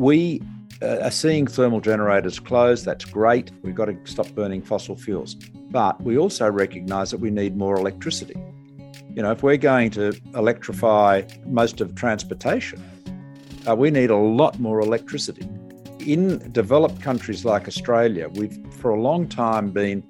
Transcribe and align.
we 0.00 0.40
uh, 0.80 0.96
are 1.02 1.10
seeing 1.10 1.46
thermal 1.46 1.78
generators 1.78 2.40
close. 2.40 2.82
That's 2.82 3.04
great. 3.04 3.50
We've 3.62 3.74
got 3.74 3.84
to 3.84 3.98
stop 4.04 4.28
burning 4.28 4.62
fossil 4.62 4.96
fuels. 4.96 5.34
But 5.34 6.00
we 6.00 6.16
also 6.16 6.50
recognise 6.50 7.10
that 7.10 7.20
we 7.20 7.30
need 7.30 7.54
more 7.54 7.76
electricity. 7.76 8.34
You 9.14 9.22
know, 9.22 9.30
if 9.30 9.42
we're 9.42 9.58
going 9.58 9.90
to 9.90 10.18
electrify 10.34 11.24
most 11.44 11.82
of 11.82 11.94
transportation, 11.96 12.82
uh, 13.68 13.76
we 13.76 13.90
need 13.90 14.08
a 14.08 14.16
lot 14.16 14.58
more 14.58 14.80
electricity. 14.80 15.46
In 16.06 16.50
developed 16.50 17.02
countries 17.02 17.44
like 17.44 17.68
Australia, 17.68 18.30
we've 18.30 18.58
for 18.76 18.92
a 18.92 19.00
long 19.00 19.28
time 19.28 19.70
been 19.70 20.02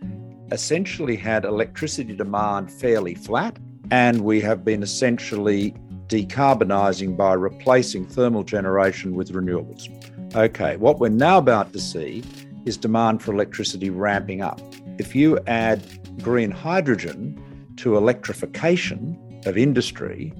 essentially 0.52 1.16
had 1.16 1.44
electricity 1.44 2.14
demand 2.14 2.70
fairly 2.70 3.16
flat, 3.16 3.58
and 3.90 4.20
we 4.20 4.40
have 4.40 4.64
been 4.64 4.84
essentially 4.84 5.74
decarbonising 6.10 7.16
by 7.16 7.32
replacing 7.32 8.04
thermal 8.04 8.42
generation 8.42 9.14
with 9.14 9.32
renewables. 9.32 9.88
Okay, 10.34 10.76
what 10.76 10.98
we're 10.98 11.08
now 11.08 11.38
about 11.38 11.72
to 11.72 11.80
see 11.80 12.24
is 12.66 12.76
demand 12.76 13.22
for 13.22 13.32
electricity 13.32 13.90
ramping 13.90 14.42
up. 14.42 14.60
If 14.98 15.14
you 15.14 15.38
add 15.46 15.80
green 16.20 16.50
hydrogen 16.50 17.40
to 17.76 17.96
electrification 17.96 19.16
of 19.46 19.56
industry 19.56 20.34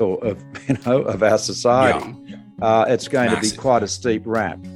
or 0.00 0.22
of 0.24 0.42
you 0.68 0.76
know 0.84 1.02
of 1.02 1.22
our 1.22 1.38
society, 1.38 2.12
yeah. 2.26 2.36
uh, 2.60 2.84
it's 2.88 3.06
going 3.06 3.30
Massive. 3.30 3.50
to 3.50 3.56
be 3.56 3.60
quite 3.60 3.84
a 3.84 3.88
steep 3.88 4.22
ramp. 4.26 4.66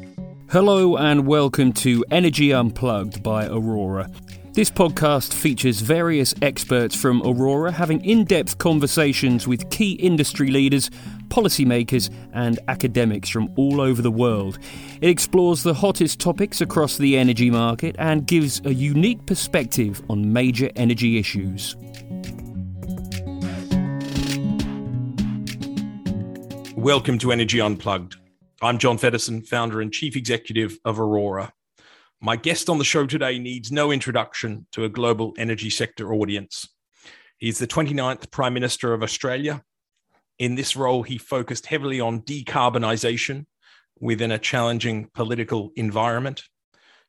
Hello 0.51 0.97
and 0.97 1.27
welcome 1.27 1.73
to 1.75 2.05
Energy 2.13 2.53
Unplugged 2.53 3.25
by 3.25 3.47
Aurora. 3.49 4.09
This 4.59 4.71
podcast 4.71 5.35
features 5.35 5.81
various 5.83 6.35
experts 6.43 6.97
from 6.97 7.23
Aurora 7.25 7.71
having 7.71 8.05
in 8.05 8.25
depth 8.25 8.59
conversations 8.59 9.47
with 9.47 9.71
key 9.71 9.93
industry 9.93 10.51
leaders, 10.51 10.91
policymakers, 11.29 12.13
and 12.33 12.59
academics 12.67 13.29
from 13.29 13.53
all 13.55 13.81
over 13.81 14.03
the 14.03 14.11
world. 14.11 14.59
It 15.01 15.11
explores 15.11 15.63
the 15.63 15.75
hottest 15.75 16.19
topics 16.19 16.61
across 16.61 16.99
the 16.99 17.17
energy 17.17 17.51
market 17.51 17.95
and 18.01 18.27
gives 18.27 18.61
a 18.65 18.75
unique 18.75 19.25
perspective 19.27 20.03
on 20.11 20.33
major 20.33 20.71
energy 20.75 21.19
issues. 21.19 21.77
Welcome 26.75 27.19
to 27.21 27.31
Energy 27.31 27.61
Unplugged. 27.61 28.17
I'm 28.61 28.79
John 28.79 28.99
Feddersen, 28.99 29.47
founder 29.47 29.81
and 29.81 29.93
chief 29.93 30.17
executive 30.17 30.81
of 30.85 30.99
Aurora. 30.99 31.53
My 32.21 32.35
guest 32.35 32.69
on 32.69 32.79
the 32.79 32.85
show 32.85 33.07
today 33.07 33.39
needs 33.39 33.71
no 33.71 33.93
introduction 33.93 34.67
to 34.73 34.83
a 34.83 34.89
global 34.89 35.35
energy 35.39 35.71
sector 35.71 36.13
audience. 36.13 36.69
He's 37.39 37.59
the 37.59 37.67
29th 37.69 38.33
Prime 38.33 38.53
Minister 38.53 38.93
of 38.93 39.05
Australia. 39.05 39.63
In 40.41 40.57
this 40.57 40.75
role, 40.75 41.05
he 41.05 41.17
focused 41.17 41.67
heavily 41.67 42.01
on 42.01 42.23
decarbonisation 42.23 43.47
within 44.01 44.33
a 44.33 44.39
challenging 44.39 45.11
political 45.15 45.71
environment. 45.77 46.43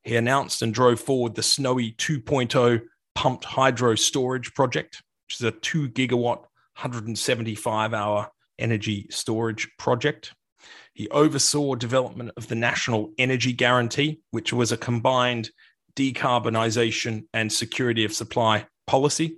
He 0.03 0.15
announced 0.15 0.61
and 0.61 0.71
drove 0.71 0.99
forward 0.99 1.33
the 1.33 1.41
Snowy 1.41 1.93
2.0 1.93 2.81
pumped 3.15 3.45
hydro 3.45 3.95
storage 3.95 4.53
project, 4.53 5.01
which 5.25 5.39
is 5.39 5.43
a 5.43 5.51
2 5.51 5.89
gigawatt, 5.89 6.41
175 6.77 7.95
hour 7.95 8.29
energy 8.59 9.07
storage 9.09 9.67
project. 9.79 10.35
He 10.99 11.07
oversaw 11.11 11.75
development 11.75 12.31
of 12.35 12.49
the 12.49 12.55
National 12.55 13.13
Energy 13.17 13.53
Guarantee, 13.53 14.19
which 14.31 14.51
was 14.51 14.73
a 14.73 14.77
combined 14.77 15.49
decarbonisation 15.95 17.23
and 17.33 17.49
security 17.49 18.03
of 18.03 18.11
supply 18.11 18.65
policy, 18.85 19.37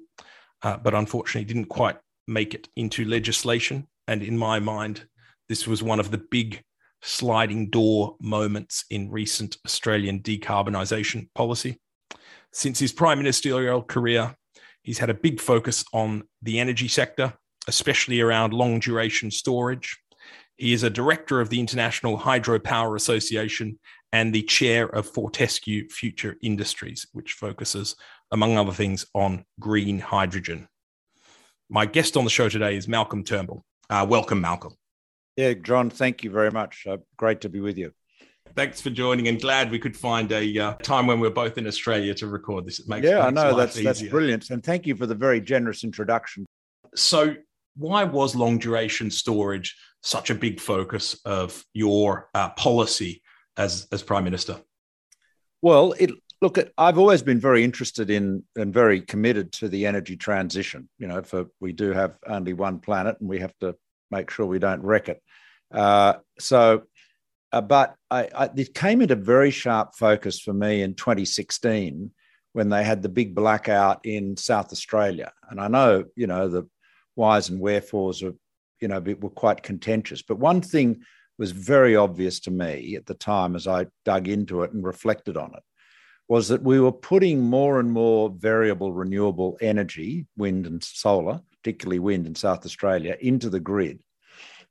uh, 0.63 0.77
but 0.77 0.95
unfortunately 0.95 1.45
didn't 1.45 1.69
quite 1.69 1.97
make 2.27 2.55
it 2.55 2.67
into 2.75 3.05
legislation. 3.05 3.87
And 4.07 4.23
in 4.23 4.39
my 4.39 4.57
mind, 4.57 5.05
this 5.49 5.67
was 5.67 5.83
one 5.83 5.99
of 5.99 6.09
the 6.09 6.17
big 6.17 6.63
sliding 7.03 7.69
door 7.69 8.15
moments 8.19 8.83
in 8.89 9.11
recent 9.11 9.57
Australian 9.63 10.21
decarbonisation 10.21 11.29
policy. 11.35 11.79
Since 12.51 12.79
his 12.79 12.91
prime 12.91 13.19
ministerial 13.19 13.83
career, 13.83 14.35
he's 14.81 14.97
had 14.97 15.11
a 15.11 15.13
big 15.13 15.39
focus 15.39 15.85
on 15.93 16.23
the 16.41 16.59
energy 16.59 16.87
sector, 16.87 17.33
especially 17.67 18.19
around 18.19 18.51
long 18.51 18.79
duration 18.79 19.29
storage, 19.29 20.00
he 20.61 20.73
is 20.73 20.83
a 20.83 20.91
director 20.91 21.41
of 21.41 21.49
the 21.49 21.59
International 21.59 22.19
Hydropower 22.19 22.95
Association 22.95 23.79
and 24.13 24.31
the 24.31 24.43
chair 24.43 24.85
of 24.85 25.07
Fortescue 25.07 25.89
Future 25.89 26.37
Industries, 26.43 27.07
which 27.13 27.33
focuses, 27.33 27.95
among 28.31 28.59
other 28.59 28.71
things, 28.71 29.07
on 29.15 29.43
green 29.59 29.97
hydrogen. 29.97 30.67
My 31.67 31.87
guest 31.87 32.15
on 32.15 32.25
the 32.25 32.29
show 32.29 32.47
today 32.47 32.75
is 32.75 32.87
Malcolm 32.87 33.23
Turnbull. 33.23 33.65
Uh, 33.89 34.05
welcome, 34.07 34.39
Malcolm. 34.39 34.75
Yeah, 35.35 35.53
John, 35.53 35.89
thank 35.89 36.23
you 36.23 36.29
very 36.29 36.51
much. 36.51 36.85
Uh, 36.87 36.97
great 37.17 37.41
to 37.41 37.49
be 37.49 37.59
with 37.59 37.79
you. 37.79 37.91
Thanks 38.55 38.79
for 38.79 38.91
joining, 38.91 39.29
and 39.29 39.41
glad 39.41 39.71
we 39.71 39.79
could 39.79 39.97
find 39.97 40.31
a 40.31 40.59
uh, 40.59 40.73
time 40.83 41.07
when 41.07 41.19
we're 41.19 41.31
both 41.31 41.57
in 41.57 41.65
Australia 41.65 42.13
to 42.13 42.27
record 42.27 42.67
this. 42.67 42.77
It 42.77 42.87
makes 42.87 43.07
yeah, 43.07 43.25
I 43.25 43.31
know 43.31 43.55
that's 43.55 43.77
easier. 43.77 43.85
that's 43.85 44.03
brilliant, 44.03 44.51
and 44.51 44.63
thank 44.63 44.85
you 44.85 44.95
for 44.95 45.07
the 45.07 45.15
very 45.15 45.41
generous 45.41 45.83
introduction. 45.83 46.45
So, 46.93 47.33
why 47.75 48.03
was 48.03 48.35
long 48.35 48.57
duration 48.57 49.09
storage 49.11 49.75
such 50.01 50.29
a 50.29 50.35
big 50.35 50.59
focus 50.59 51.19
of 51.25 51.63
your 51.73 52.29
uh, 52.33 52.49
policy 52.49 53.21
as 53.57 53.87
as 53.91 54.03
prime 54.03 54.23
minister? 54.23 54.59
Well, 55.61 55.93
it 55.99 56.11
look 56.41 56.57
I've 56.77 56.97
always 56.97 57.21
been 57.21 57.39
very 57.39 57.63
interested 57.63 58.09
in 58.09 58.43
and 58.55 58.73
very 58.73 59.01
committed 59.01 59.51
to 59.53 59.69
the 59.69 59.85
energy 59.85 60.17
transition. 60.17 60.89
You 60.97 61.07
know, 61.07 61.21
for 61.21 61.45
we 61.59 61.71
do 61.71 61.91
have 61.91 62.17
only 62.27 62.53
one 62.53 62.79
planet, 62.79 63.17
and 63.19 63.29
we 63.29 63.39
have 63.39 63.57
to 63.59 63.75
make 64.09 64.29
sure 64.29 64.45
we 64.45 64.59
don't 64.59 64.81
wreck 64.81 65.07
it. 65.09 65.21
Uh, 65.71 66.15
so, 66.37 66.83
uh, 67.53 67.61
but 67.61 67.95
I, 68.09 68.27
I, 68.35 68.49
it 68.55 68.73
came 68.73 69.01
into 69.01 69.15
very 69.15 69.51
sharp 69.51 69.95
focus 69.95 70.39
for 70.39 70.53
me 70.53 70.81
in 70.81 70.95
2016 70.95 72.11
when 72.53 72.69
they 72.69 72.83
had 72.83 73.01
the 73.01 73.07
big 73.07 73.33
blackout 73.33 74.05
in 74.05 74.35
South 74.35 74.73
Australia, 74.73 75.31
and 75.49 75.61
I 75.61 75.67
know 75.67 76.05
you 76.15 76.27
know 76.27 76.49
the 76.49 76.67
whys 77.15 77.49
and 77.49 77.59
wherefores 77.59 78.23
are, 78.23 78.33
you 78.79 78.87
know, 78.87 78.99
were 78.99 79.29
quite 79.29 79.63
contentious. 79.63 80.21
But 80.21 80.39
one 80.39 80.61
thing 80.61 81.01
was 81.37 81.51
very 81.51 81.95
obvious 81.95 82.39
to 82.41 82.51
me 82.51 82.95
at 82.95 83.05
the 83.05 83.13
time 83.13 83.55
as 83.55 83.67
I 83.67 83.87
dug 84.05 84.27
into 84.27 84.63
it 84.63 84.73
and 84.73 84.83
reflected 84.83 85.37
on 85.37 85.53
it 85.55 85.63
was 86.27 86.47
that 86.47 86.63
we 86.63 86.79
were 86.79 86.93
putting 86.93 87.41
more 87.41 87.79
and 87.79 87.91
more 87.91 88.29
variable 88.29 88.93
renewable 88.93 89.57
energy, 89.59 90.25
wind 90.37 90.65
and 90.65 90.81
solar, 90.81 91.41
particularly 91.51 91.99
wind 91.99 92.25
in 92.25 92.35
South 92.35 92.65
Australia, 92.65 93.17
into 93.19 93.49
the 93.49 93.59
grid. 93.59 94.01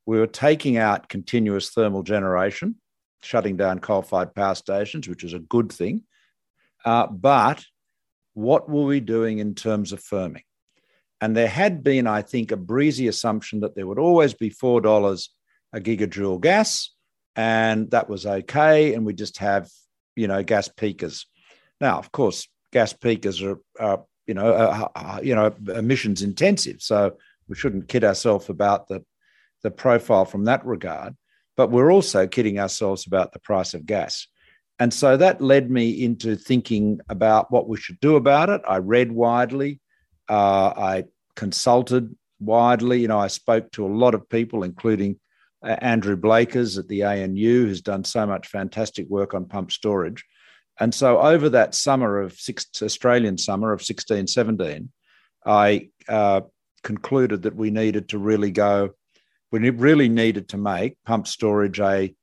We 0.07 0.19
were 0.19 0.27
taking 0.27 0.79
out 0.79 1.11
continuous 1.11 1.71
thermal 1.71 2.03
generation, 2.03 2.77
shutting 3.23 3.59
down 3.59 3.81
coal 3.81 4.01
fired 4.01 4.35
power 4.35 4.55
stations, 4.55 5.07
which 5.07 5.23
is 5.23 5.35
a 5.35 5.39
good 5.39 5.71
thing. 5.71 6.05
Uh, 6.85 7.07
but 7.09 7.63
what 8.33 8.69
were 8.71 8.85
we 8.85 9.01
doing 9.01 9.39
in 9.39 9.55
terms 9.55 9.93
of 9.93 10.01
firming? 10.01 10.45
And 11.21 11.37
there 11.37 11.49
had 11.49 11.83
been, 11.85 12.07
I 12.07 12.23
think, 12.23 12.51
a 12.51 12.57
breezy 12.57 13.09
assumption 13.09 13.61
that 13.61 13.75
there 13.75 13.87
would 13.87 13.99
always 13.99 14.35
be 14.35 14.51
$4 14.51 15.29
a 15.73 15.81
gigajoule 15.81 16.41
gas, 16.41 16.91
and 17.37 17.91
that 17.91 18.09
was 18.09 18.27
okay. 18.27 18.95
And 18.95 19.05
we 19.05 19.13
just 19.13 19.39
have, 19.39 19.69
you 20.17 20.27
know, 20.29 20.43
gas 20.43 20.69
peakers. 20.69 21.27
Now, 21.81 21.99
of 21.99 22.11
course, 22.11 22.49
gas 22.73 22.93
peakers 22.93 23.43
are, 23.43 23.59
are 23.79 24.05
you 24.27 24.35
know, 24.35 24.91
are, 24.95 25.21
you 25.23 25.35
know, 25.35 25.55
emissions 25.75 26.23
intensive. 26.23 26.81
So 26.81 27.17
we 27.49 27.57
shouldn't 27.57 27.89
kid 27.89 28.05
ourselves 28.05 28.49
about 28.49 28.89
the, 28.89 29.05
the 29.63 29.71
profile 29.71 30.25
from 30.25 30.45
that 30.45 30.65
regard. 30.65 31.17
But 31.57 31.71
we're 31.71 31.93
also 31.93 32.27
kidding 32.27 32.59
ourselves 32.59 33.07
about 33.07 33.33
the 33.33 33.41
price 33.41 33.75
of 33.75 33.87
gas. 33.87 34.27
And 34.79 34.95
so 34.95 35.17
that 35.17 35.43
led 35.43 35.71
me 35.71 35.91
into 35.91 36.37
thinking 36.37 37.01
about 37.09 37.51
what 37.51 37.69
we 37.69 37.77
should 37.77 38.01
do 38.01 38.17
about 38.17 38.49
it. 38.49 38.63
I 38.67 38.77
read 38.77 39.13
widely. 39.13 39.81
Uh, 40.31 40.73
I 40.77 41.05
consulted 41.35 42.15
widely. 42.39 43.01
You 43.01 43.09
know, 43.09 43.19
I 43.19 43.27
spoke 43.27 43.73
to 43.73 43.85
a 43.85 43.89
lot 43.89 44.15
of 44.15 44.29
people, 44.29 44.63
including 44.63 45.19
uh, 45.61 45.77
Andrew 45.81 46.15
Blakers 46.15 46.79
at 46.79 46.87
the 46.87 47.03
ANU, 47.03 47.67
who's 47.67 47.83
done 47.83 48.05
so 48.05 48.25
much 48.27 48.47
fantastic 48.47 49.09
work 49.09 49.35
on 49.35 49.47
pump 49.47 49.73
storage. 49.73 50.25
And 50.79 50.95
so 50.95 51.19
over 51.19 51.49
that 51.51 51.75
summer 51.75 52.21
of 52.21 52.35
six, 52.35 52.67
Australian 52.81 53.39
summer 53.39 53.73
of 53.73 53.83
16, 53.83 54.29
17, 54.29 54.93
I 55.45 55.91
uh, 56.09 56.43
concluded 56.85 57.43
that 57.43 57.57
we 57.57 57.73
needed 57.73 58.11
to 58.11 58.19
really 58.19 58.53
go, 58.53 58.91
we 59.51 59.69
really 59.71 60.09
needed 60.09 60.51
to 60.51 60.59
make 60.59 60.97
pump 61.05 61.27
storage 61.27 61.81
a, 61.81 62.15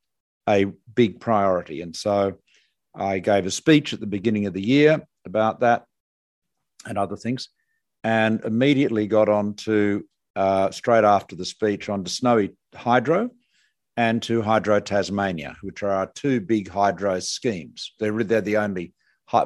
a 0.47 0.67
big 0.95 1.19
priority. 1.19 1.81
And 1.81 1.93
so 1.93 2.37
I 2.95 3.19
gave 3.19 3.45
a 3.45 3.51
speech 3.51 3.93
at 3.93 3.99
the 3.99 4.07
beginning 4.07 4.45
of 4.45 4.53
the 4.53 4.65
year 4.65 5.05
about 5.25 5.59
that 5.59 5.83
and 6.85 6.97
other 6.97 7.17
things 7.17 7.49
and 8.07 8.39
immediately 8.45 9.05
got 9.05 9.27
on 9.27 9.53
to 9.53 10.01
uh, 10.37 10.71
straight 10.71 11.03
after 11.03 11.35
the 11.35 11.43
speech 11.43 11.89
on 11.89 12.05
to 12.05 12.09
Snowy 12.09 12.55
Hydro 12.73 13.29
and 13.97 14.23
to 14.23 14.41
Hydro 14.41 14.79
Tasmania, 14.79 15.57
which 15.61 15.83
are 15.83 15.91
our 15.91 16.09
two 16.15 16.39
big 16.39 16.69
hydro 16.69 17.19
schemes. 17.19 17.91
They're, 17.99 18.23
they're 18.23 18.39
the 18.39 18.55
only, 18.57 18.93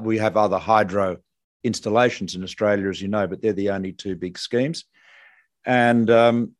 we 0.01 0.19
have 0.19 0.37
other 0.37 0.59
hydro 0.59 1.17
installations 1.63 2.35
in 2.35 2.43
Australia, 2.43 2.87
as 2.87 3.01
you 3.01 3.07
know, 3.07 3.25
but 3.25 3.41
they're 3.41 3.53
the 3.53 3.71
only 3.71 3.93
two 3.93 4.15
big 4.15 4.37
schemes. 4.37 4.85
And 5.65 6.11
um, 6.11 6.51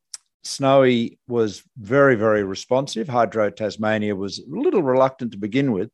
Snowy 0.44 1.20
was 1.28 1.62
very, 1.78 2.16
very 2.16 2.44
responsive. 2.44 3.08
Hydro 3.08 3.52
Tasmania 3.52 4.16
was 4.16 4.40
a 4.40 4.44
little 4.48 4.82
reluctant 4.82 5.34
to 5.34 5.38
begin 5.38 5.72
with, 5.72 5.92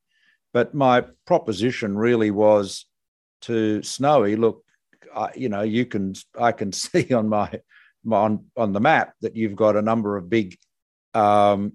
but 0.53 0.73
my 0.73 1.03
proposition 1.25 1.97
really 1.97 2.31
was 2.31 2.85
to 3.41 3.83
Snowy, 3.83 4.37
look, 4.37 4.63
I, 5.17 5.31
you 5.35 5.49
know, 5.49 5.63
you 5.63 5.85
can, 5.85 6.13
I 6.39 6.51
can 6.51 6.71
see 6.83 7.13
on 7.13 7.27
my, 7.27 7.59
my 8.03 8.17
on, 8.17 8.45
on 8.55 8.73
the 8.73 8.79
map 8.79 9.13
that 9.21 9.35
you've 9.35 9.55
got 9.55 9.75
a 9.75 9.81
number 9.81 10.15
of 10.15 10.29
big 10.29 10.57
um, 11.13 11.73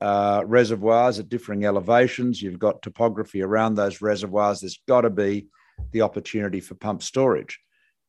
uh, 0.00 0.42
reservoirs 0.46 1.18
at 1.18 1.28
differing 1.28 1.64
elevations. 1.64 2.42
You've 2.42 2.58
got 2.58 2.82
topography 2.82 3.42
around 3.42 3.74
those 3.74 4.02
reservoirs. 4.02 4.60
There's 4.60 4.80
got 4.86 5.02
to 5.02 5.10
be 5.10 5.46
the 5.92 6.02
opportunity 6.02 6.60
for 6.60 6.74
pump 6.74 7.02
storage. 7.02 7.58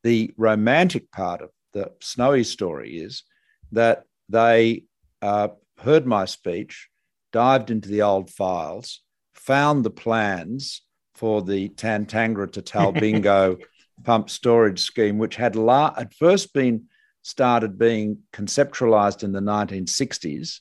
The 0.04 0.32
romantic 0.38 1.12
part 1.12 1.42
of 1.42 1.50
the 1.72 1.92
Snowy 2.02 2.44
story 2.44 2.98
is 2.98 3.24
that 3.72 4.04
they 4.28 4.84
uh, 5.22 5.50
heard 5.80 6.06
my 6.06 6.26
speech, 6.26 6.90
dived 7.32 7.72
into 7.72 7.90
the 7.90 8.02
old 8.02 8.30
files, 8.30 9.02
found 9.34 9.84
the 9.84 9.90
plans 9.90 10.82
for 11.16 11.42
the 11.42 11.70
Tantangara 11.70 12.52
to 12.54 12.62
Talbingo 12.64 13.60
pump 14.04 14.30
storage 14.30 14.82
scheme, 14.82 15.18
which 15.18 15.36
had 15.36 15.56
la- 15.56 15.94
at 15.98 16.14
first 16.14 16.54
been 16.54 16.86
started 17.22 17.78
being 17.78 18.20
conceptualized 18.34 19.24
in 19.24 19.32
the 19.32 19.40
1960s. 19.40 20.60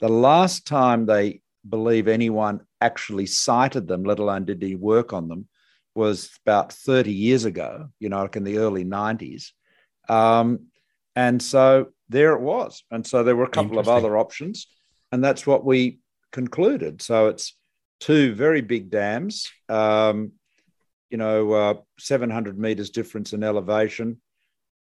The 0.00 0.08
last 0.08 0.66
time 0.66 1.06
they 1.06 1.40
believe 1.68 2.08
anyone 2.08 2.60
actually 2.80 3.26
cited 3.26 3.88
them, 3.88 4.04
let 4.04 4.18
alone 4.18 4.44
did 4.44 4.62
any 4.62 4.74
work 4.74 5.12
on 5.12 5.28
them, 5.28 5.48
was 5.94 6.30
about 6.44 6.72
30 6.72 7.12
years 7.12 7.44
ago, 7.44 7.88
you 8.00 8.08
know, 8.08 8.22
like 8.22 8.36
in 8.36 8.44
the 8.44 8.58
early 8.58 8.84
90s. 8.84 9.50
Um, 10.08 10.66
and 11.16 11.40
so 11.40 11.88
there 12.08 12.32
it 12.32 12.40
was. 12.40 12.82
And 12.90 13.06
so 13.06 13.22
there 13.22 13.36
were 13.36 13.44
a 13.44 13.48
couple 13.48 13.78
of 13.78 13.88
other 13.88 14.16
options. 14.18 14.66
And 15.12 15.22
that's 15.22 15.46
what 15.46 15.64
we 15.64 16.00
concluded. 16.32 17.00
So 17.00 17.28
it's 17.28 17.56
two 18.00 18.34
very 18.34 18.60
big 18.60 18.90
dams, 18.90 19.50
um, 19.68 20.32
you 21.14 21.18
know, 21.18 21.52
uh, 21.52 21.74
700 22.00 22.58
meters 22.58 22.90
difference 22.90 23.34
in 23.34 23.44
elevation, 23.44 24.20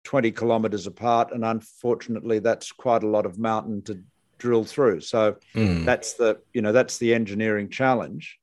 20 0.04 0.32
kilometers 0.32 0.88
apart. 0.88 1.32
And 1.32 1.46
unfortunately, 1.46 2.40
that's 2.40 2.72
quite 2.72 3.04
a 3.04 3.08
lot 3.08 3.28
of 3.28 3.38
mountain 3.38 3.84
to 3.84 4.02
drill 4.40 4.64
through. 4.64 5.02
So 5.02 5.36
mm. 5.54 5.86
that's 5.86 6.14
the, 6.14 6.40
you 6.52 6.64
know, 6.64 6.72
that's 6.72 6.98
the 6.98 7.14
engineering 7.14 7.70
challenge. 7.70 8.40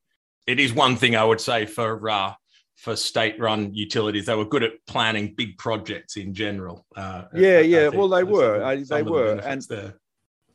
It 0.47 0.57
is 0.57 0.71
one 0.71 0.95
thing 0.95 1.17
I 1.17 1.25
would 1.25 1.41
say 1.41 1.65
for 1.65 2.09
uh, 2.09 2.33
for 2.77 2.95
state-run 2.95 3.73
utilities. 3.73 4.27
They 4.27 4.35
were 4.35 4.45
good 4.45 4.63
at 4.63 4.71
planning 4.87 5.33
big 5.35 5.57
projects 5.57 6.15
in 6.15 6.33
general. 6.33 6.85
Uh, 6.95 7.23
yeah, 7.35 7.57
I, 7.57 7.59
yeah. 7.59 7.79
I 7.79 7.89
well, 7.89 8.07
they 8.07 8.23
were. 8.23 8.63
I, 8.63 8.83
they 8.83 9.03
were, 9.03 9.33
and 9.43 9.61
there. 9.63 9.95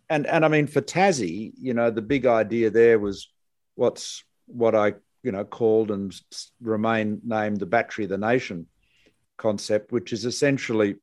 and 0.09 0.27
and 0.27 0.43
I 0.43 0.49
mean, 0.49 0.69
for 0.69 0.81
Tassie, 0.81 1.53
you 1.61 1.75
know, 1.75 1.91
the 1.91 2.01
big 2.01 2.25
idea 2.25 2.71
there 2.71 2.99
was 2.99 3.29
what's 3.75 4.25
what 4.47 4.75
I 4.75 4.95
you 5.27 5.33
know 5.33 5.45
called 5.45 5.91
and 5.91 6.19
remain 6.63 7.21
named 7.25 7.59
the 7.59 7.67
battery 7.67 8.05
of 8.05 8.11
the 8.11 8.17
nation 8.17 8.67
concept, 9.37 9.93
which 9.93 10.13
is 10.13 10.25
essentially 10.25 10.95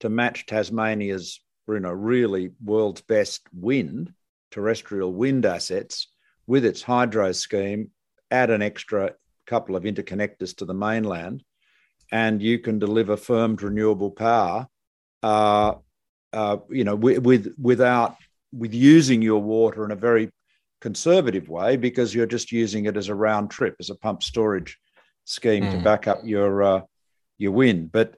to 0.00 0.08
match 0.08 0.44
Tasmania's 0.44 1.40
you 1.68 1.80
know 1.80 1.92
really 1.92 2.50
world's 2.62 3.00
best 3.00 3.42
wind 3.54 4.12
terrestrial 4.50 5.12
wind 5.12 5.46
assets 5.46 6.08
with 6.48 6.64
its 6.64 6.82
hydro 6.82 7.30
scheme 7.30 7.90
add 8.32 8.50
an 8.50 8.62
extra 8.62 9.14
couple 9.46 9.76
of 9.76 9.84
interconnectors 9.84 10.56
to 10.56 10.64
the 10.64 10.74
mainland, 10.74 11.44
and 12.10 12.42
you 12.42 12.58
can 12.58 12.80
deliver 12.80 13.16
firmed 13.16 13.62
renewable 13.62 14.10
power, 14.10 14.66
uh, 15.22 15.74
uh, 16.32 16.56
you 16.68 16.84
know, 16.84 16.96
with, 16.96 17.18
with, 17.18 17.54
without 17.60 18.16
with 18.52 18.74
using 18.74 19.22
your 19.22 19.40
water 19.40 19.84
in 19.84 19.92
a 19.92 19.96
very 19.96 20.30
conservative 20.80 21.48
way 21.48 21.76
because 21.76 22.14
you're 22.14 22.26
just 22.26 22.52
using 22.52 22.86
it 22.86 22.96
as 22.96 23.08
a 23.08 23.14
round 23.14 23.50
trip 23.50 23.76
as 23.80 23.90
a 23.90 23.94
pump 23.94 24.22
storage 24.22 24.78
scheme 25.24 25.64
mm. 25.64 25.72
to 25.72 25.78
back 25.78 26.06
up 26.08 26.20
your 26.24 26.62
uh, 26.62 26.80
your 27.38 27.52
wind. 27.52 27.92
But 27.92 28.16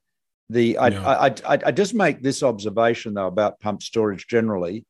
the 0.49 0.79
I, 0.79 0.89
yeah. 0.89 1.07
I, 1.07 1.27
I, 1.27 1.59
I, 1.67 1.71
just 1.73 1.95
make 1.95 2.23
this 2.23 2.43
observation 2.43 3.15
though 3.15 3.27
about 3.27 3.61
pump 3.61 3.83
storage 3.83 4.27
generally. 4.27 4.85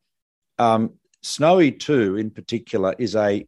Um, 0.58 0.94
Snowy 1.22 1.70
2 1.70 2.16
in 2.16 2.30
particular 2.30 2.94
is 2.98 3.14
a 3.14 3.46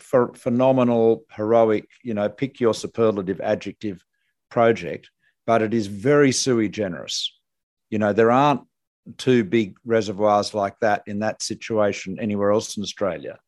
phenomenal, 0.00 1.24
heroic, 1.30 1.86
you 2.02 2.14
know, 2.14 2.28
pick 2.28 2.60
your 2.60 2.74
superlative 2.74 3.40
adjective 3.40 4.02
project, 4.50 5.10
but 5.46 5.62
it 5.62 5.74
is 5.74 5.86
very 5.86 6.32
sui 6.32 6.68
generis. 6.68 7.30
You 7.90 7.98
know, 7.98 8.12
there 8.12 8.30
aren't 8.30 8.62
two 9.18 9.44
big 9.44 9.76
reservoirs 9.84 10.54
like 10.54 10.78
that 10.80 11.02
in 11.06 11.20
that 11.20 11.42
situation 11.42 12.18
anywhere 12.20 12.52
else 12.52 12.76
in 12.76 12.82
Australia. 12.82 13.38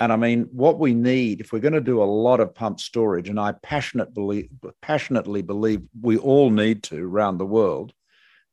And 0.00 0.12
I 0.12 0.16
mean, 0.16 0.48
what 0.52 0.78
we 0.78 0.94
need, 0.94 1.40
if 1.40 1.52
we're 1.52 1.58
going 1.58 1.74
to 1.74 1.80
do 1.80 2.02
a 2.02 2.04
lot 2.04 2.40
of 2.40 2.54
pump 2.54 2.80
storage, 2.80 3.28
and 3.28 3.38
I 3.40 3.52
passionate 3.62 4.14
believe, 4.14 4.48
passionately 4.80 5.42
believe 5.42 5.82
we 6.00 6.16
all 6.16 6.50
need 6.50 6.84
to 6.84 7.04
around 7.04 7.38
the 7.38 7.46
world, 7.46 7.92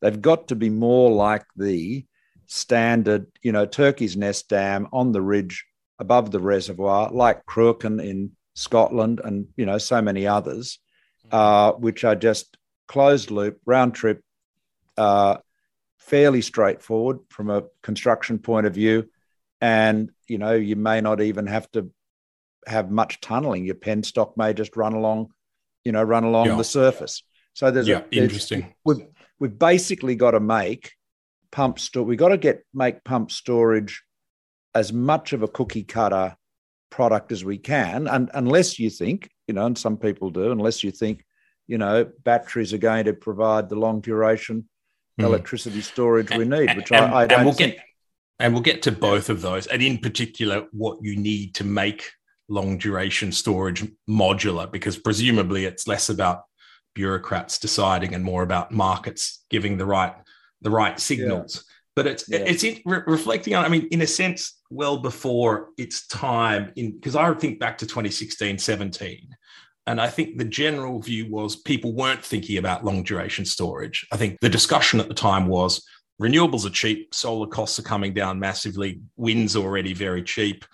they've 0.02 0.22
got 0.22 0.48
to 0.48 0.56
be 0.56 0.70
more 0.70 1.12
like 1.12 1.46
the 1.56 2.06
standard, 2.48 3.28
you 3.44 3.52
know, 3.52 3.66
Turkey's 3.66 4.18
Nest 4.18 4.50
Dam 4.50 4.88
on 4.92 5.12
the 5.12 5.22
ridge 5.22 5.66
above 6.00 6.32
the 6.32 6.40
reservoir, 6.40 7.12
like 7.12 7.46
Cruachan 7.46 8.04
in 8.04 8.32
Scotland, 8.56 9.22
and 9.24 9.48
you 9.56 9.66
know 9.66 9.78
so 9.78 10.02
many 10.02 10.26
others, 10.26 10.80
uh, 11.32 11.74
which 11.74 12.04
are 12.04 12.16
just 12.16 12.58
closed 12.88 13.32
loop, 13.32 13.60
round 13.66 13.94
trip, 13.94 14.22
uh, 14.98 15.38
fairly 16.06 16.42
straightforward 16.42 17.20
from 17.30 17.50
a 17.50 17.64
construction 17.82 18.40
point 18.40 18.68
of 18.68 18.74
view, 18.74 19.10
and 19.62 20.12
you 20.28 20.38
know 20.38 20.54
you 20.54 20.76
may 20.76 21.02
not 21.02 21.22
even 21.22 21.48
have 21.48 21.70
to 21.72 21.92
have 22.68 22.92
much 22.92 23.22
tunneling. 23.22 23.66
Your 23.66 23.76
penstock 23.76 24.38
may 24.38 24.54
just 24.54 24.76
run 24.76 24.94
along, 24.94 25.30
you 25.84 25.92
know, 25.92 26.04
run 26.04 26.24
along 26.24 26.48
yeah. 26.48 26.56
the 26.56 26.64
surface. 26.64 27.24
So 27.54 27.72
there's 27.72 27.88
yeah, 27.88 28.00
a, 28.00 28.02
there's, 28.12 28.24
interesting. 28.24 28.74
We've 28.84 29.06
we've 29.40 29.58
basically 29.58 30.16
got 30.16 30.32
to 30.32 30.40
make 30.40 30.94
pump 31.52 31.80
store. 31.80 32.04
We've 32.04 32.20
got 32.20 32.30
to 32.30 32.38
get 32.38 32.66
make 32.74 33.04
pump 33.04 33.32
storage 33.32 34.04
as 34.74 34.92
much 34.92 35.34
of 35.34 35.42
a 35.42 35.48
cookie 35.48 35.84
cutter 35.84 36.36
product 36.90 37.32
as 37.32 37.44
we 37.44 37.58
can. 37.58 38.08
And 38.08 38.30
unless 38.34 38.78
you 38.78 38.90
think, 38.90 39.30
you 39.48 39.54
know, 39.54 39.66
and 39.66 39.78
some 39.78 39.98
people 39.98 40.30
do, 40.30 40.52
unless 40.52 40.84
you 40.84 40.92
think, 40.92 41.24
you 41.68 41.78
know, 41.78 42.10
batteries 42.24 42.74
are 42.74 42.78
going 42.78 43.06
to 43.06 43.14
provide 43.14 43.70
the 43.70 43.76
long 43.76 44.02
duration 44.02 44.68
mm. 45.20 45.26
electricity 45.26 45.82
storage 45.82 46.30
we 46.32 46.46
need, 46.46 46.76
which 46.76 46.92
and, 46.92 47.14
I, 47.14 47.22
I, 47.22 47.28
don't 47.28 47.46
we'll 47.46 47.54
think. 47.54 47.76
Get, 47.76 47.84
and 48.40 48.54
we'll 48.54 48.64
get 48.64 48.82
to 48.84 48.92
both 48.92 49.30
of 49.30 49.42
those, 49.42 49.68
and 49.68 49.82
in 49.82 49.98
particular, 49.98 50.68
what 50.72 51.00
you 51.02 51.16
need 51.16 51.56
to 51.56 51.64
make 51.64 52.12
long 52.48 52.78
duration 52.78 53.32
storage 53.32 53.86
modular, 54.10 54.72
because 54.72 54.98
presumably 54.98 55.66
it's 55.66 55.88
less 55.88 56.10
about 56.10 56.44
bureaucrats 56.94 57.60
deciding 57.60 58.14
and 58.14 58.24
more 58.24 58.44
about 58.44 58.72
markets 58.72 59.44
giving 59.50 59.78
the 59.78 59.86
right 59.86 60.14
the 60.62 60.70
right 60.70 61.00
signals. 61.00 61.56
Yeah 61.56 61.72
but 61.96 62.06
it's 62.06 62.26
yeah. 62.28 62.40
it's 62.40 62.64
re- 62.64 63.02
reflecting 63.08 63.56
on 63.56 63.66
i 63.66 63.70
mean 63.70 63.88
in 63.92 64.02
a 64.02 64.08
sense 64.08 64.60
well 64.70 64.98
before 64.98 65.70
its 65.78 66.08
time 66.08 66.72
in 66.76 66.92
because 66.92 67.16
i 67.16 67.34
think 67.34 67.60
back 67.60 67.78
to 67.78 67.86
2016 67.86 68.58
17 68.58 69.30
and 69.88 70.02
i 70.02 70.08
think 70.08 70.38
the 70.38 70.46
general 70.46 71.00
view 71.00 71.30
was 71.30 71.56
people 71.56 71.94
weren't 71.94 72.24
thinking 72.24 72.58
about 72.58 72.86
long 72.86 73.04
duration 73.04 73.46
storage. 73.46 74.06
I 74.12 74.18
think 74.18 74.40
the 74.42 74.50
discussion 74.50 75.00
at 75.00 75.08
the 75.08 75.14
time 75.14 75.48
was 75.48 75.84
renewables 76.22 76.66
are 76.66 76.72
cheap 76.72 77.14
solar 77.14 77.48
costs 77.48 77.80
are 77.80 77.84
coming 77.84 78.14
down 78.14 78.40
massively 78.40 79.02
wind's 79.18 79.56
already 79.56 79.94
very 79.94 80.24
cheap 80.24 80.66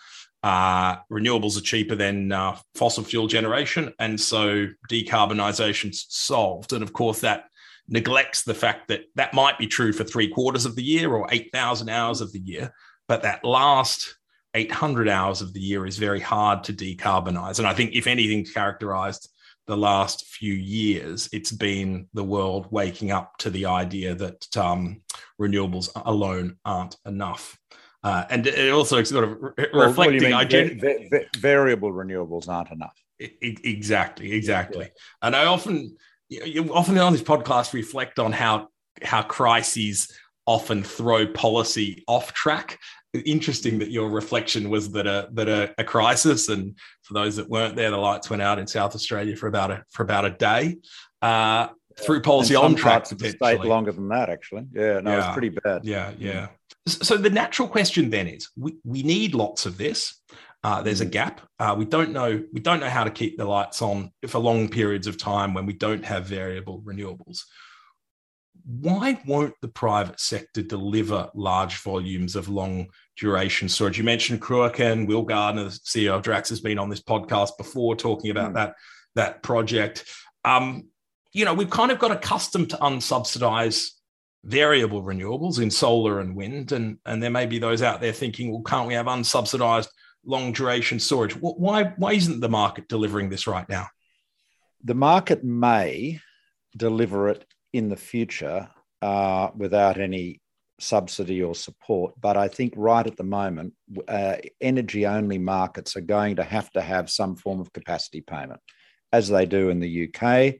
uh, 0.43 0.95
renewables 1.11 1.57
are 1.57 1.61
cheaper 1.61 1.95
than 1.95 2.31
uh, 2.31 2.57
fossil 2.75 3.03
fuel 3.03 3.27
generation 3.27 3.93
and 3.99 4.19
so 4.19 4.67
decarbonization's 4.89 6.07
solved. 6.09 6.73
And 6.73 6.81
of 6.81 6.93
course 6.93 7.21
that 7.21 7.45
neglects 7.87 8.43
the 8.43 8.53
fact 8.53 8.87
that 8.87 9.01
that 9.15 9.33
might 9.33 9.59
be 9.59 9.67
true 9.67 9.93
for 9.93 10.03
three 10.03 10.27
quarters 10.27 10.65
of 10.65 10.75
the 10.75 10.83
year 10.83 11.13
or 11.13 11.27
8,000 11.29 11.89
hours 11.89 12.21
of 12.21 12.31
the 12.31 12.39
year, 12.39 12.73
but 13.07 13.23
that 13.23 13.43
last 13.43 14.15
800 14.53 15.07
hours 15.07 15.41
of 15.41 15.53
the 15.53 15.59
year 15.59 15.85
is 15.85 15.97
very 15.97 16.19
hard 16.19 16.63
to 16.65 16.73
decarbonize. 16.73 17.59
And 17.59 17.67
I 17.67 17.73
think, 17.73 17.95
if 17.95 18.07
anything's 18.07 18.51
characterized 18.51 19.29
the 19.67 19.77
last 19.77 20.25
few 20.27 20.53
years, 20.53 21.29
it's 21.31 21.51
been 21.51 22.07
the 22.13 22.23
world 22.23 22.67
waking 22.71 23.11
up 23.11 23.37
to 23.37 23.49
the 23.49 23.67
idea 23.67 24.15
that 24.15 24.57
um, 24.57 25.01
renewables 25.39 25.89
alone 26.05 26.57
aren't 26.65 26.97
enough. 27.05 27.57
Uh, 28.03 28.25
and 28.29 28.47
it 28.47 28.71
also 28.71 29.03
sort 29.03 29.23
of 29.23 29.37
re- 29.39 29.67
well, 29.73 29.87
reflecting 29.87 30.31
va- 30.31 31.07
va- 31.09 31.25
variable 31.37 31.91
renewables 31.91 32.47
aren't 32.47 32.71
enough. 32.71 32.97
exactly, 33.19 34.33
exactly. 34.33 34.85
Yeah. 34.85 35.27
And 35.27 35.35
I 35.35 35.45
often 35.45 35.95
you 36.31 36.73
often 36.73 36.97
on 36.97 37.13
this 37.13 37.21
podcast 37.21 37.73
reflect 37.73 38.17
on 38.17 38.31
how 38.31 38.69
how 39.03 39.21
crises 39.21 40.11
often 40.47 40.83
throw 40.83 41.27
policy 41.27 42.03
off 42.07 42.33
track. 42.33 42.79
Interesting 43.13 43.79
that 43.79 43.91
your 43.91 44.09
reflection 44.09 44.69
was 44.69 44.91
that 44.93 45.05
a 45.05 45.27
that 45.33 45.49
a, 45.49 45.73
a, 45.77 45.83
crisis, 45.83 46.47
and 46.47 46.77
for 47.03 47.13
those 47.13 47.35
that 47.35 47.49
weren't 47.49 47.75
there, 47.75 47.91
the 47.91 47.97
lights 47.97 48.29
went 48.29 48.41
out 48.41 48.57
in 48.57 48.67
South 48.67 48.95
Australia 48.95 49.35
for 49.35 49.47
about 49.47 49.69
a 49.71 49.83
for 49.89 50.03
about 50.03 50.25
a 50.25 50.29
day. 50.29 50.77
Uh, 51.21 51.67
through 51.99 52.21
policy 52.21 52.55
on 52.55 52.75
track 52.75 53.05
state 53.05 53.59
longer 53.61 53.91
than 53.91 54.07
that 54.09 54.29
actually. 54.29 54.65
Yeah 54.73 55.01
no 55.01 55.11
yeah. 55.11 55.25
it's 55.25 55.33
pretty 55.33 55.49
bad. 55.49 55.83
Yeah 55.83 56.11
yeah. 56.17 56.47
So 56.87 57.17
the 57.17 57.29
natural 57.29 57.67
question 57.67 58.09
then 58.09 58.27
is 58.27 58.49
we, 58.57 58.77
we 58.83 59.03
need 59.03 59.35
lots 59.35 59.65
of 59.65 59.77
this. 59.77 60.19
Uh, 60.63 60.81
there's 60.81 61.01
a 61.01 61.05
mm. 61.05 61.11
gap. 61.11 61.41
Uh, 61.59 61.75
we 61.77 61.85
don't 61.85 62.11
know 62.11 62.43
we 62.53 62.61
don't 62.61 62.79
know 62.79 62.89
how 62.89 63.03
to 63.03 63.11
keep 63.11 63.37
the 63.37 63.45
lights 63.45 63.81
on 63.81 64.11
for 64.27 64.39
long 64.39 64.69
periods 64.69 65.07
of 65.07 65.17
time 65.17 65.53
when 65.53 65.65
we 65.65 65.73
don't 65.73 66.05
have 66.05 66.25
variable 66.25 66.81
renewables 66.81 67.43
why 68.65 69.21
won't 69.25 69.53
the 69.61 69.67
private 69.67 70.19
sector 70.19 70.61
deliver 70.61 71.29
large 71.33 71.77
volumes 71.77 72.35
of 72.35 72.49
long 72.49 72.87
duration 73.17 73.69
storage? 73.69 73.97
You 73.97 74.03
mentioned 74.03 74.41
Cruachan, 74.41 75.07
Will 75.07 75.23
Gardner, 75.23 75.65
the 75.65 75.69
CEO 75.69 76.15
of 76.15 76.21
Drax, 76.21 76.49
has 76.49 76.61
been 76.61 76.79
on 76.79 76.89
this 76.89 77.01
podcast 77.01 77.57
before 77.57 77.95
talking 77.95 78.31
about 78.31 78.51
mm. 78.51 78.55
that, 78.55 78.75
that 79.15 79.43
project. 79.43 80.05
Um, 80.45 80.87
you 81.33 81.45
know, 81.45 81.53
we've 81.53 81.69
kind 81.69 81.91
of 81.91 81.99
got 81.99 82.11
accustomed 82.11 82.71
to 82.71 82.77
unsubsidized 82.77 83.91
variable 84.43 85.03
renewables 85.03 85.61
in 85.61 85.71
solar 85.71 86.19
and 86.19 86.35
wind. 86.35 86.71
And, 86.71 86.97
and 87.05 87.21
there 87.21 87.29
may 87.29 87.45
be 87.45 87.59
those 87.59 87.81
out 87.81 88.01
there 88.01 88.11
thinking, 88.11 88.51
well, 88.51 88.63
can't 88.63 88.87
we 88.87 88.95
have 88.95 89.05
unsubsidized 89.05 89.87
long 90.25 90.51
duration 90.51 90.99
storage? 90.99 91.33
Why, 91.33 91.93
why 91.97 92.13
isn't 92.13 92.39
the 92.39 92.49
market 92.49 92.87
delivering 92.87 93.29
this 93.29 93.47
right 93.47 93.67
now? 93.69 93.87
The 94.83 94.95
market 94.95 95.43
may 95.43 96.19
deliver 96.75 97.29
it 97.29 97.45
in 97.73 97.89
the 97.89 97.95
future 97.95 98.69
uh, 99.01 99.49
without 99.55 99.99
any 99.99 100.41
subsidy 100.79 101.41
or 101.41 101.55
support. 101.55 102.13
But 102.19 102.37
I 102.37 102.47
think 102.47 102.73
right 102.75 103.05
at 103.05 103.17
the 103.17 103.23
moment, 103.23 103.73
uh, 104.07 104.37
energy 104.59 105.05
only 105.05 105.37
markets 105.37 105.95
are 105.95 106.01
going 106.01 106.37
to 106.37 106.43
have 106.43 106.71
to 106.71 106.81
have 106.81 107.09
some 107.09 107.35
form 107.35 107.59
of 107.59 107.73
capacity 107.73 108.21
payment, 108.21 108.59
as 109.11 109.29
they 109.29 109.45
do 109.45 109.69
in 109.69 109.79
the 109.79 110.09
UK. 110.09 110.55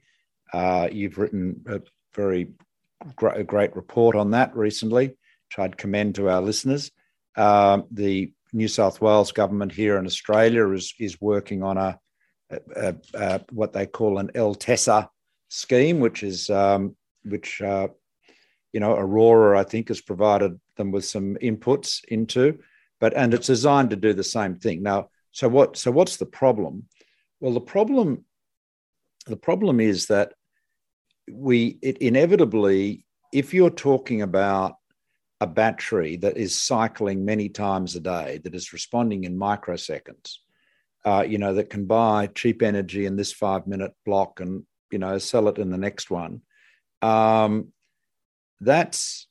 Uh, 0.54 0.88
you've 0.92 1.18
written 1.18 1.64
a 1.68 1.82
very 2.16 2.52
gr- 3.16 3.30
a 3.30 3.44
great 3.44 3.76
report 3.76 4.16
on 4.16 4.32
that 4.32 4.56
recently, 4.56 5.08
which 5.08 5.60
I'd 5.60 5.78
commend 5.78 6.16
to 6.16 6.30
our 6.30 6.42
listeners. 6.42 6.92
Um, 7.36 7.86
the 7.92 8.34
New 8.54 8.68
South 8.68 9.02
Wales 9.02 9.32
government 9.32 9.72
here 9.72 9.98
in 9.98 10.06
Australia 10.06 10.70
is, 10.72 10.94
is 11.00 11.22
working 11.22 11.64
on 11.64 11.78
a, 11.78 12.00
a, 12.76 12.96
a 13.14 13.42
what 13.52 13.74
they 13.74 13.86
call 13.86 14.18
an 14.18 14.30
LTESA 14.36 15.08
scheme, 15.48 16.00
which 16.00 16.22
is 16.24 16.50
um, 16.50 16.96
which 17.24 17.62
uh, 17.62 17.88
you 18.74 18.80
know 18.80 18.96
Aurora 18.96 19.60
I 19.60 19.64
think 19.64 19.90
has 19.90 20.02
provided 20.02 20.60
them 20.78 20.92
with 20.92 21.06
some 21.06 21.36
inputs 21.42 22.04
into, 22.08 22.60
but 23.00 23.16
and 23.16 23.34
it's 23.34 23.48
designed 23.48 23.90
to 23.92 23.96
do 23.96 24.14
the 24.14 24.24
same 24.24 24.56
thing. 24.56 24.84
Now, 24.84 25.10
so 25.32 25.48
what? 25.48 25.78
So 25.78 25.92
what's 25.92 26.18
the 26.18 26.26
problem? 26.26 26.88
Well, 27.40 27.54
the 27.54 27.62
problem 27.62 28.26
the 29.28 29.38
problem 29.38 29.80
is 29.80 30.08
that 30.08 30.34
we 31.32 31.78
it 31.82 31.98
inevitably 32.00 33.06
if 33.34 33.54
you're 33.54 33.70
talking 33.70 34.22
about 34.22 34.76
a 35.40 35.48
battery 35.48 36.18
that 36.18 36.38
is 36.38 36.60
cycling 36.60 37.26
many 37.26 37.50
times 37.50 37.96
a 37.96 38.00
day 38.00 38.40
that 38.44 38.54
is 38.54 38.74
responding 38.74 39.24
in 39.24 39.38
microseconds 39.38 40.38
uh, 41.06 41.24
you 41.28 41.38
know 41.38 41.54
that 41.54 41.70
can 41.70 41.86
buy 41.86 42.28
cheap 42.28 42.62
energy 42.62 43.06
in 43.06 43.16
this 43.16 43.32
five 43.32 43.68
minute 43.68 43.94
block 44.06 44.40
and 44.40 44.64
you 44.92 45.00
know 45.00 45.18
sell 45.18 45.48
it 45.48 45.58
in 45.58 45.70
the 45.70 45.78
next 45.78 46.12
one 46.12 46.42
um, 47.02 47.72
that's 48.60 49.28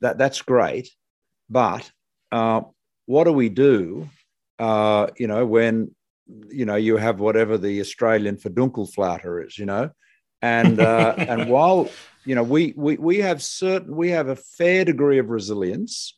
that 0.00 0.18
that's 0.18 0.42
great, 0.42 0.90
but 1.48 1.90
uh, 2.32 2.62
what 3.06 3.24
do 3.24 3.32
we 3.32 3.48
do? 3.48 4.08
Uh, 4.58 5.08
you 5.16 5.26
know, 5.26 5.46
when 5.46 5.94
you 6.48 6.64
know 6.64 6.76
you 6.76 6.96
have 6.96 7.20
whatever 7.20 7.58
the 7.58 7.80
Australian 7.80 8.36
verdunkelflater 8.36 9.46
is, 9.46 9.58
you 9.58 9.66
know, 9.66 9.90
and 10.42 10.80
uh, 10.80 11.14
and 11.18 11.48
while 11.48 11.88
you 12.24 12.34
know 12.34 12.42
we 12.42 12.74
we 12.76 12.96
we 12.96 13.18
have 13.18 13.42
certain 13.42 13.94
we 13.94 14.10
have 14.10 14.28
a 14.28 14.36
fair 14.36 14.84
degree 14.84 15.18
of 15.18 15.30
resilience 15.30 16.16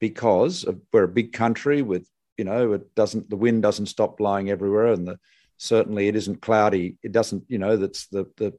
because 0.00 0.64
of, 0.64 0.80
we're 0.92 1.04
a 1.04 1.08
big 1.08 1.32
country 1.32 1.82
with 1.82 2.08
you 2.36 2.44
know 2.44 2.72
it 2.72 2.94
doesn't 2.94 3.28
the 3.28 3.36
wind 3.36 3.62
doesn't 3.62 3.86
stop 3.86 4.16
blowing 4.16 4.50
everywhere 4.50 4.86
and 4.86 5.06
the 5.06 5.18
certainly 5.56 6.06
it 6.06 6.14
isn't 6.14 6.40
cloudy 6.40 6.96
it 7.02 7.10
doesn't 7.10 7.42
you 7.48 7.58
know 7.58 7.76
that's 7.76 8.06
the 8.06 8.24
the 8.36 8.54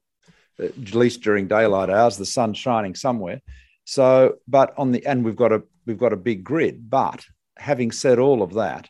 at 0.60 0.94
least 0.94 1.22
during 1.22 1.48
daylight 1.48 1.90
hours, 1.90 2.18
the 2.18 2.26
sun's 2.26 2.58
shining 2.58 2.96
somewhere. 2.96 3.42
So, 3.86 4.36
but 4.48 4.74
on 4.78 4.92
the 4.92 5.06
and 5.06 5.26
we've 5.26 5.36
got 5.36 5.52
a 5.52 5.64
we've 5.86 5.98
got 5.98 6.14
a 6.14 6.18
big 6.18 6.44
grid. 6.44 6.90
But 6.90 7.26
having 7.58 7.92
said 7.92 8.20
all 8.20 8.42
of 8.42 8.54
that, 8.54 8.90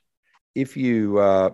if 0.56 0.76
you 0.76 1.20
uh, 1.20 1.52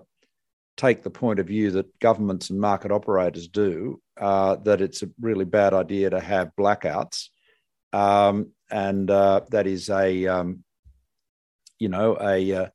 take 0.77 1.03
the 1.03 1.09
point 1.09 1.39
of 1.39 1.47
view 1.47 1.71
that 1.71 1.99
governments 1.99 2.49
and 2.49 2.59
market 2.59 2.91
operators 2.91 3.47
do, 3.47 4.01
uh, 4.19 4.55
that 4.57 4.81
it's 4.81 5.03
a 5.03 5.09
really 5.21 5.45
bad 5.45 5.73
idea 5.73 6.09
to 6.09 6.19
have 6.19 6.51
blackouts, 6.59 7.27
um, 7.93 8.51
and 8.71 9.11
uh, 9.11 9.41
that 9.51 9.67
is 9.67 9.89
a 9.89 10.25
um, 10.27 10.63
you 11.77 11.89
know 11.89 12.17
a 12.19 12.51
uh, 12.53 12.67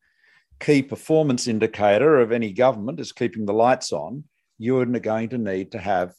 key 0.60 0.82
performance 0.82 1.48
indicator 1.48 2.20
of 2.20 2.32
any 2.32 2.52
government 2.52 3.00
is 3.00 3.12
keeping 3.12 3.46
the 3.46 3.52
lights 3.52 3.92
on. 3.92 4.24
You're 4.58 4.84
going 4.84 5.30
to 5.30 5.38
need 5.38 5.72
to 5.72 5.78
have 5.78 6.12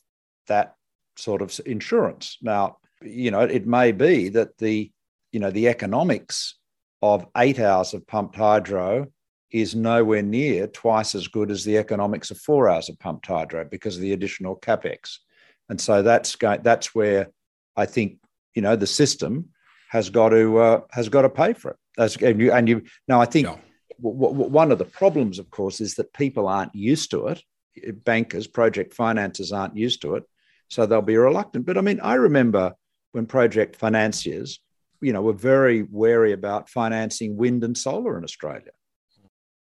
that 0.48 0.76
sort 1.22 1.42
of 1.42 1.60
insurance. 1.66 2.38
Now, 2.42 2.78
you 3.02 3.32
know, 3.32 3.42
it 3.42 3.66
may 3.66 3.92
be 3.92 4.30
that 4.30 4.58
the, 4.58 4.92
you 5.32 5.40
know, 5.40 5.52
the 5.52 5.68
economics 5.68 6.56
of 7.02 7.26
eight 7.38 7.60
hours 7.60 7.94
of 7.94 8.06
pumped 8.06 8.36
hydro 8.36 9.08
is 9.52 9.76
nowhere 9.76 10.22
near 10.22 10.68
twice 10.68 11.14
as 11.16 11.28
good 11.28 11.52
as 11.52 11.64
the 11.64 11.78
economics 11.78 12.32
of 12.32 12.38
four 12.38 12.70
hours 12.70 12.90
of 12.90 13.00
pumped 13.00 13.28
hydro 13.28 13.66
because 13.66 13.96
of 13.96 14.02
the 14.02 14.14
additional 14.14 14.56
capex. 14.56 15.18
And 15.70 15.80
so 15.80 16.02
that's 16.02 16.36
going, 16.36 16.62
that's 16.64 16.94
where 16.96 17.30
I 17.76 17.86
think 17.86 18.18
you 18.54 18.62
know 18.62 18.76
the 18.76 18.88
system 18.88 19.50
has 19.90 20.10
got 20.10 20.30
to 20.30 20.58
uh, 20.58 20.82
has 20.92 21.10
got 21.10 21.24
to 21.24 21.30
pay 21.30 21.54
for 21.54 21.72
it. 21.72 21.78
As, 21.98 22.16
and 22.18 22.40
you, 22.40 22.52
and 22.52 22.70
you 22.70 22.84
now 23.08 23.22
I 23.22 23.26
think 23.26 23.48
yeah. 23.48 23.58
w- 24.02 24.34
w- 24.34 24.50
one 24.50 24.72
of 24.72 24.78
the 24.78 24.86
problems, 24.86 25.40
of 25.40 25.50
course, 25.50 25.82
is 25.82 25.96
that 25.96 26.14
people 26.14 26.48
aren't 26.48 26.76
used 26.76 27.12
to 27.12 27.28
it. 27.28 27.44
Bankers, 28.04 28.48
project 28.48 28.94
financiers 28.94 29.52
aren't 29.52 29.78
used 29.78 30.02
to 30.02 30.16
it. 30.16 30.24
So 30.72 30.86
they'll 30.86 31.02
be 31.02 31.18
reluctant. 31.18 31.66
But 31.66 31.78
I 31.78 31.82
mean, 31.82 32.00
I 32.00 32.14
remember 32.14 32.74
when 33.12 33.26
project 33.26 33.76
financiers, 33.76 34.62
you 35.02 35.12
know, 35.12 35.22
were 35.22 35.34
very 35.34 35.84
wary 35.84 36.32
about 36.32 36.70
financing 36.70 37.36
wind 37.36 37.66
and 37.66 37.78
solar 37.78 38.18
in 38.18 38.24
Australia. 38.24 38.72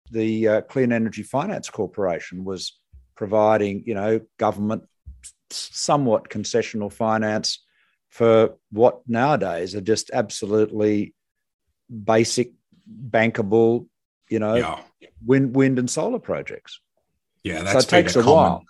The 0.09 0.47
uh, 0.47 0.61
Clean 0.61 0.89
Energy 0.89 1.23
Finance 1.23 1.69
Corporation 1.69 2.45
was 2.45 2.79
providing, 3.15 3.83
you 3.85 3.93
know, 3.93 4.21
government 4.37 4.83
somewhat 5.49 6.29
concessional 6.29 6.91
finance 6.91 7.59
for 8.07 8.55
what 8.71 9.01
nowadays 9.05 9.75
are 9.75 9.81
just 9.81 10.11
absolutely 10.13 11.13
basic 11.89 12.53
bankable, 12.89 13.87
you 14.29 14.39
know, 14.39 14.55
yeah. 14.55 14.79
wind 15.25 15.57
wind 15.57 15.77
and 15.77 15.89
solar 15.89 16.19
projects. 16.19 16.79
Yeah, 17.43 17.63
that 17.63 17.73
so 17.73 17.79
it 17.79 17.89
takes 17.89 18.15
a, 18.15 18.21
a 18.21 18.23
while 18.23 18.63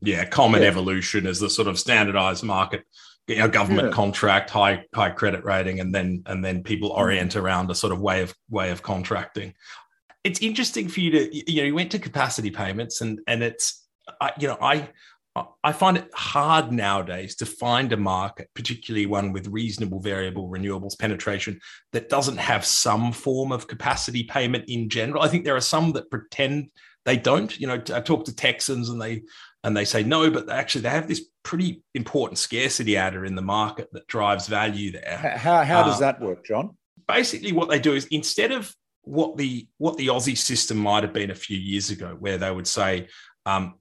yeah, 0.00 0.24
common 0.24 0.62
yeah. 0.62 0.68
evolution 0.68 1.26
as 1.26 1.40
the 1.40 1.50
sort 1.50 1.68
of 1.68 1.78
standardized 1.78 2.44
market, 2.44 2.84
you 3.26 3.36
know, 3.36 3.48
government 3.48 3.88
yeah. 3.88 3.94
contract, 3.94 4.50
high 4.50 4.84
high 4.94 5.10
credit 5.10 5.44
rating, 5.44 5.80
and 5.80 5.94
then 5.94 6.22
and 6.26 6.44
then 6.44 6.62
people 6.62 6.90
mm. 6.90 6.96
orient 6.96 7.36
around 7.36 7.70
a 7.70 7.74
sort 7.74 7.92
of 7.92 8.00
way 8.00 8.22
of 8.22 8.34
way 8.48 8.70
of 8.70 8.82
contracting. 8.82 9.54
It's 10.24 10.40
interesting 10.40 10.88
for 10.88 11.00
you 11.00 11.10
to 11.10 11.52
you 11.52 11.62
know 11.62 11.66
you 11.66 11.74
went 11.74 11.92
to 11.92 11.98
capacity 11.98 12.50
payments 12.50 13.00
and 13.00 13.20
and 13.26 13.42
it's 13.42 13.86
I, 14.20 14.32
you 14.38 14.48
know 14.48 14.58
I 14.60 14.88
I 15.62 15.72
find 15.72 15.96
it 15.96 16.10
hard 16.14 16.72
nowadays 16.72 17.36
to 17.36 17.46
find 17.46 17.92
a 17.92 17.96
market, 17.96 18.48
particularly 18.54 19.06
one 19.06 19.32
with 19.32 19.46
reasonable 19.48 20.00
variable 20.00 20.48
renewables 20.48 20.98
penetration, 20.98 21.60
that 21.92 22.08
doesn't 22.08 22.38
have 22.38 22.64
some 22.64 23.12
form 23.12 23.52
of 23.52 23.68
capacity 23.68 24.24
payment 24.24 24.64
in 24.68 24.88
general. 24.88 25.22
I 25.22 25.28
think 25.28 25.44
there 25.44 25.56
are 25.56 25.60
some 25.60 25.92
that 25.92 26.10
pretend 26.10 26.70
they 27.04 27.16
don't. 27.16 27.58
You 27.58 27.66
know, 27.66 27.82
I 27.94 28.00
talk 28.00 28.24
to 28.24 28.34
Texans 28.34 28.88
and 28.88 29.00
they 29.00 29.22
and 29.68 29.76
they 29.76 29.84
say 29.84 30.02
no, 30.02 30.30
but 30.30 30.48
actually 30.48 30.80
they 30.80 30.88
have 30.88 31.06
this 31.06 31.26
pretty 31.42 31.82
important 31.94 32.38
scarcity 32.38 32.96
adder 32.96 33.26
in 33.26 33.34
the 33.34 33.42
market 33.42 33.90
that 33.92 34.06
drives 34.06 34.48
value 34.48 34.92
there. 34.92 35.36
How, 35.36 35.62
how 35.62 35.82
does 35.82 35.96
uh, 35.96 36.06
that 36.06 36.22
work, 36.22 36.42
John? 36.42 36.74
Basically, 37.06 37.52
what 37.52 37.68
they 37.68 37.78
do 37.78 37.92
is 37.92 38.06
instead 38.06 38.50
of 38.50 38.74
what 39.02 39.36
the 39.36 39.68
what 39.76 39.98
the 39.98 40.06
Aussie 40.06 40.38
system 40.38 40.78
might 40.78 41.02
have 41.02 41.12
been 41.12 41.30
a 41.30 41.34
few 41.34 41.58
years 41.58 41.90
ago, 41.90 42.16
where 42.18 42.38
they 42.38 42.50
would 42.50 42.66
say 42.66 43.08
um, 43.44 43.74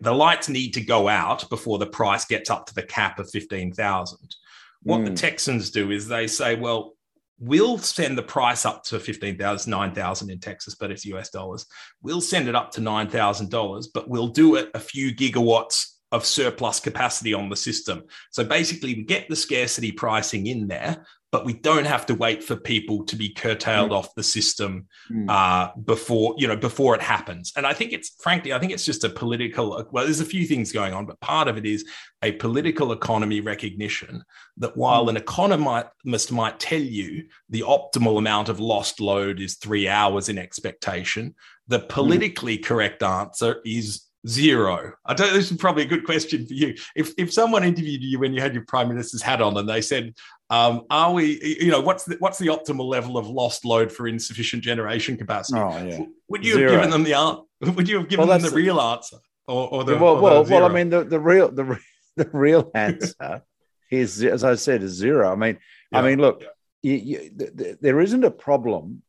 the 0.00 0.14
lights 0.14 0.48
need 0.48 0.72
to 0.72 0.80
go 0.80 1.08
out 1.08 1.48
before 1.50 1.78
the 1.78 1.86
price 1.86 2.24
gets 2.24 2.48
up 2.48 2.64
to 2.66 2.74
the 2.74 2.82
cap 2.82 3.18
of 3.18 3.28
fifteen 3.30 3.70
thousand. 3.70 4.34
What 4.82 5.02
mm. 5.02 5.08
the 5.08 5.14
Texans 5.14 5.70
do 5.70 5.90
is 5.90 6.08
they 6.08 6.26
say, 6.26 6.54
well, 6.54 6.94
We'll 7.40 7.78
send 7.78 8.18
the 8.18 8.22
price 8.22 8.66
up 8.66 8.82
to 8.84 8.98
15,000, 8.98 9.70
9,000 9.70 10.30
in 10.30 10.40
Texas, 10.40 10.74
but 10.74 10.90
it's 10.90 11.04
US 11.06 11.30
dollars. 11.30 11.66
We'll 12.02 12.20
send 12.20 12.48
it 12.48 12.56
up 12.56 12.72
to 12.72 12.80
$9,000, 12.80 13.86
but 13.94 14.08
we'll 14.08 14.28
do 14.28 14.56
it 14.56 14.70
a 14.74 14.80
few 14.80 15.14
gigawatts 15.14 15.97
of 16.10 16.24
surplus 16.24 16.80
capacity 16.80 17.34
on 17.34 17.48
the 17.48 17.56
system. 17.56 18.04
So 18.30 18.44
basically, 18.44 18.94
we 18.94 19.04
get 19.04 19.28
the 19.28 19.36
scarcity 19.36 19.92
pricing 19.92 20.46
in 20.46 20.68
there, 20.68 21.04
but 21.30 21.44
we 21.44 21.52
don't 21.52 21.84
have 21.84 22.06
to 22.06 22.14
wait 22.14 22.42
for 22.42 22.56
people 22.56 23.04
to 23.04 23.14
be 23.14 23.28
curtailed 23.28 23.90
mm. 23.90 23.94
off 23.94 24.14
the 24.14 24.22
system 24.22 24.86
mm. 25.10 25.28
uh, 25.28 25.70
before 25.84 26.34
you 26.38 26.48
know 26.48 26.56
before 26.56 26.94
it 26.94 27.02
happens. 27.02 27.52
And 27.56 27.66
I 27.66 27.74
think 27.74 27.92
it's 27.92 28.14
frankly, 28.20 28.52
I 28.52 28.58
think 28.58 28.72
it's 28.72 28.84
just 28.84 29.04
a 29.04 29.10
political. 29.10 29.86
Well, 29.90 30.04
there's 30.04 30.20
a 30.20 30.24
few 30.24 30.46
things 30.46 30.72
going 30.72 30.94
on, 30.94 31.04
but 31.04 31.20
part 31.20 31.48
of 31.48 31.58
it 31.58 31.66
is 31.66 31.84
a 32.22 32.32
political 32.32 32.92
economy 32.92 33.40
recognition 33.40 34.24
that 34.56 34.76
while 34.76 35.06
mm. 35.06 35.10
an 35.10 35.16
economist 35.18 36.32
might 36.32 36.58
tell 36.58 36.80
you 36.80 37.24
the 37.50 37.60
optimal 37.60 38.16
amount 38.16 38.48
of 38.48 38.60
lost 38.60 39.00
load 39.00 39.40
is 39.40 39.56
three 39.56 39.86
hours 39.88 40.30
in 40.30 40.38
expectation, 40.38 41.34
the 41.66 41.80
mm. 41.80 41.88
politically 41.88 42.56
correct 42.56 43.02
answer 43.02 43.56
is 43.66 44.07
Zero. 44.28 44.92
I 45.06 45.14
don't. 45.14 45.32
This 45.32 45.50
is 45.50 45.56
probably 45.56 45.84
a 45.84 45.86
good 45.86 46.04
question 46.04 46.46
for 46.46 46.52
you. 46.52 46.74
If 46.94 47.14
if 47.16 47.32
someone 47.32 47.64
interviewed 47.64 48.02
you 48.02 48.18
when 48.18 48.34
you 48.34 48.42
had 48.42 48.52
your 48.52 48.64
prime 48.66 48.88
minister's 48.88 49.22
hat 49.22 49.40
on, 49.40 49.56
and 49.56 49.68
they 49.68 49.80
said, 49.80 50.14
um, 50.50 50.82
"Are 50.90 51.12
we? 51.12 51.56
You 51.60 51.70
know, 51.70 51.80
what's 51.80 52.04
the, 52.04 52.16
what's 52.18 52.36
the 52.36 52.48
optimal 52.48 52.86
level 52.86 53.16
of 53.16 53.26
lost 53.26 53.64
load 53.64 53.90
for 53.90 54.06
insufficient 54.06 54.62
generation 54.62 55.16
capacity?" 55.16 55.58
Oh, 55.58 55.84
yeah. 55.84 56.00
Would 56.28 56.44
you 56.44 56.54
Zero. 56.54 56.72
have 56.72 56.78
given 56.78 56.90
them 56.90 57.04
the 57.04 57.14
answer? 57.14 57.42
Would 57.72 57.88
you 57.88 57.98
have 57.98 58.08
given 58.08 58.28
well, 58.28 58.38
them 58.38 58.50
the 58.50 58.54
real 58.54 58.80
answer, 58.80 59.16
or, 59.46 59.68
or 59.68 59.84
the 59.84 59.96
well, 59.96 60.16
or 60.16 60.20
well, 60.22 60.44
well? 60.44 60.64
I 60.64 60.68
mean, 60.68 60.90
the, 60.90 61.04
the 61.04 61.20
real 61.20 61.50
the 61.50 61.78
the 62.16 62.28
real 62.32 62.70
answer 62.74 63.42
is, 63.90 64.22
as 64.22 64.44
I 64.44 64.56
said, 64.56 64.82
is 64.82 64.92
zero. 64.92 65.32
I 65.32 65.36
mean, 65.36 65.58
yeah. 65.90 66.00
I 66.00 66.02
mean, 66.02 66.18
look, 66.18 66.44
you, 66.82 66.94
you, 66.94 67.30
th- 67.30 67.56
th- 67.56 67.76
there 67.80 68.00
isn't 68.00 68.24
a 68.24 68.30
problem 68.30 69.02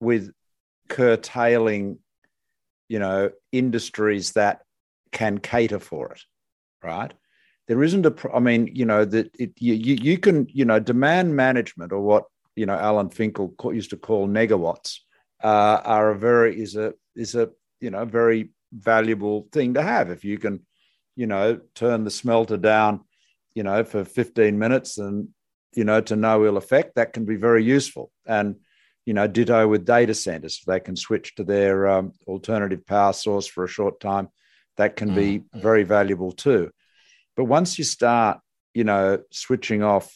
with 0.00 0.32
curtailing 0.88 1.98
you 2.92 2.98
know, 2.98 3.30
industries 3.52 4.32
that 4.32 4.60
can 5.12 5.38
cater 5.38 5.78
for 5.78 6.12
it, 6.12 6.20
right? 6.82 7.10
There 7.66 7.82
isn't 7.82 8.04
a, 8.04 8.14
I 8.34 8.38
mean, 8.38 8.68
you 8.74 8.84
know, 8.84 9.06
that 9.06 9.34
it, 9.38 9.52
you, 9.58 9.72
you 9.72 10.18
can, 10.18 10.46
you 10.50 10.66
know, 10.66 10.78
demand 10.78 11.34
management 11.34 11.90
or 11.90 12.00
what, 12.00 12.24
you 12.54 12.66
know, 12.66 12.74
Alan 12.74 13.08
Finkel 13.08 13.54
used 13.72 13.88
to 13.90 13.96
call 13.96 14.28
negawatts 14.28 14.98
uh, 15.42 15.80
are 15.82 16.10
a 16.10 16.18
very, 16.18 16.60
is 16.60 16.76
a, 16.76 16.92
is 17.16 17.34
a, 17.34 17.48
you 17.80 17.90
know, 17.90 18.04
very 18.04 18.50
valuable 18.74 19.48
thing 19.52 19.72
to 19.72 19.82
have. 19.82 20.10
If 20.10 20.22
you 20.22 20.36
can, 20.36 20.60
you 21.16 21.26
know, 21.26 21.60
turn 21.74 22.04
the 22.04 22.10
smelter 22.10 22.58
down, 22.58 23.04
you 23.54 23.62
know, 23.62 23.84
for 23.84 24.04
15 24.04 24.58
minutes 24.58 24.98
and, 24.98 25.28
you 25.74 25.84
know, 25.84 26.02
to 26.02 26.14
no 26.14 26.44
ill 26.44 26.58
effect, 26.58 26.96
that 26.96 27.14
can 27.14 27.24
be 27.24 27.36
very 27.36 27.64
useful. 27.64 28.12
And, 28.26 28.56
you 29.04 29.14
know, 29.14 29.26
ditto 29.26 29.66
with 29.66 29.84
data 29.84 30.14
centers. 30.14 30.58
If 30.60 30.64
they 30.64 30.80
can 30.80 30.96
switch 30.96 31.34
to 31.36 31.44
their 31.44 31.88
um, 31.88 32.12
alternative 32.26 32.86
power 32.86 33.12
source 33.12 33.46
for 33.46 33.64
a 33.64 33.68
short 33.68 34.00
time, 34.00 34.28
that 34.76 34.96
can 34.96 35.14
be 35.14 35.40
mm. 35.40 35.62
very 35.62 35.82
valuable 35.82 36.32
too. 36.32 36.70
But 37.36 37.44
once 37.44 37.78
you 37.78 37.84
start, 37.84 38.40
you 38.74 38.84
know, 38.84 39.18
switching 39.30 39.82
off, 39.82 40.14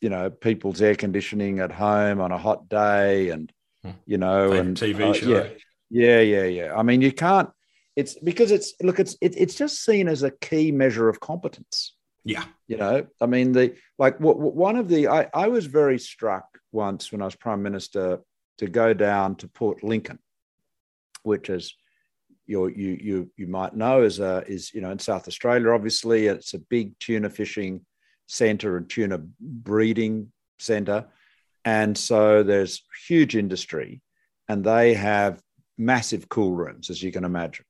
you 0.00 0.10
know, 0.10 0.30
people's 0.30 0.80
air 0.80 0.94
conditioning 0.94 1.58
at 1.58 1.72
home 1.72 2.20
on 2.20 2.30
a 2.30 2.38
hot 2.38 2.68
day 2.68 3.30
and, 3.30 3.52
mm. 3.84 3.94
you 4.06 4.18
know, 4.18 4.52
and 4.52 4.76
TV 4.76 5.10
uh, 5.10 5.12
show. 5.12 5.28
Yeah, 5.28 5.48
yeah, 5.90 6.20
yeah, 6.20 6.44
yeah. 6.44 6.74
I 6.76 6.82
mean, 6.82 7.02
you 7.02 7.12
can't, 7.12 7.50
it's 7.96 8.14
because 8.14 8.52
it's, 8.52 8.74
look, 8.80 9.00
it's, 9.00 9.16
it, 9.20 9.34
it's 9.36 9.56
just 9.56 9.84
seen 9.84 10.06
as 10.06 10.22
a 10.22 10.30
key 10.30 10.70
measure 10.70 11.08
of 11.08 11.18
competence. 11.18 11.94
Yeah. 12.24 12.44
You 12.66 12.76
know, 12.76 13.06
I 13.20 13.26
mean, 13.26 13.52
the, 13.52 13.74
like, 13.98 14.20
what, 14.20 14.38
one 14.38 14.76
of 14.76 14.88
the, 14.88 15.08
I, 15.08 15.28
I 15.32 15.48
was 15.48 15.66
very 15.66 15.98
struck 15.98 16.46
once 16.72 17.10
when 17.10 17.22
I 17.22 17.24
was 17.24 17.34
Prime 17.34 17.62
Minister 17.62 18.20
to 18.58 18.66
go 18.66 18.92
down 18.92 19.36
to 19.36 19.48
Port 19.48 19.82
Lincoln, 19.82 20.18
which 21.22 21.48
is 21.48 21.74
you 22.46 22.66
you 22.68 22.98
you 23.00 23.30
you 23.36 23.46
might 23.46 23.76
know 23.76 24.02
is 24.02 24.20
a, 24.20 24.42
is 24.46 24.72
you 24.74 24.80
know 24.80 24.90
in 24.90 24.98
South 24.98 25.28
Australia. 25.28 25.70
Obviously, 25.70 26.26
it's 26.26 26.54
a 26.54 26.58
big 26.58 26.98
tuna 26.98 27.30
fishing 27.30 27.84
centre 28.26 28.76
and 28.76 28.88
tuna 28.88 29.18
breeding 29.40 30.32
centre, 30.58 31.06
and 31.64 31.96
so 31.96 32.42
there's 32.42 32.82
huge 33.06 33.36
industry, 33.36 34.00
and 34.48 34.64
they 34.64 34.94
have 34.94 35.40
massive 35.76 36.28
cool 36.28 36.52
rooms, 36.52 36.90
as 36.90 37.02
you 37.02 37.12
can 37.12 37.24
imagine. 37.24 37.64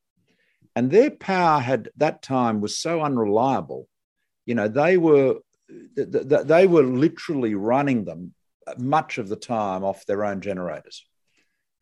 And 0.74 0.90
their 0.90 1.10
power 1.10 1.60
had 1.60 1.90
that 1.96 2.22
time 2.22 2.60
was 2.60 2.78
so 2.78 3.02
unreliable. 3.02 3.88
You 4.48 4.54
know, 4.54 4.66
they 4.66 4.96
were 4.96 5.40
they 5.94 6.66
were 6.66 6.82
literally 6.82 7.54
running 7.54 8.06
them 8.06 8.32
much 8.78 9.18
of 9.18 9.28
the 9.28 9.36
time 9.36 9.84
off 9.84 10.06
their 10.06 10.24
own 10.24 10.40
generators. 10.40 11.04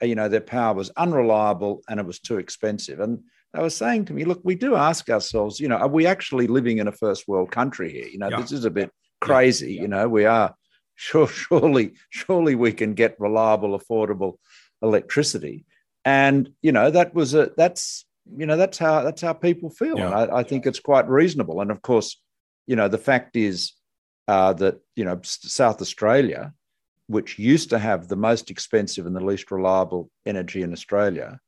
You 0.03 0.17
know, 0.17 0.29
their 0.29 0.41
power 0.41 0.75
was 0.75 0.91
unreliable 0.97 1.83
and 1.89 2.01
it 2.01 2.07
was 2.07 2.19
too 2.19 2.39
expensive. 2.39 2.99
And 2.99 3.21
they 3.55 3.63
were 3.63 3.71
saying 3.71 4.07
to 4.07 4.15
me, 4.15 4.25
look, 4.25 4.41
we 4.43 4.57
do 4.57 4.75
ask 4.75 5.09
ourselves, 5.09 5.61
you 5.61 5.69
know, 5.69 5.77
are 5.77 5.87
we 5.87 6.07
actually 6.07 6.49
living 6.49 6.79
in 6.79 6.89
a 6.89 6.93
first 6.93 7.29
world 7.29 7.53
country 7.53 7.93
here? 7.93 8.09
You 8.09 8.19
know, 8.19 8.31
yeah. 8.31 8.41
this 8.41 8.51
is 8.51 8.65
a 8.65 8.71
bit 8.71 8.91
crazy. 9.21 9.75
Yeah. 9.75 9.83
You 9.83 9.89
know, 9.89 10.09
we 10.09 10.25
are 10.25 10.53
sure, 10.97 11.29
surely, 11.29 11.93
surely 12.11 12.57
we 12.57 12.73
can 12.73 12.95
get 12.95 13.21
reliable, 13.21 13.79
affordable 13.79 14.39
electricity. 14.83 15.67
And, 16.05 16.51
you 16.63 16.73
know, 16.73 16.91
that 16.91 17.15
was 17.15 17.33
a, 17.35 17.53
that's, 17.57 18.07
you 18.37 18.47
know, 18.47 18.57
that's 18.57 18.77
how, 18.77 19.05
that's 19.05 19.23
how 19.23 19.35
people 19.35 19.71
feel. 19.71 19.99
Yeah. 19.99 20.07
And 20.07 20.15
I, 20.33 20.39
I 20.39 20.43
think 20.43 20.67
it's 20.67 20.81
quite 20.81 21.09
reasonable. 21.09 21.61
And 21.61 21.71
of 21.71 21.81
course, 21.81 22.21
you 22.67 22.77
know, 22.77 22.89
the 22.89 22.99
fact 22.99 23.37
is 23.37 23.73
uh, 24.29 24.53
that, 24.55 24.81
you 24.95 25.05
know, 25.05 25.21
South 25.23 25.81
Australia, 25.81 26.53
which 27.07 27.39
used 27.39 27.71
to 27.71 27.79
have 27.79 28.09
the 28.09 28.17
most 28.17 28.51
expensive 28.51 29.07
and 29.07 29.15
the 29.15 29.25
least 29.25 29.51
reliable 29.51 30.11
energy 30.25 30.63
in 30.63 30.73
Australia, 30.73 31.41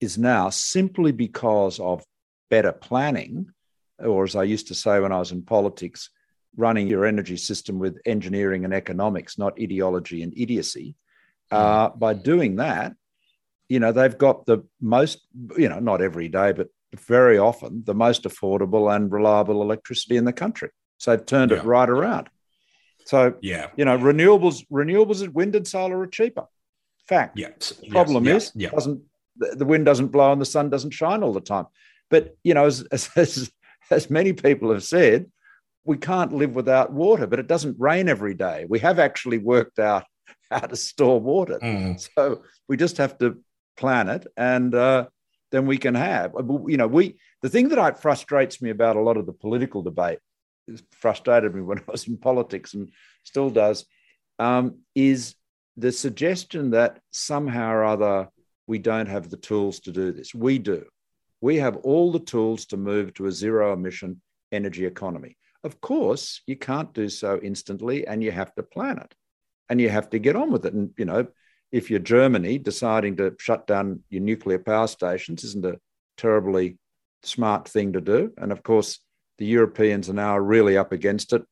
is 0.00 0.18
now 0.18 0.50
simply 0.50 1.12
because 1.12 1.80
of 1.80 2.04
better 2.50 2.72
planning, 2.72 3.50
or 3.98 4.24
as 4.24 4.36
I 4.36 4.44
used 4.44 4.68
to 4.68 4.74
say 4.74 5.00
when 5.00 5.12
I 5.12 5.18
was 5.18 5.32
in 5.32 5.42
politics, 5.42 6.10
running 6.56 6.86
your 6.86 7.06
energy 7.06 7.36
system 7.36 7.78
with 7.78 7.98
engineering 8.04 8.64
and 8.64 8.74
economics, 8.74 9.38
not 9.38 9.58
ideology 9.60 10.22
and 10.22 10.32
idiocy. 10.36 10.94
Hmm. 11.50 11.56
Uh, 11.56 11.88
by 11.90 12.14
doing 12.14 12.56
that, 12.56 12.94
you 13.68 13.80
know, 13.80 13.90
they've 13.90 14.18
got 14.18 14.44
the 14.44 14.64
most, 14.80 15.26
you 15.56 15.68
know, 15.68 15.78
not 15.78 16.02
every 16.02 16.28
day, 16.28 16.52
but 16.52 16.68
very 16.94 17.38
often 17.38 17.82
the 17.84 17.94
most 17.94 18.24
affordable 18.24 18.94
and 18.94 19.10
reliable 19.10 19.62
electricity 19.62 20.16
in 20.16 20.24
the 20.24 20.32
country. 20.32 20.70
So 20.98 21.14
they've 21.14 21.26
turned 21.26 21.50
yeah. 21.50 21.58
it 21.58 21.64
right 21.64 21.88
around. 21.88 22.28
So 23.06 23.34
yeah, 23.40 23.68
you 23.76 23.84
know, 23.84 23.98
renewables, 23.98 24.64
renewables 24.70 25.22
at 25.22 25.32
wind 25.32 25.56
and 25.56 25.66
solar 25.66 25.98
are 25.98 26.06
cheaper. 26.06 26.46
Fact. 27.08 27.38
Yeah. 27.38 27.48
Problem 27.90 28.24
yes. 28.24 28.46
is, 28.46 28.52
yeah. 28.54 28.70
doesn't 28.70 29.02
the 29.36 29.64
wind 29.64 29.84
doesn't 29.84 30.08
blow 30.08 30.32
and 30.32 30.40
the 30.40 30.46
sun 30.46 30.70
doesn't 30.70 30.92
shine 30.92 31.22
all 31.22 31.32
the 31.32 31.40
time. 31.40 31.66
But 32.10 32.36
you 32.44 32.54
know, 32.54 32.66
as, 32.66 32.86
as 33.16 33.50
as 33.90 34.10
many 34.10 34.32
people 34.32 34.72
have 34.72 34.84
said, 34.84 35.30
we 35.84 35.96
can't 35.96 36.32
live 36.32 36.54
without 36.54 36.92
water. 36.92 37.26
But 37.26 37.40
it 37.40 37.48
doesn't 37.48 37.76
rain 37.78 38.08
every 38.08 38.34
day. 38.34 38.66
We 38.68 38.78
have 38.80 38.98
actually 38.98 39.38
worked 39.38 39.78
out 39.78 40.04
how 40.50 40.60
to 40.60 40.76
store 40.76 41.20
water. 41.20 41.58
Mm. 41.60 42.08
So 42.14 42.42
we 42.68 42.76
just 42.76 42.98
have 42.98 43.18
to 43.18 43.38
plan 43.76 44.08
it, 44.08 44.26
and 44.36 44.74
uh, 44.74 45.06
then 45.52 45.66
we 45.66 45.78
can 45.78 45.94
have. 45.94 46.32
You 46.66 46.76
know, 46.76 46.88
we 46.88 47.18
the 47.42 47.48
thing 47.48 47.68
that 47.68 48.02
frustrates 48.02 48.60
me 48.60 48.70
about 48.70 48.96
a 48.96 49.00
lot 49.00 49.16
of 49.16 49.26
the 49.26 49.32
political 49.32 49.82
debate 49.82 50.18
frustrated 50.90 51.54
me 51.54 51.60
when 51.60 51.78
I 51.78 51.82
was 51.88 52.08
in 52.08 52.16
politics 52.16 52.74
and 52.74 52.90
still 53.24 53.50
does, 53.50 53.84
um, 54.38 54.78
is 54.94 55.34
the 55.76 55.92
suggestion 55.92 56.70
that 56.70 57.00
somehow 57.10 57.70
or 57.72 57.84
other 57.84 58.28
we 58.66 58.78
don't 58.78 59.08
have 59.08 59.28
the 59.28 59.36
tools 59.36 59.80
to 59.80 59.92
do 59.92 60.12
this. 60.12 60.34
We 60.34 60.58
do. 60.58 60.84
We 61.40 61.56
have 61.56 61.76
all 61.78 62.12
the 62.12 62.20
tools 62.20 62.66
to 62.66 62.76
move 62.76 63.14
to 63.14 63.26
a 63.26 63.32
zero 63.32 63.72
emission 63.72 64.20
energy 64.52 64.86
economy. 64.86 65.36
Of 65.64 65.80
course, 65.80 66.42
you 66.46 66.56
can't 66.56 66.92
do 66.92 67.08
so 67.08 67.40
instantly 67.42 68.06
and 68.06 68.22
you 68.22 68.30
have 68.30 68.54
to 68.54 68.62
plan 68.62 68.98
it 68.98 69.14
and 69.68 69.80
you 69.80 69.88
have 69.88 70.10
to 70.10 70.18
get 70.18 70.36
on 70.36 70.50
with 70.52 70.66
it. 70.66 70.74
And, 70.74 70.90
you 70.96 71.04
know, 71.04 71.26
if 71.72 71.90
you're 71.90 71.98
Germany, 71.98 72.58
deciding 72.58 73.16
to 73.16 73.34
shut 73.38 73.66
down 73.66 74.00
your 74.10 74.22
nuclear 74.22 74.58
power 74.58 74.86
stations 74.86 75.42
isn't 75.42 75.64
a 75.64 75.80
terribly 76.16 76.78
smart 77.22 77.66
thing 77.66 77.94
to 77.94 78.00
do. 78.00 78.32
And 78.36 78.52
of 78.52 78.62
course, 78.62 79.00
the 79.38 79.46
Europeans 79.46 80.10
are 80.10 80.14
now 80.14 80.36
really 80.38 80.76
up 80.76 80.92
against 80.92 81.32
it 81.32 81.42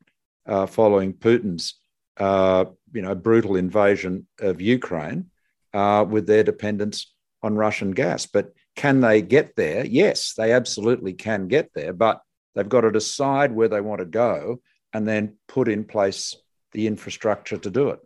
uh, 0.46 0.66
following 0.66 1.14
Putin's 1.14 1.74
uh, 2.18 2.66
you 2.92 3.02
know 3.02 3.14
brutal 3.14 3.56
invasion 3.56 4.26
of 4.38 4.60
Ukraine 4.60 5.30
uh, 5.72 6.04
with 6.08 6.26
their 6.26 6.44
dependence 6.44 7.12
on 7.42 7.56
Russian 7.56 7.92
gas. 7.92 8.26
But 8.26 8.52
can 8.76 9.00
they 9.00 9.22
get 9.22 9.56
there? 9.56 9.86
Yes, 9.86 10.34
they 10.34 10.52
absolutely 10.52 11.14
can 11.14 11.48
get 11.48 11.70
there, 11.74 11.94
but 11.94 12.20
they've 12.54 12.68
got 12.68 12.82
to 12.82 12.92
decide 12.92 13.52
where 13.52 13.68
they 13.68 13.80
want 13.80 14.00
to 14.00 14.06
go 14.06 14.60
and 14.92 15.08
then 15.08 15.36
put 15.48 15.68
in 15.68 15.84
place 15.84 16.36
the 16.72 16.86
infrastructure 16.86 17.56
to 17.58 17.70
do 17.70 17.88
it. 17.90 18.00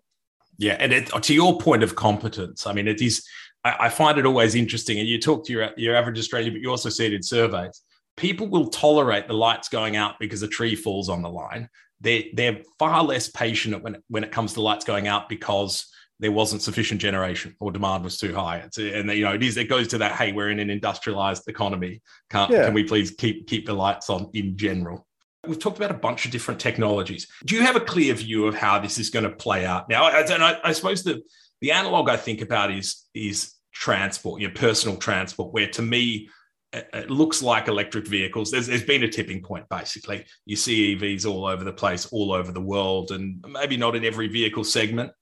Yeah, 0.59 0.77
and 0.79 0.93
it, 0.93 1.07
to 1.07 1.35
your 1.35 1.59
point 1.59 1.83
of 1.83 1.97
competence, 1.97 2.67
I 2.67 2.73
mean, 2.73 2.89
it 2.89 3.01
is. 3.01 3.27
I, 3.65 3.77
I 3.81 3.89
find 3.89 4.19
it 4.19 4.27
always 4.27 4.55
interesting, 4.55 4.99
and 4.99 5.09
you 5.09 5.21
talk 5.21 5.47
to 5.47 5.53
your 5.53 5.71
your 5.77 5.97
average 5.97 6.19
Australian, 6.19 6.55
but 6.55 6.63
you 6.63 6.71
also 6.71 6.89
see 6.89 7.07
it 7.07 7.13
in 7.13 7.23
surveys 7.23 7.83
people 8.17 8.47
will 8.47 8.69
tolerate 8.69 9.27
the 9.27 9.35
lights 9.35 9.69
going 9.69 9.97
out 9.97 10.19
because 10.21 10.43
a 10.43 10.49
tree 10.49 10.77
falls 10.77 11.09
on 11.09 11.23
the 11.23 11.29
line. 11.29 11.69
They're, 12.01 12.25
they're 12.35 12.61
far 12.79 13.03
less 13.03 13.29
patient 13.29 13.83
when, 13.83 13.97
when 14.09 14.25
it 14.25 14.33
comes 14.33 14.55
to 14.55 14.61
lights 14.61 14.85
going 14.85 15.09
out 15.09 15.29
because 15.29 15.87
there 16.21 16.33
wasn't 16.33 16.63
sufficient 16.63 17.01
generation 17.01 17.57
or 17.61 17.73
demand 17.73 18.05
was 18.05 18.19
too 18.19 18.35
high. 18.35 18.59
It's, 18.59 18.79
and 18.79 19.11
you 19.11 19.25
know, 19.25 19.35
it 19.35 19.43
is 19.43 19.57
it 19.57 19.69
goes 19.69 19.89
to 19.89 19.99
that. 19.99 20.13
Hey, 20.13 20.33
we're 20.33 20.51
in 20.51 20.61
an 20.61 20.71
industrialized 20.71 21.49
economy. 21.49 22.03
Can 22.31 22.51
yeah. 22.51 22.67
can 22.67 22.75
we 22.75 22.85
please 22.85 23.11
keep 23.11 23.49
keep 23.49 23.67
the 23.67 23.73
lights 23.73 24.09
on 24.11 24.31
in 24.33 24.57
general? 24.57 25.07
We've 25.47 25.59
talked 25.59 25.77
about 25.77 25.91
a 25.91 25.95
bunch 25.95 26.25
of 26.25 26.31
different 26.31 26.61
technologies. 26.61 27.27
Do 27.45 27.55
you 27.55 27.63
have 27.63 27.77
a 27.77 27.81
clear 27.81 28.15
view 28.15 28.47
of 28.47 28.55
how 28.55 28.79
this 28.79 28.99
is 28.99 29.11
going 29.11 29.25
to 29.25 29.31
play 29.31 29.65
out? 29.65 29.89
Now, 29.89 30.05
I, 30.05 30.21
I, 30.21 30.61
I 30.65 30.73
suppose 30.73 31.03
the 31.03 31.23
the 31.61 31.73
analog 31.73 32.09
I 32.11 32.17
think 32.17 32.41
about 32.41 32.71
is 32.71 33.05
is 33.15 33.55
transport, 33.73 34.41
your 34.41 34.51
personal 34.51 34.97
transport, 34.97 35.53
where 35.53 35.69
to 35.69 35.83
me 35.83 36.29
uh, 36.75 36.81
uh, 36.93 36.99
it 36.99 37.11
looks 37.11 37.43
like 37.43 37.69
electric 37.69 38.07
vehicles. 38.07 38.51
There's, 38.51 38.67
there's 38.67 38.83
been 38.83 39.05
a 39.05 39.09
tipping 39.09 39.43
point, 39.43 39.69
basically. 39.69 40.25
You 40.45 40.57
see 40.57 40.97
EVs 40.97 41.27
all 41.27 41.47
over 41.47 41.65
the 41.65 41.73
place, 41.73 42.07
all 42.07 42.33
over 42.33 42.53
the 42.53 42.61
world, 42.61 43.13
and 43.13 43.45
maybe 43.49 43.77
not 43.77 43.97
in 43.97 44.05
every 44.05 44.29
vehicle 44.29 44.65
segment, 44.65 45.13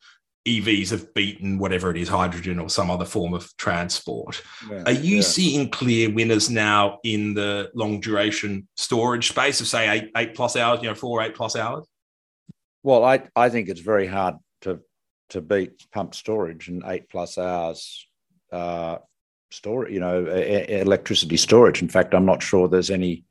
EVs 0.47 0.91
have 0.91 1.15
beaten 1.15 1.59
whatever 1.59 1.91
it 1.91 1.97
is, 1.97 2.09
hydrogen 2.09 2.59
or 2.59 2.69
some 2.69 2.91
other 2.91 3.05
form 3.05 3.33
of 3.33 3.57
transport. 3.59 4.43
Yeah, 4.69 4.83
Are 4.87 4.93
you 4.93 5.17
yeah. 5.17 5.23
seeing 5.23 5.71
clear 5.71 6.11
winners 6.11 6.51
now 6.51 6.99
in 7.05 7.35
the 7.35 7.71
long 7.75 8.01
duration 8.01 8.67
storage 8.77 9.29
space 9.29 9.61
of 9.61 9.69
say 9.69 9.89
eight 9.89 10.11
eight 10.17 10.35
plus 10.35 10.57
hours, 10.57 10.81
you 10.83 10.89
know, 10.89 10.95
four 10.95 11.23
eight 11.23 11.35
plus 11.35 11.55
hours? 11.55 11.87
Well, 12.83 13.05
I, 13.05 13.23
I 13.37 13.51
think 13.51 13.69
it's 13.69 13.81
very 13.81 14.07
hard 14.07 14.35
to 14.63 14.81
to 15.31 15.41
beat 15.41 15.87
pump 15.93 16.15
storage 16.15 16.69
and 16.69 16.83
eight 16.87 17.09
plus 17.09 17.39
hours 17.39 18.07
uh, 18.51 18.99
storage, 19.53 19.93
you 19.93 20.01
know, 20.01 20.27
electricity 20.27 21.37
storage. 21.37 21.83
In 21.83 21.89
fact, 21.89 22.15
I'm 22.15 22.27
not 22.27 22.43
sure 22.43 22.67
there's 22.67 22.91
any, 22.91 23.25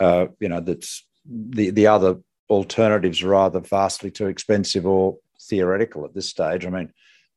uh, 0.00 0.26
you 0.40 0.48
know, 0.48 0.60
that's 0.60 1.06
the 1.26 1.70
the 1.70 1.88
other 1.88 2.16
alternatives 2.48 3.22
are 3.22 3.34
either 3.34 3.60
vastly 3.60 4.10
too 4.10 4.26
expensive 4.26 4.86
or 4.86 5.18
theoretical 5.48 6.04
at 6.04 6.14
this 6.14 6.28
stage. 6.28 6.66
I 6.66 6.70
mean, 6.70 6.92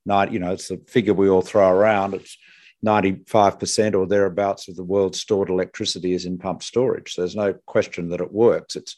not, 0.05 0.31
you 0.31 0.39
know, 0.39 0.53
it's 0.53 0.67
the 0.67 0.81
figure 0.87 1.13
we 1.13 1.29
all 1.29 1.41
throw 1.41 1.69
around. 1.69 2.13
It's 2.13 2.37
95% 2.85 3.95
or 3.95 4.07
thereabouts 4.07 4.67
of 4.67 4.75
the 4.75 4.83
world's 4.83 5.19
stored 5.19 5.49
electricity 5.49 6.13
is 6.13 6.25
in 6.25 6.37
pump 6.37 6.63
storage. 6.63 7.13
So 7.13 7.21
there's 7.21 7.35
no 7.35 7.53
question 7.65 8.09
that 8.09 8.21
it 8.21 8.31
works. 8.31 8.75
It's 8.75 8.97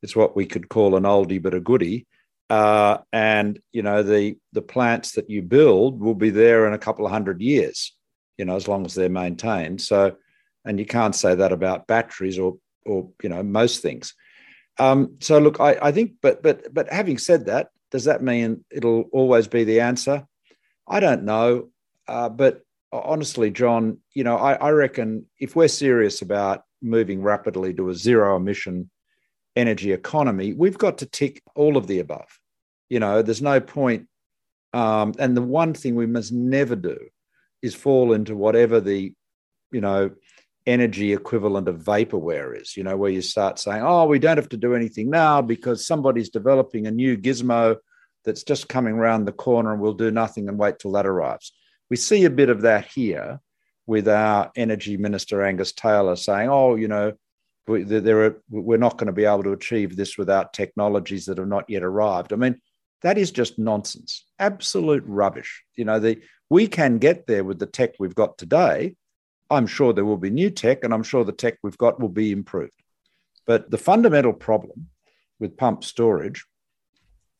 it's 0.00 0.14
what 0.14 0.36
we 0.36 0.46
could 0.46 0.68
call 0.68 0.94
an 0.94 1.02
oldie 1.02 1.42
but 1.42 1.54
a 1.54 1.60
goodie. 1.60 2.06
Uh, 2.48 2.98
and 3.12 3.60
you 3.72 3.82
know 3.82 4.02
the 4.02 4.38
the 4.52 4.62
plants 4.62 5.12
that 5.12 5.28
you 5.28 5.42
build 5.42 6.00
will 6.00 6.14
be 6.14 6.30
there 6.30 6.66
in 6.66 6.72
a 6.72 6.78
couple 6.78 7.04
of 7.04 7.12
hundred 7.12 7.42
years, 7.42 7.94
you 8.38 8.46
know, 8.46 8.56
as 8.56 8.66
long 8.66 8.86
as 8.86 8.94
they're 8.94 9.10
maintained. 9.10 9.82
So, 9.82 10.16
and 10.64 10.78
you 10.78 10.86
can't 10.86 11.14
say 11.14 11.34
that 11.34 11.52
about 11.52 11.86
batteries 11.86 12.38
or 12.38 12.56
or 12.86 13.10
you 13.22 13.28
know 13.28 13.42
most 13.42 13.82
things. 13.82 14.14
Um, 14.78 15.16
so 15.20 15.38
look, 15.38 15.60
I, 15.60 15.76
I 15.82 15.92
think, 15.92 16.12
but 16.22 16.42
but 16.42 16.72
but 16.72 16.90
having 16.90 17.18
said 17.18 17.46
that, 17.46 17.68
does 17.90 18.04
that 18.04 18.22
mean 18.22 18.64
it'll 18.70 19.02
always 19.12 19.48
be 19.48 19.64
the 19.64 19.80
answer? 19.80 20.26
I 20.86 21.00
don't 21.00 21.24
know. 21.24 21.68
Uh, 22.06 22.28
but 22.28 22.62
honestly, 22.92 23.50
John, 23.50 23.98
you 24.14 24.24
know, 24.24 24.36
I, 24.36 24.54
I 24.54 24.70
reckon 24.70 25.26
if 25.38 25.54
we're 25.54 25.68
serious 25.68 26.22
about 26.22 26.64
moving 26.80 27.22
rapidly 27.22 27.74
to 27.74 27.90
a 27.90 27.94
zero 27.94 28.36
emission 28.36 28.90
energy 29.56 29.92
economy, 29.92 30.52
we've 30.52 30.78
got 30.78 30.98
to 30.98 31.06
tick 31.06 31.42
all 31.54 31.76
of 31.76 31.86
the 31.86 31.98
above. 32.00 32.40
You 32.88 33.00
know, 33.00 33.22
there's 33.22 33.42
no 33.42 33.60
point. 33.60 34.08
Um, 34.72 35.14
and 35.18 35.36
the 35.36 35.42
one 35.42 35.74
thing 35.74 35.94
we 35.94 36.06
must 36.06 36.32
never 36.32 36.76
do 36.76 36.98
is 37.62 37.74
fall 37.74 38.12
into 38.12 38.36
whatever 38.36 38.80
the, 38.80 39.14
you 39.72 39.80
know, 39.80 40.10
energy 40.68 41.14
equivalent 41.14 41.66
of 41.66 41.82
vaporware 41.82 42.60
is, 42.60 42.76
you 42.76 42.84
know, 42.84 42.96
where 42.96 43.10
you 43.10 43.22
start 43.22 43.58
saying, 43.58 43.82
oh, 43.82 44.04
we 44.04 44.18
don't 44.18 44.36
have 44.36 44.50
to 44.50 44.56
do 44.58 44.74
anything 44.74 45.08
now 45.08 45.40
because 45.40 45.86
somebody's 45.86 46.28
developing 46.28 46.86
a 46.86 46.90
new 46.90 47.16
gizmo 47.16 47.76
that's 48.24 48.44
just 48.44 48.68
coming 48.68 48.94
around 48.94 49.24
the 49.24 49.32
corner 49.32 49.72
and 49.72 49.80
we'll 49.80 49.94
do 49.94 50.10
nothing 50.10 50.46
and 50.46 50.58
wait 50.58 50.78
till 50.78 50.92
that 50.92 51.06
arrives. 51.06 51.52
We 51.88 51.96
see 51.96 52.26
a 52.26 52.30
bit 52.30 52.50
of 52.50 52.60
that 52.62 52.86
here 52.86 53.40
with 53.86 54.06
our 54.08 54.52
energy 54.54 54.98
minister, 54.98 55.42
Angus 55.42 55.72
Taylor, 55.72 56.16
saying, 56.16 56.50
oh, 56.50 56.74
you 56.74 56.88
know, 56.88 57.14
we, 57.66 57.82
are, 57.96 58.36
we're 58.50 58.76
not 58.76 58.98
going 58.98 59.06
to 59.06 59.12
be 59.12 59.24
able 59.24 59.44
to 59.44 59.52
achieve 59.52 59.96
this 59.96 60.18
without 60.18 60.52
technologies 60.52 61.24
that 61.26 61.38
have 61.38 61.48
not 61.48 61.70
yet 61.70 61.82
arrived. 61.82 62.34
I 62.34 62.36
mean, 62.36 62.60
that 63.00 63.16
is 63.16 63.30
just 63.30 63.58
nonsense, 63.58 64.26
absolute 64.38 65.04
rubbish. 65.06 65.64
You 65.76 65.86
know, 65.86 65.98
the, 65.98 66.20
we 66.50 66.66
can 66.66 66.98
get 66.98 67.26
there 67.26 67.44
with 67.44 67.58
the 67.58 67.66
tech 67.66 67.94
we've 67.98 68.14
got 68.14 68.36
today, 68.36 68.96
I'm 69.50 69.66
sure 69.66 69.92
there 69.92 70.04
will 70.04 70.18
be 70.18 70.30
new 70.30 70.50
tech, 70.50 70.84
and 70.84 70.92
I'm 70.92 71.02
sure 71.02 71.24
the 71.24 71.32
tech 71.32 71.58
we've 71.62 71.78
got 71.78 72.00
will 72.00 72.08
be 72.08 72.32
improved. 72.32 72.82
But 73.46 73.70
the 73.70 73.78
fundamental 73.78 74.32
problem 74.32 74.88
with 75.40 75.56
pump 75.56 75.84
storage 75.84 76.44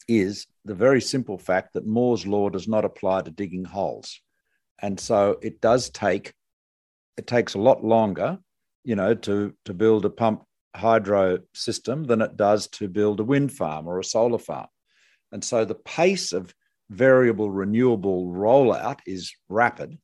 is 0.09 0.47
the 0.64 0.75
very 0.75 1.03
simple 1.03 1.37
fact 1.37 1.75
that 1.75 1.87
Moore's 1.87 2.27
law 2.27 2.49
does 2.49 2.66
not 2.66 2.85
apply 2.85 3.23
to 3.23 3.31
digging 3.31 3.64
holes. 3.64 4.21
And 4.81 4.99
so 4.99 5.38
it 5.42 5.61
does 5.61 5.90
take, 5.90 6.33
it 7.18 7.27
takes 7.27 7.55
a 7.55 7.61
lot 7.61 7.85
longer, 7.85 8.38
you 8.85 8.97
know, 8.97 9.14
to, 9.14 9.53
to 9.66 9.75
build 9.75 10.07
a 10.07 10.11
pump 10.11 10.44
hydro 10.75 11.40
system 11.53 12.05
than 12.05 12.23
it 12.23 12.37
does 12.37 12.68
to 12.68 12.88
build 12.88 13.21
a 13.21 13.25
wind 13.25 13.53
farm 13.53 13.87
or 13.87 13.99
a 13.99 14.05
solar 14.05 14.38
farm. 14.38 14.68
And 15.33 15.44
so 15.44 15.64
the 15.64 15.75
pace 15.75 16.33
of 16.33 16.55
variable 16.88 17.51
renewable 17.51 18.29
rollout 18.29 19.01
is 19.07 19.35
rapid 19.51 19.99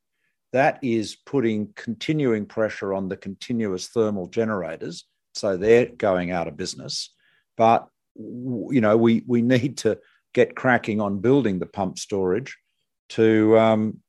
that 0.55 0.79
is 0.83 1.17
putting 1.17 1.73
continuing 1.75 2.47
pressure 2.47 2.95
on 2.95 3.09
the 3.09 3.17
continuous 3.17 3.88
thermal 3.88 4.29
generators. 4.29 5.05
So 5.35 5.57
they're 5.57 5.87
going 5.87 6.31
out 6.31 6.47
of 6.47 6.57
business. 6.57 7.12
But 7.57 7.88
you 8.14 8.81
know, 8.81 8.97
we 8.97 9.25
we 9.27 9.43
need 9.43 9.79
to 9.79 9.99
get 10.33 10.55
cracking 10.55 11.01
on 11.01 11.19
building 11.19 11.59
the 11.59 11.67
pump 11.67 11.99
storage 11.99 12.57
to 13.11 13.59
um, 13.59 14.01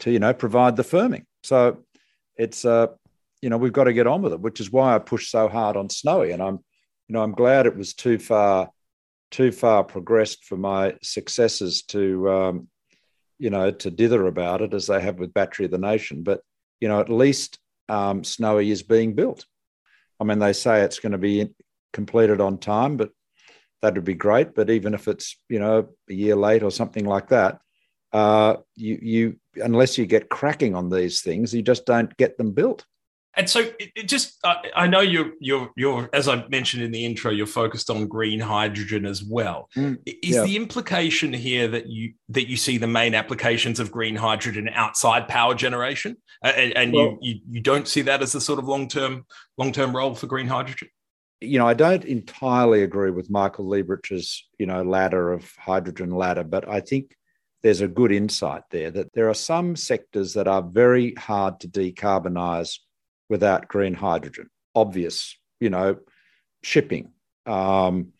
to 0.00 0.10
you 0.10 0.18
know 0.18 0.34
provide 0.34 0.74
the 0.74 0.82
firming. 0.82 1.24
So 1.44 1.84
it's 2.36 2.64
uh, 2.64 2.88
you 3.40 3.48
know 3.48 3.56
we've 3.56 3.72
got 3.72 3.84
to 3.84 3.92
get 3.92 4.08
on 4.08 4.22
with 4.22 4.32
it, 4.32 4.40
which 4.40 4.58
is 4.58 4.72
why 4.72 4.96
I 4.96 4.98
pushed 4.98 5.30
so 5.30 5.46
hard 5.46 5.76
on 5.76 5.88
Snowy, 5.88 6.32
and 6.32 6.42
I'm 6.42 6.54
you 7.06 7.12
know 7.12 7.22
I'm 7.22 7.32
glad 7.32 7.66
it 7.66 7.76
was 7.76 7.94
too 7.94 8.18
far 8.18 8.70
too 9.30 9.52
far 9.52 9.84
progressed 9.84 10.46
for 10.46 10.56
my 10.56 10.96
successors 11.00 11.82
to 11.82 12.28
um, 12.28 12.68
you 13.42 13.50
know, 13.50 13.72
to 13.72 13.90
dither 13.90 14.28
about 14.28 14.62
it 14.62 14.72
as 14.72 14.86
they 14.86 15.00
have 15.00 15.18
with 15.18 15.34
Battery 15.34 15.64
of 15.64 15.72
the 15.72 15.78
Nation. 15.78 16.22
But, 16.22 16.42
you 16.80 16.86
know, 16.86 17.00
at 17.00 17.08
least 17.08 17.58
um, 17.88 18.22
Snowy 18.22 18.70
is 18.70 18.84
being 18.84 19.16
built. 19.16 19.46
I 20.20 20.24
mean, 20.24 20.38
they 20.38 20.52
say 20.52 20.82
it's 20.82 21.00
going 21.00 21.10
to 21.10 21.18
be 21.18 21.50
completed 21.92 22.40
on 22.40 22.58
time, 22.58 22.96
but 22.96 23.10
that 23.80 23.94
would 23.94 24.04
be 24.04 24.14
great. 24.14 24.54
But 24.54 24.70
even 24.70 24.94
if 24.94 25.08
it's, 25.08 25.36
you 25.48 25.58
know, 25.58 25.88
a 26.08 26.14
year 26.14 26.36
late 26.36 26.62
or 26.62 26.70
something 26.70 27.04
like 27.04 27.30
that, 27.30 27.58
uh, 28.12 28.58
you, 28.76 28.98
you, 29.02 29.36
unless 29.56 29.98
you 29.98 30.06
get 30.06 30.28
cracking 30.28 30.76
on 30.76 30.88
these 30.88 31.20
things, 31.20 31.52
you 31.52 31.62
just 31.62 31.84
don't 31.84 32.16
get 32.16 32.38
them 32.38 32.52
built. 32.52 32.86
And 33.34 33.48
so 33.48 33.60
it, 33.60 33.92
it 33.96 34.08
just, 34.08 34.38
I 34.44 34.86
know 34.86 35.00
you're, 35.00 35.32
you're, 35.40 35.70
you're, 35.74 36.10
as 36.12 36.28
I 36.28 36.46
mentioned 36.48 36.82
in 36.82 36.90
the 36.90 37.04
intro, 37.06 37.30
you're 37.30 37.46
focused 37.46 37.88
on 37.88 38.06
green 38.06 38.40
hydrogen 38.40 39.06
as 39.06 39.24
well. 39.24 39.70
Mm, 39.74 39.98
Is 40.04 40.36
yeah. 40.36 40.42
the 40.42 40.56
implication 40.56 41.32
here 41.32 41.66
that 41.68 41.86
you 41.86 42.12
that 42.28 42.48
you 42.48 42.56
see 42.56 42.76
the 42.76 42.86
main 42.86 43.14
applications 43.14 43.80
of 43.80 43.90
green 43.90 44.16
hydrogen 44.16 44.68
outside 44.74 45.28
power 45.28 45.54
generation, 45.54 46.16
and, 46.42 46.76
and 46.76 46.92
well, 46.92 47.18
you, 47.22 47.34
you 47.34 47.40
you 47.52 47.60
don't 47.60 47.88
see 47.88 48.02
that 48.02 48.22
as 48.22 48.34
a 48.34 48.40
sort 48.40 48.58
of 48.58 48.66
long 48.66 48.86
term 48.88 49.24
long 49.56 49.72
term 49.72 49.96
role 49.96 50.14
for 50.14 50.26
green 50.26 50.46
hydrogen? 50.46 50.88
You 51.40 51.58
know, 51.58 51.66
I 51.66 51.74
don't 51.74 52.04
entirely 52.04 52.82
agree 52.82 53.10
with 53.10 53.30
Michael 53.30 53.64
Liebreich's 53.64 54.46
you 54.58 54.66
know 54.66 54.82
ladder 54.82 55.32
of 55.32 55.50
hydrogen 55.56 56.10
ladder, 56.10 56.44
but 56.44 56.68
I 56.68 56.80
think 56.80 57.16
there's 57.62 57.80
a 57.80 57.88
good 57.88 58.12
insight 58.12 58.64
there 58.70 58.90
that 58.90 59.12
there 59.14 59.30
are 59.30 59.34
some 59.34 59.76
sectors 59.76 60.34
that 60.34 60.48
are 60.48 60.62
very 60.62 61.14
hard 61.14 61.60
to 61.60 61.68
decarbonize 61.68 62.78
without 63.32 63.66
green 63.66 63.94
hydrogen. 63.94 64.50
Obvious, 64.74 65.34
you 65.58 65.70
know, 65.70 65.96
shipping, 66.62 67.12
um, 67.46 68.12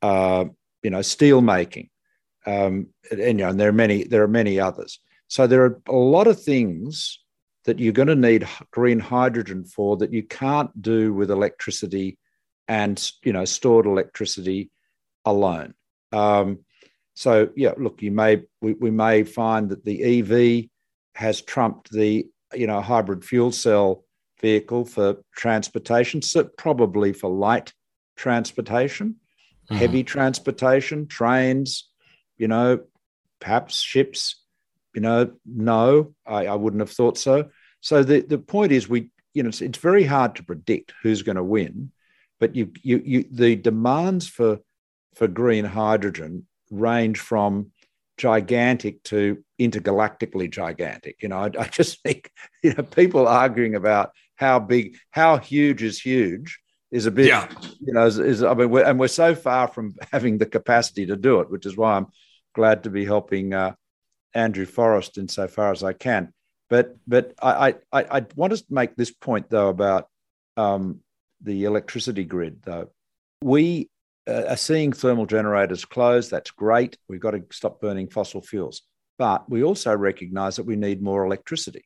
uh, 0.00 0.46
you 0.82 0.88
know, 0.88 1.02
steel 1.02 1.42
making, 1.42 1.90
um, 2.46 2.88
and, 3.10 3.20
you 3.20 3.34
know, 3.34 3.50
and 3.50 3.60
there 3.60 3.68
are 3.68 3.80
many 3.84 4.04
there 4.04 4.22
are 4.22 4.38
many 4.42 4.58
others. 4.58 4.98
So 5.28 5.46
there 5.46 5.64
are 5.64 5.80
a 5.86 5.92
lot 6.16 6.26
of 6.26 6.42
things 6.42 7.20
that 7.66 7.78
you're 7.78 7.92
going 7.92 8.08
to 8.08 8.28
need 8.28 8.48
green 8.70 9.00
hydrogen 9.00 9.64
for 9.64 9.98
that 9.98 10.12
you 10.12 10.22
can't 10.22 10.70
do 10.80 11.12
with 11.12 11.30
electricity 11.30 12.18
and 12.66 13.12
you 13.22 13.34
know 13.34 13.44
stored 13.44 13.86
electricity 13.86 14.70
alone. 15.26 15.74
Um, 16.10 16.60
so 17.14 17.50
yeah, 17.54 17.74
look, 17.76 18.00
you 18.00 18.12
may 18.12 18.42
we, 18.62 18.72
we 18.72 18.90
may 18.90 19.24
find 19.24 19.68
that 19.68 19.84
the 19.84 19.98
EV 20.20 20.70
has 21.14 21.42
trumped 21.42 21.90
the 21.90 22.26
you 22.54 22.66
know 22.66 22.80
hybrid 22.80 23.24
fuel 23.24 23.52
cell 23.52 24.04
vehicle 24.40 24.84
for 24.84 25.16
transportation, 25.36 26.22
so 26.22 26.44
probably 26.44 27.12
for 27.12 27.30
light 27.30 27.72
transportation, 28.16 29.16
mm-hmm. 29.70 29.76
heavy 29.76 30.02
transportation, 30.02 31.06
trains, 31.06 31.88
you 32.36 32.48
know, 32.48 32.80
perhaps 33.40 33.80
ships. 33.80 34.40
You 34.94 35.00
know, 35.00 35.32
no, 35.44 36.14
I, 36.24 36.46
I 36.46 36.54
wouldn't 36.54 36.80
have 36.80 36.90
thought 36.90 37.18
so. 37.18 37.50
So 37.80 38.02
the, 38.02 38.20
the 38.20 38.38
point 38.38 38.70
is, 38.70 38.88
we, 38.88 39.10
you 39.34 39.42
know, 39.42 39.48
it's, 39.48 39.60
it's 39.60 39.78
very 39.78 40.04
hard 40.04 40.36
to 40.36 40.44
predict 40.44 40.92
who's 41.02 41.22
going 41.22 41.36
to 41.36 41.42
win, 41.42 41.90
but 42.38 42.54
you, 42.54 42.70
you, 42.82 43.02
you, 43.04 43.24
the 43.30 43.56
demands 43.56 44.28
for 44.28 44.60
for 45.14 45.28
green 45.28 45.64
hydrogen 45.64 46.46
range 46.70 47.20
from 47.20 47.70
gigantic 48.16 49.02
to 49.04 49.42
intergalactically 49.60 50.50
gigantic. 50.50 51.22
You 51.22 51.28
know, 51.28 51.38
I, 51.38 51.50
I, 51.58 51.68
just 51.68 52.02
think 52.02 52.30
you 52.62 52.74
know 52.74 52.82
people 52.82 53.26
arguing 53.26 53.74
about 53.74 54.12
how 54.36 54.58
big, 54.58 54.96
how 55.10 55.38
huge 55.38 55.82
is 55.82 56.00
huge 56.00 56.60
is 56.90 57.06
a 57.06 57.10
bit. 57.10 57.26
Yeah. 57.26 57.48
You 57.80 57.92
know, 57.92 58.06
is, 58.06 58.18
is 58.18 58.42
I 58.42 58.54
mean, 58.54 58.70
we're, 58.70 58.84
and 58.84 58.98
we're 58.98 59.08
so 59.08 59.34
far 59.34 59.68
from 59.68 59.94
having 60.12 60.38
the 60.38 60.46
capacity 60.46 61.06
to 61.06 61.16
do 61.16 61.40
it, 61.40 61.50
which 61.50 61.66
is 61.66 61.76
why 61.76 61.96
I'm 61.96 62.06
glad 62.54 62.84
to 62.84 62.90
be 62.90 63.04
helping 63.04 63.52
uh, 63.52 63.74
Andrew 64.32 64.66
Forrest 64.66 65.18
insofar 65.18 65.72
as 65.72 65.82
I 65.82 65.92
can. 65.92 66.32
But 66.70 66.96
but 67.06 67.34
I 67.42 67.76
I, 67.92 68.18
I 68.18 68.26
want 68.34 68.56
to 68.56 68.64
make 68.70 68.96
this 68.96 69.12
point 69.12 69.50
though 69.50 69.68
about 69.68 70.08
um, 70.56 71.00
the 71.42 71.64
electricity 71.64 72.24
grid 72.24 72.62
though. 72.62 72.90
We 73.42 73.90
uh, 74.26 74.44
are 74.48 74.56
seeing 74.56 74.92
thermal 74.92 75.26
generators 75.26 75.84
close. 75.84 76.30
That's 76.30 76.50
great. 76.50 76.96
We've 77.08 77.20
got 77.20 77.32
to 77.32 77.44
stop 77.52 77.80
burning 77.80 78.08
fossil 78.08 78.40
fuels. 78.40 78.82
But 79.18 79.48
we 79.48 79.62
also 79.62 79.94
recognize 79.94 80.56
that 80.56 80.66
we 80.66 80.76
need 80.76 81.02
more 81.02 81.24
electricity. 81.24 81.84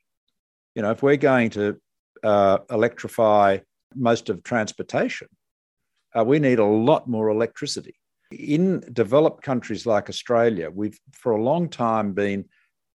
You 0.74 0.82
know, 0.82 0.92
if 0.92 1.02
we're 1.02 1.16
going 1.16 1.50
to 1.50 1.80
uh, 2.22 2.58
electrify 2.70 3.58
most 3.94 4.28
of 4.28 4.42
transportation, 4.42 5.28
uh, 6.16 6.24
we 6.24 6.38
need 6.38 6.58
a 6.58 6.64
lot 6.64 7.08
more 7.08 7.28
electricity. 7.28 7.94
In 8.30 8.84
developed 8.92 9.42
countries 9.42 9.86
like 9.86 10.08
Australia, 10.08 10.70
we've 10.70 10.98
for 11.12 11.32
a 11.32 11.42
long 11.42 11.68
time 11.68 12.12
been 12.12 12.44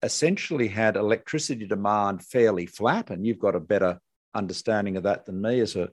essentially 0.03 0.69
had 0.69 0.97
electricity 0.97 1.67
demand 1.67 2.25
fairly 2.25 2.67
flat, 2.67 3.11
and 3.11 3.27
you've 3.27 3.39
got 3.39 3.55
a 3.55 3.61
better 3.61 4.01
understanding 4.35 4.97
of 4.97 5.03
that 5.03 5.27
than 5.27 5.41
me 5.41 5.61
as 5.61 5.77
an 5.77 5.89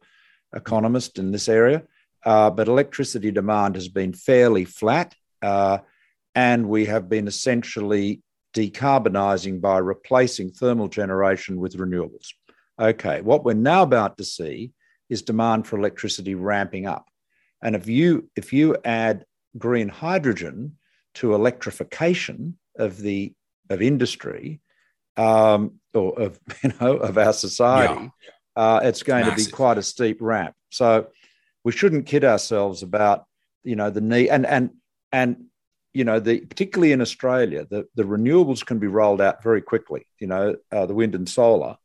economist 0.53 1.19
in 1.19 1.31
this 1.31 1.49
area. 1.49 1.83
Uh, 2.23 2.49
but 2.49 2.67
electricity 2.67 3.31
demand 3.31 3.75
has 3.75 3.87
been 3.87 4.13
fairly 4.13 4.65
flat, 4.65 5.15
uh, 5.41 5.77
and 6.33 6.69
we 6.69 6.85
have 6.85 7.09
been 7.09 7.27
essentially 7.27 8.21
decarbonising 8.55 9.59
by 9.59 9.77
replacing 9.77 10.49
thermal 10.49 10.87
generation 10.87 11.59
with 11.59 11.77
renewables. 11.77 12.29
Okay, 12.79 13.21
what 13.21 13.45
we're 13.45 13.53
now 13.53 13.83
about 13.83 14.17
to 14.17 14.23
see 14.23 14.71
is 15.09 15.21
demand 15.21 15.67
for 15.67 15.77
electricity 15.77 16.35
ramping 16.35 16.85
up. 16.85 17.07
And 17.61 17.75
if 17.75 17.87
you 17.87 18.29
if 18.35 18.53
you 18.53 18.77
add 18.83 19.25
green 19.57 19.87
hydrogen 19.87 20.77
to 21.15 21.33
electrification 21.33 22.57
of 22.77 22.97
the 22.97 23.33
of 23.69 23.81
industry 23.81 24.59
um, 25.17 25.79
or 25.93 26.19
of 26.19 26.39
you 26.63 26.71
know 26.79 26.97
of 26.97 27.17
our 27.17 27.33
society, 27.33 28.11
yeah. 28.57 28.63
uh, 28.63 28.79
it's 28.83 29.03
going 29.03 29.25
Massive. 29.25 29.45
to 29.45 29.51
be 29.51 29.55
quite 29.55 29.77
a 29.77 29.83
steep 29.83 30.17
ramp. 30.19 30.55
So 30.69 31.07
we 31.63 31.71
shouldn't 31.71 32.05
kid 32.05 32.23
ourselves 32.23 32.83
about 32.83 33.25
you 33.63 33.75
know 33.75 33.89
the 33.89 34.01
need 34.01 34.29
and 34.29 34.45
and 34.45 34.71
and 35.11 35.45
you 35.93 36.03
know 36.03 36.19
the 36.19 36.41
particularly 36.41 36.91
in 36.91 37.01
Australia 37.01 37.65
the 37.69 37.87
the 37.95 38.03
renewables 38.03 38.65
can 38.65 38.79
be 38.79 38.87
rolled 38.87 39.21
out 39.21 39.41
very 39.41 39.61
quickly. 39.61 40.05
You 40.19 40.27
know 40.27 40.55
uh, 40.71 40.85
the 40.85 40.93
wind 40.93 41.15
and 41.15 41.27
solar. 41.27 41.77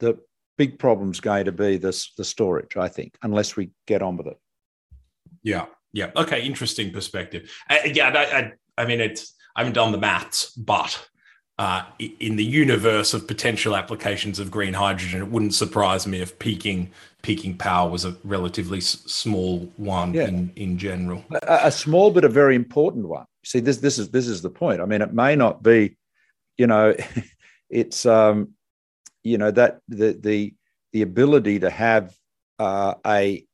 The 0.00 0.18
big 0.58 0.78
problem's 0.78 1.20
going 1.20 1.46
to 1.46 1.52
be 1.52 1.76
this 1.76 2.12
the 2.16 2.24
storage. 2.24 2.76
I 2.76 2.88
think 2.88 3.16
unless 3.22 3.56
we 3.56 3.70
get 3.86 4.02
on 4.02 4.16
with 4.16 4.26
it. 4.26 4.38
Yeah. 5.42 5.66
Yeah. 5.92 6.10
Okay. 6.16 6.42
Interesting 6.42 6.92
perspective. 6.92 7.50
Uh, 7.68 7.78
yeah. 7.84 8.08
I, 8.08 8.38
I, 8.38 8.52
I 8.78 8.86
mean, 8.86 9.00
it's 9.00 9.34
I 9.56 9.60
haven't 9.60 9.74
done 9.74 9.92
the 9.92 9.98
maths, 9.98 10.50
but 10.52 11.08
uh, 11.58 11.84
in 11.98 12.36
the 12.36 12.44
universe 12.44 13.12
of 13.12 13.28
potential 13.28 13.76
applications 13.76 14.38
of 14.38 14.50
green 14.50 14.72
hydrogen, 14.72 15.20
it 15.20 15.28
wouldn't 15.28 15.54
surprise 15.54 16.06
me 16.06 16.20
if 16.20 16.38
peaking 16.38 16.90
peaking 17.22 17.54
power 17.54 17.90
was 17.90 18.06
a 18.06 18.16
relatively 18.24 18.78
s- 18.78 19.02
small 19.04 19.70
one 19.76 20.14
yeah. 20.14 20.26
in, 20.26 20.50
in 20.56 20.78
general. 20.78 21.22
A, 21.42 21.60
a, 21.64 21.70
small 21.70 22.10
but 22.10 22.24
a 22.24 22.30
very 22.30 22.56
important 22.56 23.06
one. 23.06 23.26
See, 23.44 23.60
this 23.60 23.76
this 23.76 23.98
is 23.98 24.08
this 24.10 24.26
is 24.26 24.40
the 24.40 24.48
point. 24.48 24.80
I 24.80 24.86
mean, 24.86 25.02
it 25.02 25.12
may 25.12 25.36
not 25.36 25.62
be, 25.62 25.96
you 26.56 26.66
know, 26.66 26.94
it's 27.68 28.06
um, 28.06 28.54
you 29.22 29.38
know 29.38 29.50
that 29.50 29.80
the 29.88 30.12
the 30.12 30.54
the 30.92 31.02
ability 31.02 31.60
to 31.60 31.70
have 31.70 32.14
uh, 32.58 32.94
a 33.06 33.46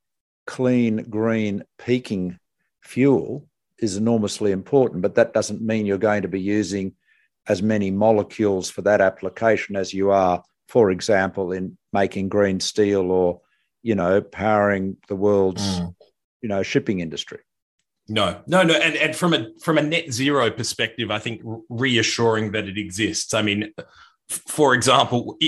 clean 0.47 1.05
green 1.11 1.63
peaking 1.79 2.39
fuel 2.83 3.47
is 3.79 3.97
enormously 3.97 4.53
important, 4.53 5.03
but 5.03 5.17
that 5.17 5.35
doesn't 5.35 5.61
mean 5.61 5.87
you're 5.87 5.99
going 5.99 6.23
to 6.23 6.29
be 6.29 6.41
using 6.41 6.95
as 7.49 7.63
many 7.63 7.91
molecules 7.91 8.71
for 8.71 8.83
that 8.83 9.01
application 9.01 9.77
as 9.77 9.93
you 9.93 10.11
are, 10.11 10.43
for 10.69 10.91
example, 10.91 11.53
in 11.53 11.77
making 11.93 12.29
green 12.29 12.59
steel 12.59 13.11
or, 13.11 13.41
you 13.83 13.95
know, 13.95 14.21
powering 14.21 14.97
the 15.09 15.17
world's, 15.17 15.81
mm. 15.81 15.95
you 16.41 16.49
know, 16.49 16.63
shipping 16.63 17.01
industry. 17.01 17.39
No, 18.09 18.41
no, 18.47 18.63
no, 18.63 18.75
and 18.75 18.95
and 18.95 19.17
from 19.17 19.35
a 19.35 19.49
from 19.61 19.79
a 19.79 19.83
net 19.83 20.13
zero 20.13 20.49
perspective, 20.49 21.11
I 21.11 21.19
think 21.19 21.43
reassuring 21.69 22.53
that 22.53 22.69
it 22.69 22.79
exists. 22.79 23.35
I 23.35 23.43
mean, 23.43 23.73
for 24.29 24.75
example, 24.75 25.39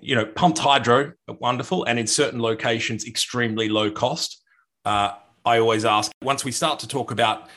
you 0.00 0.14
know, 0.14 0.26
pumped 0.26 0.58
hydro, 0.58 1.12
wonderful, 1.28 1.84
and 1.84 1.98
in 1.98 2.06
certain 2.06 2.40
locations, 2.40 3.06
extremely 3.06 3.68
low 3.68 3.90
cost. 3.90 4.42
Uh, 4.84 5.12
I 5.44 5.58
always 5.58 5.84
ask 5.84 6.12
once 6.22 6.44
we 6.44 6.52
start 6.52 6.78
to 6.80 6.88
talk 6.88 7.10
about 7.10 7.48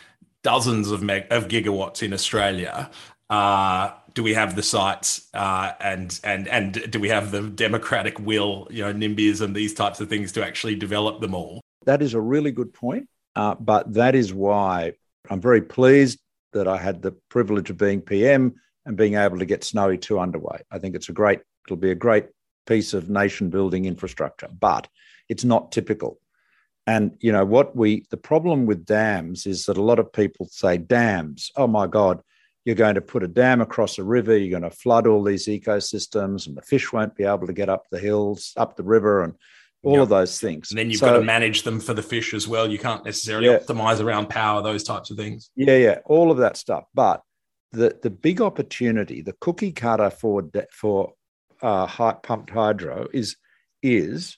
dozens 0.43 0.91
of 0.91 1.01
meg- 1.01 1.27
of 1.31 1.47
gigawatts 1.47 2.03
in 2.03 2.13
Australia, 2.13 2.89
uh, 3.29 3.91
do 4.13 4.23
we 4.23 4.33
have 4.33 4.55
the 4.55 4.63
sites 4.63 5.29
uh, 5.33 5.73
and 5.79 6.19
and 6.23 6.47
and 6.47 6.91
do 6.91 6.99
we 6.99 7.10
have 7.10 7.31
the 7.31 7.41
democratic 7.43 8.19
will, 8.19 8.67
you 8.69 8.83
know, 8.83 8.93
NIMBYism, 8.93 9.53
these 9.53 9.73
types 9.73 9.99
of 9.99 10.10
things 10.10 10.31
to 10.33 10.45
actually 10.45 10.75
develop 10.75 11.21
them 11.21 11.33
all? 11.33 11.62
That 11.86 12.01
is 12.01 12.13
a 12.13 12.21
really 12.21 12.51
good 12.51 12.73
point, 12.73 13.07
uh, 13.36 13.55
but 13.55 13.93
that 13.93 14.15
is 14.15 14.33
why 14.33 14.93
I'm 15.29 15.41
very 15.41 15.62
pleased 15.62 16.19
that 16.53 16.67
I 16.67 16.77
had 16.77 17.01
the 17.01 17.13
privilege 17.29 17.69
of 17.69 17.77
being 17.77 18.01
PM 18.01 18.55
and 18.88 18.97
being 18.97 19.15
able 19.15 19.38
to 19.38 19.45
get 19.45 19.65
Snowy 19.65 19.97
2 19.97 20.17
underway. 20.17 20.62
I 20.71 20.80
think 20.80 20.95
it's 20.95 21.10
a 21.10 21.13
great, 21.13 21.41
it'll 21.67 21.78
be 21.78 21.91
a 21.91 21.95
great 21.95 22.28
piece 22.65 22.93
of 22.93 23.10
nation 23.10 23.50
building 23.50 23.86
infrastructure, 23.86 24.47
but 24.47 24.88
it's 25.30 25.43
not 25.43 25.71
typical. 25.71 26.19
And 26.88 27.17
you 27.19 27.34
know 27.34 27.43
what 27.43 27.76
we 27.76 28.06
the 28.12 28.17
problem 28.17 28.65
with 28.65 28.86
dams 28.86 29.45
is 29.45 29.65
that 29.65 29.78
a 29.78 29.84
lot 29.84 30.00
of 30.00 30.13
people 30.13 30.47
say 30.50 30.78
dams, 30.78 31.52
oh 31.58 31.67
my 31.67 31.86
God, 31.86 32.21
you're 32.63 32.76
going 32.76 32.95
to 32.95 33.02
put 33.02 33.23
a 33.23 33.28
dam 33.28 33.60
across 33.60 33.97
a 33.97 34.06
river, 34.06 34.38
you're 34.38 34.58
going 34.58 34.69
to 34.69 34.76
flood 34.76 35.06
all 35.06 35.21
these 35.21 35.47
ecosystems, 35.47 36.47
and 36.47 36.56
the 36.56 36.62
fish 36.62 36.93
won't 36.93 37.15
be 37.15 37.26
able 37.26 37.45
to 37.47 37.54
get 37.54 37.67
up 37.67 37.84
the 37.91 38.00
hills, 38.00 38.54
up 38.56 38.78
the 38.78 38.84
river, 38.84 39.21
and 39.21 39.34
all 39.84 39.95
yep. 39.95 40.04
of 40.04 40.10
those 40.10 40.39
things. 40.39 40.71
And 40.71 40.78
then 40.78 40.89
you've 40.89 41.00
so, 41.00 41.08
got 41.08 41.17
to 41.17 41.23
manage 41.23 41.63
them 41.63 41.82
for 41.82 41.93
the 41.93 42.02
fish 42.02 42.34
as 42.34 42.47
well. 42.47 42.71
You 42.71 42.80
can't 42.80 43.04
necessarily 43.04 43.47
yeah, 43.47 43.60
optimize 43.60 44.02
around 44.02 44.30
power, 44.30 44.62
those 44.62 44.86
types 44.86 45.12
of 45.12 45.17
things. 45.17 45.52
Yeah, 45.58 45.76
yeah, 45.76 46.00
all 46.06 46.32
of 46.32 46.38
that 46.38 46.56
stuff. 46.56 46.86
But 46.93 47.21
the 47.71 47.97
the 48.01 48.10
big 48.10 48.41
opportunity, 48.41 49.21
the 49.21 49.36
cookie 49.39 49.71
cutter 49.71 50.10
for 50.10 50.43
for 50.71 51.13
uh, 51.62 52.13
pumped 52.13 52.49
hydro 52.49 53.08
is 53.13 53.38
is 53.82 54.38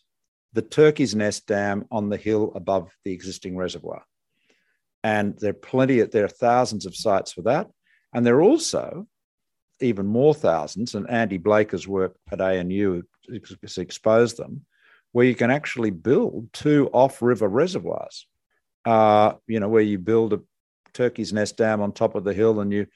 the 0.54 0.62
Turkey's 0.62 1.16
Nest 1.16 1.48
Dam 1.48 1.86
on 1.92 2.10
the 2.10 2.18
hill 2.18 2.52
above 2.56 2.92
the 3.06 3.12
existing 3.12 3.56
reservoir. 3.56 4.04
And 5.04 5.38
there 5.40 5.52
are 5.52 5.54
plenty, 5.54 6.00
of, 6.00 6.12
there 6.12 6.26
are 6.26 6.30
thousands 6.30 6.86
of 6.86 6.96
sites 6.96 7.32
for 7.32 7.44
that. 7.44 7.68
And 8.14 8.26
there 8.26 8.36
are 8.36 8.42
also 8.42 9.08
even 9.80 10.06
more 10.06 10.34
thousands, 10.34 10.96
and 10.96 11.10
Andy 11.10 11.38
Blakers' 11.38 11.88
work 11.88 12.18
at 12.32 12.42
ANU 12.42 13.04
has 13.62 13.78
exposed 13.78 14.38
them, 14.38 14.66
where 15.14 15.26
you 15.26 15.36
can 15.36 15.52
actually 15.52 15.92
build 15.92 16.52
two 16.52 16.90
off 16.92 17.22
river 17.22 17.48
reservoirs. 17.48 18.28
Uh, 18.86 19.34
you 19.48 19.60
know, 19.60 19.70
where 19.70 19.82
you 19.82 20.00
build 20.00 20.34
a 20.34 20.40
turkey's 20.94 21.32
nest 21.32 21.58
dam 21.58 21.82
on 21.82 21.92
top 21.92 22.16
of 22.16 22.24
the 22.24 22.34
hill 22.34 22.60
and 22.60 22.74
you 22.74 22.88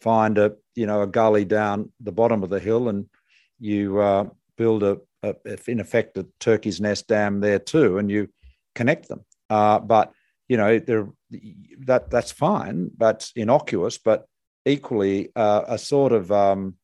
find 0.00 0.38
a, 0.38 0.54
you 0.74 0.86
know, 0.86 1.02
a 1.02 1.06
gully 1.06 1.44
down 1.44 1.92
the 2.00 2.12
bottom 2.12 2.42
of 2.42 2.50
the 2.50 2.60
hill 2.60 2.88
and 2.88 3.06
you 3.58 3.98
uh, 4.00 4.24
build 4.56 4.82
a, 4.82 4.98
a, 5.22 5.34
in 5.66 5.80
effect, 5.80 6.18
a 6.18 6.26
turkey's 6.40 6.80
nest 6.80 7.08
dam 7.08 7.40
there 7.40 7.58
too, 7.58 7.98
and 7.98 8.10
you 8.10 8.28
connect 8.74 9.08
them. 9.08 9.24
Uh, 9.48 9.78
but, 9.78 10.12
you 10.48 10.56
know, 10.56 10.78
that 11.80 12.10
that's 12.10 12.32
fine, 12.32 12.90
but 12.96 13.30
innocuous, 13.34 13.98
but 13.98 14.26
equally 14.66 15.30
uh, 15.34 15.62
a 15.68 15.78
sort 15.78 16.12
of 16.12 16.30
um, 16.30 16.74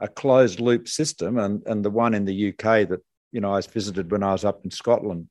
a 0.00 0.08
closed 0.08 0.60
loop 0.60 0.88
system, 0.88 1.38
and 1.38 1.62
and 1.66 1.84
the 1.84 1.90
one 1.90 2.14
in 2.14 2.24
the 2.24 2.48
UK 2.48 2.88
that 2.88 3.00
you 3.32 3.40
know 3.40 3.54
I 3.54 3.60
visited 3.60 4.10
when 4.10 4.22
I 4.22 4.32
was 4.32 4.44
up 4.44 4.64
in 4.64 4.70
Scotland 4.70 5.28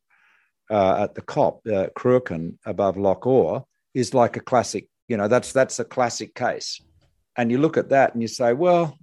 uh, 0.69 1.03
at 1.03 1.15
the 1.15 1.21
COP, 1.21 1.61
uh, 1.67 1.87
Cruachan 1.97 2.57
above 2.65 2.97
Loch 2.97 3.25
Awe, 3.25 3.61
is 3.93 4.13
like 4.13 4.37
a 4.37 4.41
classic. 4.41 4.87
You 5.07 5.17
know, 5.17 5.27
that's 5.27 5.53
that's 5.53 5.79
a 5.79 5.85
classic 5.85 6.35
case, 6.35 6.81
and 7.37 7.51
you 7.51 7.59
look 7.59 7.77
at 7.77 7.89
that 7.89 8.13
and 8.13 8.21
you 8.21 8.27
say, 8.27 8.53
well, 8.53 8.97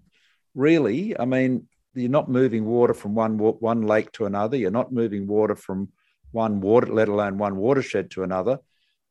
really, 0.55 1.19
I 1.19 1.25
mean, 1.25 1.69
you're 1.95 2.11
not 2.11 2.29
moving 2.29 2.65
water 2.65 2.95
from 2.95 3.15
one 3.15 3.39
one 3.39 3.83
lake 3.83 4.11
to 4.13 4.27
another. 4.27 4.57
You're 4.57 4.71
not 4.71 4.93
moving 4.93 5.27
water 5.27 5.55
from 5.55 5.91
one 6.33 6.61
water, 6.61 6.93
let 6.93 7.09
alone 7.09 7.39
one 7.39 7.57
watershed 7.57 8.11
to 8.13 8.25
another. 8.25 8.59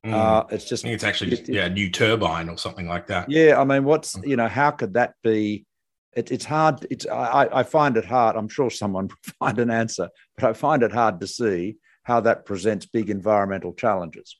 Mm. 0.05 0.13
Uh, 0.13 0.43
it's 0.49 0.65
just 0.65 0.83
it's 0.83 1.03
actually 1.03 1.29
just, 1.29 1.47
yeah, 1.47 1.69
new 1.69 1.89
turbine 1.89 2.49
or 2.49 2.57
something 2.57 2.87
like 2.87 3.07
that. 3.07 3.31
Yeah, 3.31 3.59
I 3.59 3.63
mean, 3.63 3.85
what's 3.85 4.17
mm. 4.17 4.27
you 4.27 4.35
know, 4.35 4.49
how 4.49 4.71
could 4.71 4.93
that 4.95 5.13
be? 5.23 5.65
It, 6.11 6.31
it's 6.31 6.45
hard. 6.45 6.85
It's 6.91 7.07
I, 7.07 7.47
I 7.51 7.63
find 7.63 7.95
it 7.95 8.05
hard. 8.05 8.35
I'm 8.35 8.49
sure 8.49 8.69
someone 8.69 9.07
would 9.07 9.35
find 9.39 9.59
an 9.59 9.71
answer, 9.71 10.09
but 10.35 10.49
I 10.49 10.53
find 10.53 10.83
it 10.83 10.91
hard 10.91 11.21
to 11.21 11.27
see 11.27 11.77
how 12.03 12.19
that 12.19 12.45
presents 12.45 12.85
big 12.85 13.09
environmental 13.09 13.73
challenges. 13.73 14.35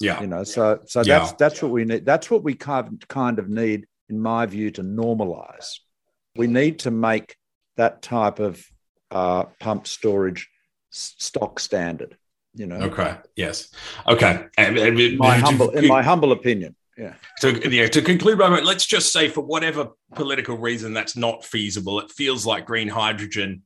Yeah. 0.00 0.20
You 0.20 0.28
know, 0.28 0.44
so 0.44 0.80
so 0.86 1.02
yeah. 1.02 1.18
that's 1.18 1.32
that's 1.32 1.62
what 1.62 1.72
we 1.72 1.84
need. 1.84 2.06
That's 2.06 2.30
what 2.30 2.44
we 2.44 2.54
kind 2.54 2.86
of, 2.86 3.08
kind 3.08 3.40
of 3.40 3.48
need, 3.48 3.86
in 4.12 4.20
my 4.20 4.44
view, 4.44 4.70
to 4.70 4.82
normalize. 4.82 5.78
We 6.36 6.46
need 6.46 6.80
to 6.80 6.90
make 6.90 7.36
that 7.76 8.02
type 8.02 8.38
of 8.38 8.62
uh, 9.10 9.44
pump 9.58 9.86
storage 9.86 10.50
stock 10.90 11.58
standard. 11.58 12.16
You 12.54 12.66
know. 12.66 12.76
Okay. 12.76 13.16
Yes. 13.34 13.72
Okay. 14.06 14.44
my 15.16 15.38
humble, 15.38 15.70
in 15.70 15.88
my 15.88 16.02
humble 16.02 16.32
opinion. 16.32 16.76
Yeah. 16.98 17.14
So 17.38 17.48
yeah, 17.48 17.86
to 17.86 18.02
conclude, 18.02 18.38
let's 18.38 18.84
just 18.84 19.14
say, 19.14 19.28
for 19.28 19.40
whatever 19.40 19.88
political 20.14 20.58
reason 20.58 20.92
that's 20.92 21.16
not 21.16 21.42
feasible, 21.42 21.98
it 22.00 22.10
feels 22.10 22.44
like 22.44 22.66
green 22.66 22.88
hydrogen 22.88 23.62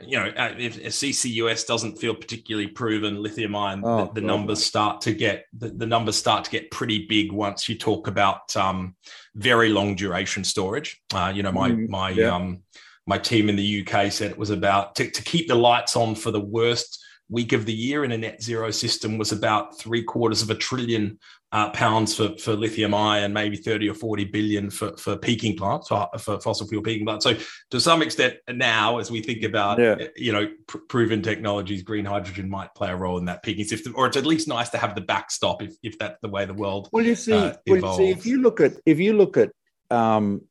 you 0.00 0.18
know, 0.18 0.26
uh, 0.36 0.54
if, 0.58 0.76
CCUS 0.76 1.66
doesn't 1.66 1.98
feel 1.98 2.14
particularly 2.14 2.66
proven, 2.66 3.22
lithium 3.22 3.54
ion, 3.54 3.82
oh, 3.84 4.06
the, 4.06 4.20
the 4.20 4.26
numbers 4.26 4.64
start 4.64 5.00
to 5.02 5.12
get 5.12 5.46
the, 5.56 5.68
the, 5.68 5.86
numbers 5.86 6.16
start 6.16 6.44
to 6.44 6.50
get 6.50 6.70
pretty 6.70 7.06
big 7.06 7.30
once 7.32 7.68
you 7.68 7.76
talk 7.76 8.08
about 8.08 8.54
um, 8.56 8.96
very 9.34 9.68
long 9.68 9.94
duration 9.94 10.42
storage. 10.42 11.00
Uh, 11.14 11.32
you 11.34 11.42
know, 11.42 11.52
my 11.52 11.70
mm, 11.70 11.88
my 11.88 12.10
yeah. 12.10 12.34
um, 12.34 12.62
my 13.06 13.18
team 13.18 13.48
in 13.48 13.56
the 13.56 13.86
UK 13.86 14.10
said 14.10 14.30
it 14.30 14.38
was 14.38 14.50
about 14.50 14.96
to, 14.96 15.10
to 15.10 15.22
keep 15.22 15.46
the 15.46 15.54
lights 15.54 15.96
on 15.96 16.14
for 16.14 16.30
the 16.30 16.40
worst 16.40 17.03
week 17.30 17.52
of 17.52 17.64
the 17.64 17.72
year 17.72 18.04
in 18.04 18.12
a 18.12 18.18
net 18.18 18.42
zero 18.42 18.70
system 18.70 19.16
was 19.16 19.32
about 19.32 19.78
three 19.78 20.02
quarters 20.02 20.42
of 20.42 20.50
a 20.50 20.54
trillion 20.54 21.18
uh, 21.52 21.70
pounds 21.70 22.14
for, 22.14 22.36
for 22.36 22.54
lithium 22.54 22.92
ion, 22.92 23.32
maybe 23.32 23.56
30 23.56 23.88
or 23.88 23.94
40 23.94 24.24
billion 24.24 24.70
for, 24.70 24.96
for 24.96 25.16
peaking 25.16 25.56
plants, 25.56 25.88
for, 25.88 26.08
for 26.18 26.38
fossil 26.40 26.66
fuel 26.66 26.82
peaking 26.82 27.06
plants. 27.06 27.24
So 27.24 27.36
to 27.70 27.80
some 27.80 28.02
extent 28.02 28.34
now, 28.48 28.98
as 28.98 29.10
we 29.10 29.22
think 29.22 29.42
about, 29.44 29.78
yeah. 29.78 30.08
you 30.16 30.32
know, 30.32 30.50
pr- 30.66 30.78
proven 30.88 31.22
technologies, 31.22 31.82
green 31.82 32.04
hydrogen 32.04 32.50
might 32.50 32.74
play 32.74 32.90
a 32.90 32.96
role 32.96 33.18
in 33.18 33.24
that 33.26 33.42
peaking 33.42 33.64
system, 33.64 33.94
or 33.96 34.06
it's 34.06 34.16
at 34.16 34.26
least 34.26 34.48
nice 34.48 34.68
to 34.70 34.78
have 34.78 34.94
the 34.94 35.00
backstop 35.00 35.62
if, 35.62 35.74
if 35.82 35.98
that's 35.98 36.18
the 36.22 36.28
way 36.28 36.44
the 36.44 36.54
world 36.54 36.88
well, 36.92 37.04
you 37.04 37.14
see, 37.14 37.32
uh, 37.32 37.54
well, 37.66 37.80
you 37.80 37.96
see 37.96 38.10
if 38.10 38.26
you 38.26 38.42
look 38.42 38.60
at, 38.60 38.72
if 38.84 38.98
you 38.98 39.12
look 39.14 39.36
at, 39.36 39.50
um, 39.90 40.42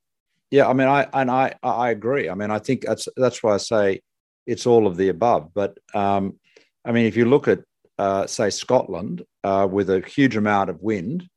yeah, 0.50 0.66
I 0.68 0.72
mean, 0.72 0.88
I, 0.88 1.06
and 1.12 1.30
I, 1.30 1.54
I 1.62 1.90
agree. 1.90 2.30
I 2.30 2.34
mean, 2.34 2.50
I 2.50 2.58
think 2.58 2.86
that's, 2.86 3.08
that's 3.16 3.42
why 3.42 3.54
I 3.54 3.58
say 3.58 4.00
it's 4.46 4.66
all 4.66 4.86
of 4.86 4.96
the 4.96 5.10
above, 5.10 5.50
but, 5.52 5.76
um, 5.94 6.38
I 6.84 6.92
mean, 6.92 7.06
if 7.06 7.16
you 7.16 7.24
look 7.24 7.48
at, 7.48 7.60
uh, 7.98 8.26
say, 8.26 8.50
Scotland, 8.50 9.22
uh, 9.42 9.66
with 9.70 9.90
a 9.90 10.00
huge 10.00 10.36
amount 10.36 10.70
of 10.70 10.82
wind, 10.82 11.28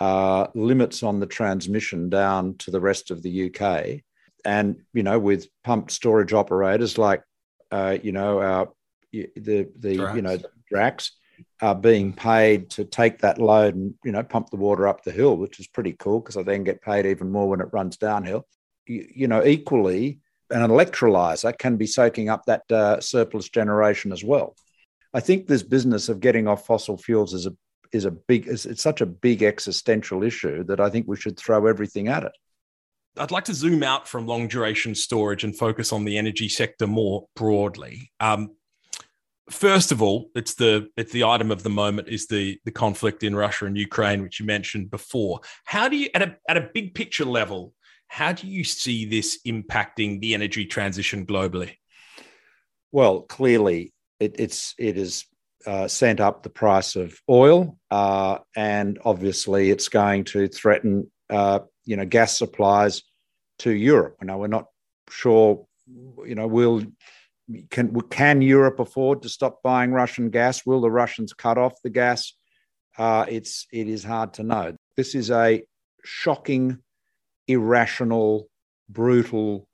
uh, 0.00 0.46
limits 0.54 1.02
on 1.02 1.20
the 1.20 1.26
transmission 1.26 2.08
down 2.08 2.56
to 2.58 2.70
the 2.70 2.80
rest 2.80 3.10
of 3.10 3.22
the 3.22 3.50
UK, 3.50 4.00
and 4.44 4.76
you 4.92 5.02
know, 5.02 5.18
with 5.18 5.48
pumped 5.64 5.90
storage 5.90 6.32
operators 6.32 6.96
like, 6.98 7.22
uh, 7.70 7.98
you 8.02 8.12
know, 8.12 8.40
our 8.40 8.68
the 9.12 9.68
the 9.78 9.96
Drax. 9.96 10.16
you 10.16 10.22
know 10.22 10.38
Drax 10.70 11.12
are 11.60 11.74
being 11.74 12.12
paid 12.12 12.70
to 12.70 12.84
take 12.84 13.18
that 13.20 13.38
load 13.38 13.74
and 13.74 13.94
you 14.04 14.12
know 14.12 14.22
pump 14.22 14.50
the 14.50 14.56
water 14.56 14.86
up 14.86 15.02
the 15.02 15.10
hill, 15.10 15.36
which 15.36 15.58
is 15.60 15.66
pretty 15.66 15.94
cool 15.98 16.20
because 16.20 16.36
I 16.36 16.42
then 16.42 16.64
get 16.64 16.82
paid 16.82 17.06
even 17.06 17.30
more 17.30 17.48
when 17.48 17.60
it 17.60 17.72
runs 17.72 17.96
downhill. 17.96 18.46
You, 18.86 19.08
you 19.14 19.28
know, 19.28 19.44
equally, 19.44 20.20
an 20.50 20.62
electrolyzer 20.68 21.56
can 21.58 21.76
be 21.76 21.86
soaking 21.86 22.28
up 22.28 22.44
that 22.46 22.70
uh, 22.70 23.00
surplus 23.00 23.48
generation 23.48 24.12
as 24.12 24.24
well. 24.24 24.54
I 25.14 25.20
think 25.20 25.46
this 25.46 25.62
business 25.62 26.08
of 26.08 26.20
getting 26.20 26.46
off 26.46 26.66
fossil 26.66 26.96
fuels 26.96 27.34
is 27.34 27.46
a 27.46 27.54
is 27.92 28.04
a 28.04 28.10
big 28.10 28.46
is, 28.46 28.66
it's 28.66 28.82
such 28.82 29.00
a 29.00 29.06
big 29.06 29.42
existential 29.42 30.22
issue 30.22 30.64
that 30.64 30.80
I 30.80 30.90
think 30.90 31.06
we 31.08 31.16
should 31.16 31.38
throw 31.38 31.66
everything 31.66 32.08
at 32.08 32.24
it. 32.24 32.32
I'd 33.16 33.30
like 33.30 33.44
to 33.46 33.54
zoom 33.54 33.82
out 33.82 34.06
from 34.06 34.26
long 34.26 34.48
duration 34.48 34.94
storage 34.94 35.44
and 35.44 35.56
focus 35.56 35.92
on 35.92 36.04
the 36.04 36.18
energy 36.18 36.48
sector 36.48 36.86
more 36.86 37.26
broadly. 37.34 38.12
Um, 38.20 38.50
first 39.50 39.92
of 39.92 40.02
all, 40.02 40.30
it's 40.34 40.54
the 40.54 40.88
it's 40.96 41.12
the 41.12 41.24
item 41.24 41.50
of 41.50 41.62
the 41.62 41.70
moment 41.70 42.08
is 42.08 42.26
the 42.26 42.58
the 42.64 42.70
conflict 42.70 43.22
in 43.22 43.34
Russia 43.34 43.66
and 43.66 43.76
Ukraine, 43.76 44.22
which 44.22 44.40
you 44.40 44.46
mentioned 44.46 44.90
before. 44.90 45.40
How 45.64 45.88
do 45.88 45.96
you 45.96 46.08
at 46.14 46.22
a 46.22 46.36
at 46.48 46.56
a 46.56 46.70
big 46.72 46.94
picture 46.94 47.24
level? 47.24 47.74
How 48.08 48.32
do 48.32 48.46
you 48.46 48.64
see 48.64 49.04
this 49.04 49.40
impacting 49.46 50.20
the 50.20 50.34
energy 50.34 50.64
transition 50.64 51.26
globally? 51.26 51.74
Well, 52.90 53.22
clearly, 53.22 53.92
it, 54.20 54.36
it's 54.38 54.74
it 54.78 54.96
has 54.96 55.24
uh, 55.66 55.88
sent 55.88 56.20
up 56.20 56.42
the 56.42 56.50
price 56.50 56.96
of 56.96 57.18
oil, 57.28 57.78
uh, 57.90 58.38
and 58.56 58.98
obviously 59.04 59.70
it's 59.70 59.88
going 59.88 60.24
to 60.24 60.48
threaten 60.48 61.10
uh, 61.30 61.60
you 61.84 61.96
know 61.96 62.04
gas 62.04 62.38
supplies 62.38 63.02
to 63.60 63.70
Europe. 63.70 64.16
Now 64.22 64.38
we're 64.38 64.46
not 64.46 64.66
sure, 65.10 65.66
you 66.24 66.34
know, 66.34 66.46
will 66.46 66.82
can 67.70 68.00
can 68.02 68.42
Europe 68.42 68.78
afford 68.78 69.22
to 69.22 69.28
stop 69.28 69.62
buying 69.62 69.92
Russian 69.92 70.30
gas? 70.30 70.66
Will 70.66 70.80
the 70.80 70.90
Russians 70.90 71.32
cut 71.32 71.58
off 71.58 71.80
the 71.82 71.90
gas? 71.90 72.34
Uh, 72.96 73.24
it's 73.28 73.66
it 73.72 73.88
is 73.88 74.04
hard 74.04 74.34
to 74.34 74.42
know. 74.42 74.76
This 74.96 75.14
is 75.14 75.30
a 75.30 75.62
shocking, 76.04 76.78
irrational, 77.46 78.48
brutal 78.88 79.68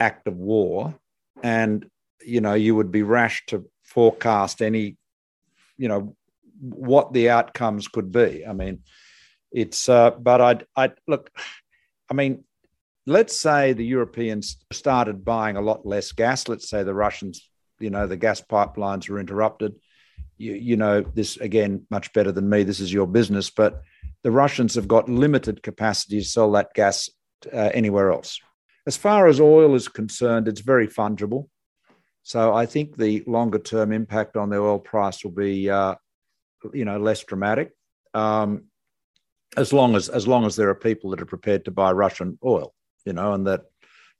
act 0.00 0.26
of 0.28 0.36
war, 0.36 0.94
and 1.42 1.88
you 2.24 2.40
know 2.40 2.54
you 2.54 2.74
would 2.74 2.90
be 2.90 3.02
rash 3.02 3.44
to 3.46 3.64
forecast 3.88 4.62
any, 4.62 4.96
you 5.76 5.88
know, 5.88 6.14
what 6.60 7.12
the 7.12 7.30
outcomes 7.30 7.88
could 7.88 8.12
be. 8.12 8.44
I 8.46 8.52
mean, 8.52 8.80
it's, 9.50 9.88
uh, 9.88 10.10
but 10.10 10.40
I'd, 10.40 10.66
i 10.76 10.90
look, 11.06 11.30
I 12.10 12.14
mean, 12.14 12.44
let's 13.06 13.38
say 13.38 13.72
the 13.72 13.84
Europeans 13.84 14.58
started 14.72 15.24
buying 15.24 15.56
a 15.56 15.62
lot 15.62 15.86
less 15.86 16.12
gas. 16.12 16.48
Let's 16.48 16.68
say 16.68 16.82
the 16.82 16.94
Russians, 16.94 17.48
you 17.80 17.90
know, 17.90 18.06
the 18.06 18.16
gas 18.16 18.40
pipelines 18.40 19.08
were 19.08 19.20
interrupted. 19.20 19.74
You, 20.36 20.54
you 20.54 20.76
know, 20.76 21.00
this 21.02 21.36
again, 21.38 21.86
much 21.90 22.12
better 22.12 22.32
than 22.32 22.48
me. 22.48 22.62
This 22.62 22.80
is 22.80 22.92
your 22.92 23.06
business, 23.06 23.50
but 23.50 23.82
the 24.22 24.30
Russians 24.30 24.74
have 24.74 24.88
got 24.88 25.08
limited 25.08 25.62
capacity 25.62 26.18
to 26.18 26.24
sell 26.24 26.52
that 26.52 26.74
gas 26.74 27.08
uh, 27.52 27.70
anywhere 27.72 28.12
else. 28.12 28.38
As 28.86 28.96
far 28.96 29.26
as 29.26 29.40
oil 29.40 29.74
is 29.74 29.88
concerned, 29.88 30.48
it's 30.48 30.60
very 30.60 30.88
fungible. 30.88 31.48
So 32.28 32.52
I 32.52 32.66
think 32.66 32.98
the 32.98 33.24
longer 33.26 33.58
term 33.58 33.90
impact 33.90 34.36
on 34.36 34.50
the 34.50 34.58
oil 34.58 34.78
price 34.78 35.24
will 35.24 35.30
be, 35.30 35.70
uh, 35.70 35.94
you 36.74 36.84
know, 36.84 36.98
less 36.98 37.24
dramatic. 37.24 37.72
Um, 38.12 38.64
as 39.56 39.72
long 39.72 39.96
as 39.96 40.10
as 40.10 40.28
long 40.28 40.44
as 40.44 40.54
there 40.54 40.68
are 40.68 40.74
people 40.74 41.08
that 41.08 41.22
are 41.22 41.34
prepared 41.36 41.64
to 41.64 41.70
buy 41.70 41.90
Russian 41.90 42.38
oil, 42.44 42.74
you 43.06 43.14
know, 43.14 43.32
and 43.32 43.46
that 43.46 43.62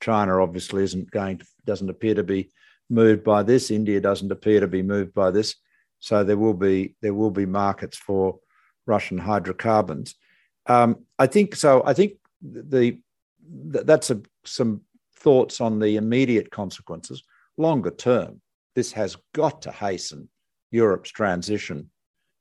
China 0.01 0.43
obviously 0.43 0.85
isn't 0.85 1.11
going 1.11 1.37
to 1.37 1.47
doesn't 1.67 1.91
appear 1.91 2.15
to 2.15 2.25
be 2.25 2.51
moved 2.89 3.25
by 3.25 3.43
this. 3.43 3.71
India 3.71 4.01
doesn't 4.01 4.33
appear 4.33 4.61
to 4.61 4.69
be 4.69 4.83
moved 4.83 5.13
by 5.13 5.31
this. 5.31 5.57
So 6.01 6.25
there 6.25 6.39
will 6.39 6.55
be 6.55 6.97
there 7.03 7.13
will 7.13 7.31
be 7.31 7.45
markets 7.45 7.99
for 7.99 8.39
Russian 8.87 9.19
hydrocarbons. 9.19 10.15
Um, 10.65 11.05
I 11.19 11.27
think 11.27 11.57
so. 11.57 11.83
I 11.85 11.93
think 11.93 12.13
the, 12.41 13.01
the 13.43 13.85
that's 13.85 14.09
a, 14.09 14.23
some 14.47 14.81
thoughts 15.15 15.61
on 15.61 15.79
the 15.79 15.97
immediate 15.97 16.51
consequences 16.51 17.23
longer 17.59 17.91
term, 17.91 18.41
this 18.75 18.93
has 18.93 19.17
got 19.35 19.63
to 19.63 19.73
hasten 19.73 20.29
Europe's 20.71 21.11
transition 21.11 21.91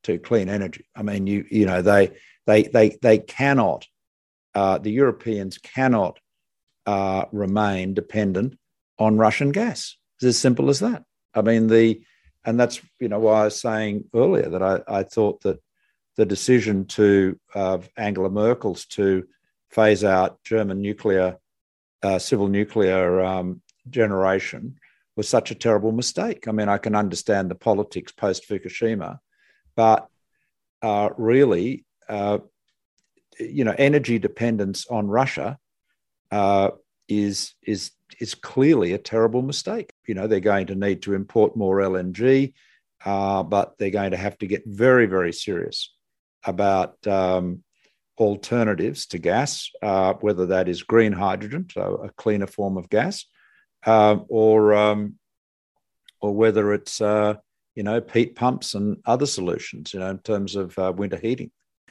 to 0.04 0.18
clean 0.18 0.50
energy. 0.50 0.86
I 0.96 1.04
mean, 1.04 1.28
you 1.28 1.46
you 1.50 1.66
know 1.66 1.82
they 1.82 2.12
they 2.46 2.64
they 2.64 2.98
they 3.02 3.20
cannot 3.20 3.88
uh, 4.56 4.78
the 4.78 4.92
Europeans 4.92 5.58
cannot 5.58 6.20
uh, 6.86 7.26
remain 7.32 7.94
dependent 7.94 8.58
on 8.98 9.18
Russian 9.18 9.52
gas. 9.52 9.98
It's 10.16 10.26
as 10.26 10.38
simple 10.38 10.70
as 10.70 10.80
that. 10.80 11.04
I 11.34 11.42
mean 11.42 11.68
the 11.68 12.02
and 12.46 12.60
that's 12.60 12.82
you 13.00 13.10
know 13.10 13.20
why 13.20 13.42
I 13.42 13.46
was 13.46 13.60
saying 13.60 14.06
earlier 14.16 14.50
that 14.50 14.64
I, 14.64 14.82
I 14.88 15.04
thought 15.04 15.42
that 15.42 15.60
the 16.16 16.26
decision 16.26 16.86
to 16.86 17.40
of 17.54 17.90
Angela 17.98 18.30
Merkel's 18.30 18.86
to 18.88 19.28
phase 19.70 20.04
out 20.04 20.44
German 20.44 20.82
nuclear 20.82 21.38
uh, 22.02 22.20
civil 22.20 22.48
nuclear 22.48 23.22
um, 23.22 23.62
generation 23.90 24.78
was 25.18 25.28
such 25.28 25.50
a 25.50 25.56
terrible 25.56 25.92
mistake. 25.92 26.48
I 26.48 26.52
mean, 26.52 26.70
I 26.70 26.78
can 26.78 26.96
understand 26.96 27.50
the 27.50 27.56
politics 27.56 28.12
post 28.12 28.48
Fukushima, 28.48 29.18
but 29.76 30.08
uh, 30.82 31.10
really, 31.18 31.86
uh, 32.08 32.38
you 33.40 33.64
know, 33.64 33.76
energy 33.78 34.20
dependence 34.20 34.86
on 34.88 35.08
Russia 35.08 35.58
uh, 36.32 36.70
is 37.10 37.56
is 37.64 37.92
is 38.20 38.36
clearly 38.36 38.94
a 38.94 39.00
terrible 39.00 39.42
mistake. 39.42 39.92
You 40.08 40.14
know, 40.14 40.28
they're 40.28 40.40
going 40.40 40.68
to 40.68 40.76
need 40.76 41.02
to 41.02 41.16
import 41.16 41.58
more 41.58 41.78
LNG, 41.78 42.54
uh, 43.04 43.44
but 43.44 43.78
they're 43.78 43.90
going 43.90 44.12
to 44.12 44.18
have 44.18 44.38
to 44.38 44.48
get 44.48 44.64
very 44.66 45.08
very 45.08 45.34
serious 45.34 45.94
about 46.46 47.06
um, 47.08 47.64
alternatives 48.20 49.08
to 49.08 49.18
gas, 49.18 49.72
uh, 49.82 50.14
whether 50.22 50.46
that 50.48 50.70
is 50.70 50.84
green 50.84 51.14
hydrogen, 51.14 51.68
so 51.72 52.02
a 52.04 52.10
cleaner 52.12 52.48
form 52.48 52.78
of 52.78 52.90
gas, 52.90 53.26
uh, 53.88 54.18
or 54.30 54.76
um, 54.76 55.16
or 56.20 56.36
whether 56.36 56.74
it's 56.74 57.02
uh, 57.02 57.36
you 57.74 57.84
know 57.84 58.02
heat 58.14 58.36
pumps 58.36 58.76
and 58.76 58.98
other 59.06 59.26
solutions, 59.26 59.94
you 59.94 60.00
know, 60.00 60.10
in 60.10 60.20
terms 60.20 60.56
of 60.56 60.78
uh, 60.78 60.94
winter 60.96 61.18
heating. 61.18 61.50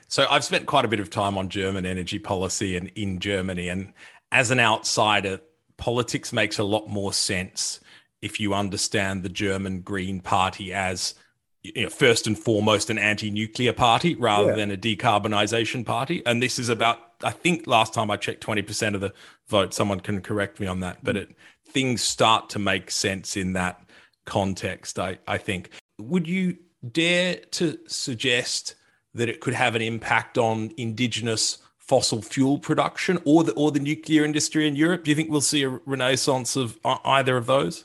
So 0.09 0.27
I've 0.31 0.45
spent 0.45 0.67
quite 0.67 0.85
a 0.85 0.89
bit 0.89 1.01
of 1.01 1.11
time 1.11 1.37
on 1.37 1.49
German 1.49 1.85
energy 1.85 2.21
policy 2.21 2.77
and 2.77 2.93
in 2.95 3.19
Germany, 3.19 3.69
and 3.69 3.93
as 4.31 4.51
an 4.51 4.61
outsider, 4.61 5.41
politics 5.77 6.33
makes 6.33 6.59
a 6.59 6.65
lot 6.65 6.89
more 6.89 7.13
sense 7.13 7.81
if 8.23 8.41
you 8.41 8.55
understand 8.55 9.23
the 9.23 9.29
German 9.29 9.83
Green 9.83 10.21
Party 10.21 10.73
as 10.73 11.15
you 11.63 11.83
know, 11.83 11.91
first 11.91 12.27
and 12.27 12.39
foremost 12.39 12.91
an 12.91 12.99
anti-nuclear 12.99 13.73
party 13.73 14.15
rather 14.15 14.51
yeah. 14.51 14.57
than 14.57 14.71
a 14.71 14.77
decarbonisation 14.77 15.85
party. 15.85 16.23
And 16.25 16.43
this 16.43 16.59
is 16.59 16.69
about, 16.69 16.99
I 17.23 17.31
think, 17.31 17.67
last 17.67 17.93
time 17.93 18.11
I 18.11 18.17
checked, 18.17 18.41
twenty 18.41 18.63
percent 18.63 18.95
of 18.95 19.01
the 19.01 19.13
vote. 19.49 19.75
Someone 19.75 20.01
can 20.01 20.21
correct 20.21 20.61
me 20.61 20.67
on 20.67 20.81
that, 20.81 20.99
but 21.03 21.17
it 21.17 21.37
things 21.69 22.03
start 22.03 22.51
to 22.51 22.59
make 22.59 22.91
sense 22.91 23.37
in 23.37 23.53
that 23.55 23.81
context. 24.25 24.99
I 24.99 25.19
I 25.27 25.39
think. 25.39 25.71
Would 25.99 26.29
you 26.29 26.59
dare 26.93 27.37
to 27.53 27.79
suggest 27.87 28.75
that 29.15 29.29
it 29.29 29.41
could 29.41 29.55
have 29.55 29.75
an 29.75 29.83
impact 29.83 30.37
on 30.37 30.71
indigenous 30.77 31.59
fossil 31.79 32.21
fuel 32.21 32.59
production 32.59 33.19
or 33.25 33.45
the 33.45 33.53
or 33.53 33.71
the 33.71 33.81
nuclear 33.81 34.25
industry 34.25 34.67
in 34.67 34.77
Europe? 34.77 35.05
Do 35.05 35.11
you 35.11 35.15
think 35.15 35.31
we'll 35.31 35.41
see 35.41 35.63
a 35.63 35.69
renaissance 35.87 36.57
of 36.57 36.79
either 36.85 37.37
of 37.37 37.47
those? 37.47 37.85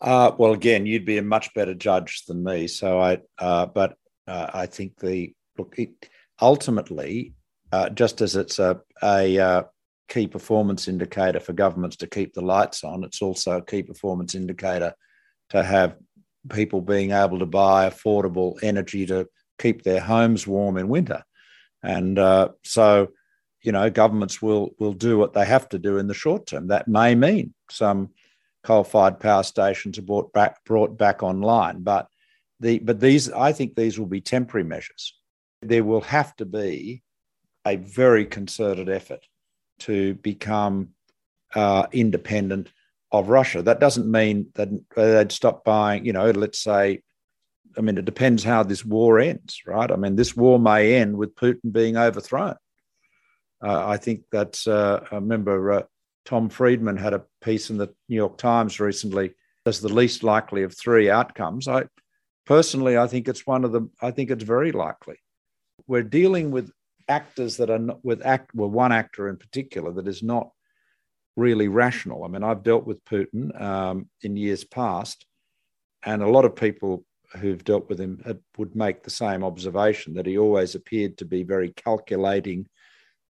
Uh, 0.00 0.32
well, 0.36 0.52
again, 0.52 0.84
you'd 0.84 1.06
be 1.06 1.18
a 1.18 1.22
much 1.22 1.52
better 1.54 1.74
judge 1.74 2.26
than 2.26 2.44
me. 2.44 2.66
So 2.66 3.00
I, 3.00 3.18
uh, 3.38 3.66
but 3.66 3.96
uh, 4.26 4.50
I 4.52 4.66
think 4.66 4.98
the 4.98 5.32
look 5.56 5.74
it, 5.78 6.08
ultimately, 6.40 7.32
uh, 7.72 7.88
just 7.90 8.20
as 8.20 8.36
it's 8.36 8.58
a 8.58 8.80
a 9.02 9.38
uh, 9.38 9.62
key 10.08 10.26
performance 10.26 10.88
indicator 10.88 11.40
for 11.40 11.52
governments 11.52 11.96
to 11.96 12.06
keep 12.06 12.34
the 12.34 12.40
lights 12.40 12.84
on, 12.84 13.04
it's 13.04 13.22
also 13.22 13.58
a 13.58 13.64
key 13.64 13.82
performance 13.82 14.34
indicator 14.34 14.94
to 15.50 15.62
have 15.62 15.96
people 16.50 16.80
being 16.80 17.10
able 17.10 17.38
to 17.38 17.46
buy 17.46 17.88
affordable 17.88 18.56
energy 18.62 19.06
to 19.06 19.26
keep 19.58 19.82
their 19.82 20.00
homes 20.00 20.46
warm 20.46 20.76
in 20.76 20.88
winter. 20.88 21.22
And 21.82 22.18
uh, 22.18 22.50
so, 22.62 23.08
you 23.62 23.72
know, 23.72 23.90
governments 23.90 24.40
will 24.40 24.70
will 24.78 24.92
do 24.92 25.18
what 25.18 25.32
they 25.32 25.44
have 25.44 25.68
to 25.70 25.78
do 25.78 25.98
in 25.98 26.06
the 26.06 26.14
short 26.14 26.46
term. 26.46 26.68
That 26.68 26.88
may 26.88 27.14
mean 27.14 27.54
some 27.70 28.10
coal-fired 28.64 29.20
power 29.20 29.42
stations 29.42 29.98
are 29.98 30.02
brought 30.02 30.32
back 30.32 30.64
brought 30.64 30.96
back 30.98 31.22
online, 31.22 31.82
but 31.82 32.08
the 32.60 32.78
but 32.78 33.00
these 33.00 33.30
I 33.30 33.52
think 33.52 33.74
these 33.74 33.98
will 33.98 34.06
be 34.06 34.20
temporary 34.20 34.64
measures. 34.64 35.14
There 35.62 35.84
will 35.84 36.02
have 36.02 36.34
to 36.36 36.44
be 36.44 37.02
a 37.64 37.76
very 37.76 38.26
concerted 38.26 38.88
effort 38.88 39.26
to 39.80 40.14
become 40.14 40.90
uh, 41.54 41.86
independent 41.92 42.70
of 43.12 43.28
Russia. 43.28 43.62
That 43.62 43.80
doesn't 43.80 44.10
mean 44.10 44.48
that 44.54 44.68
they'd 44.94 45.32
stop 45.32 45.64
buying. 45.64 46.04
You 46.04 46.12
know, 46.12 46.30
let's 46.30 46.58
say 46.58 47.02
I 47.76 47.80
mean, 47.82 47.98
it 47.98 48.04
depends 48.04 48.42
how 48.42 48.62
this 48.62 48.84
war 48.84 49.18
ends, 49.18 49.62
right? 49.66 49.90
I 49.90 49.96
mean, 49.96 50.16
this 50.16 50.36
war 50.36 50.58
may 50.58 50.94
end 50.94 51.16
with 51.16 51.34
Putin 51.34 51.72
being 51.72 51.96
overthrown. 51.96 52.56
Uh, 53.62 53.86
I 53.86 53.96
think 53.96 54.22
that's, 54.32 54.66
uh, 54.66 55.04
I 55.10 55.16
remember 55.16 55.72
uh, 55.72 55.82
Tom 56.24 56.48
Friedman 56.48 56.96
had 56.96 57.14
a 57.14 57.24
piece 57.42 57.70
in 57.70 57.76
the 57.76 57.88
New 58.08 58.16
York 58.16 58.38
Times 58.38 58.80
recently 58.80 59.34
as 59.66 59.80
the 59.80 59.92
least 59.92 60.22
likely 60.22 60.62
of 60.62 60.76
three 60.76 61.10
outcomes. 61.10 61.68
I 61.68 61.84
personally, 62.46 62.96
I 62.96 63.06
think 63.06 63.28
it's 63.28 63.46
one 63.46 63.64
of 63.64 63.72
them. 63.72 63.90
I 64.00 64.10
think 64.10 64.30
it's 64.30 64.44
very 64.44 64.72
likely. 64.72 65.16
We're 65.86 66.02
dealing 66.02 66.50
with 66.50 66.70
actors 67.08 67.56
that 67.58 67.70
are 67.70 67.78
not, 67.78 68.04
with 68.04 68.24
act, 68.24 68.54
well, 68.54 68.70
one 68.70 68.92
actor 68.92 69.28
in 69.28 69.36
particular 69.36 69.92
that 69.92 70.08
is 70.08 70.22
not 70.22 70.50
really 71.36 71.68
rational. 71.68 72.24
I 72.24 72.28
mean, 72.28 72.42
I've 72.42 72.62
dealt 72.62 72.86
with 72.86 73.04
Putin 73.04 73.60
um, 73.60 74.08
in 74.22 74.36
years 74.36 74.64
past, 74.64 75.26
and 76.04 76.22
a 76.22 76.28
lot 76.28 76.44
of 76.44 76.56
people 76.56 77.04
who've 77.36 77.62
dealt 77.62 77.88
with 77.88 78.00
him 78.00 78.22
would 78.56 78.74
make 78.74 79.02
the 79.02 79.10
same 79.10 79.44
observation 79.44 80.14
that 80.14 80.26
he 80.26 80.38
always 80.38 80.74
appeared 80.74 81.18
to 81.18 81.24
be 81.24 81.42
very 81.42 81.70
calculating 81.70 82.66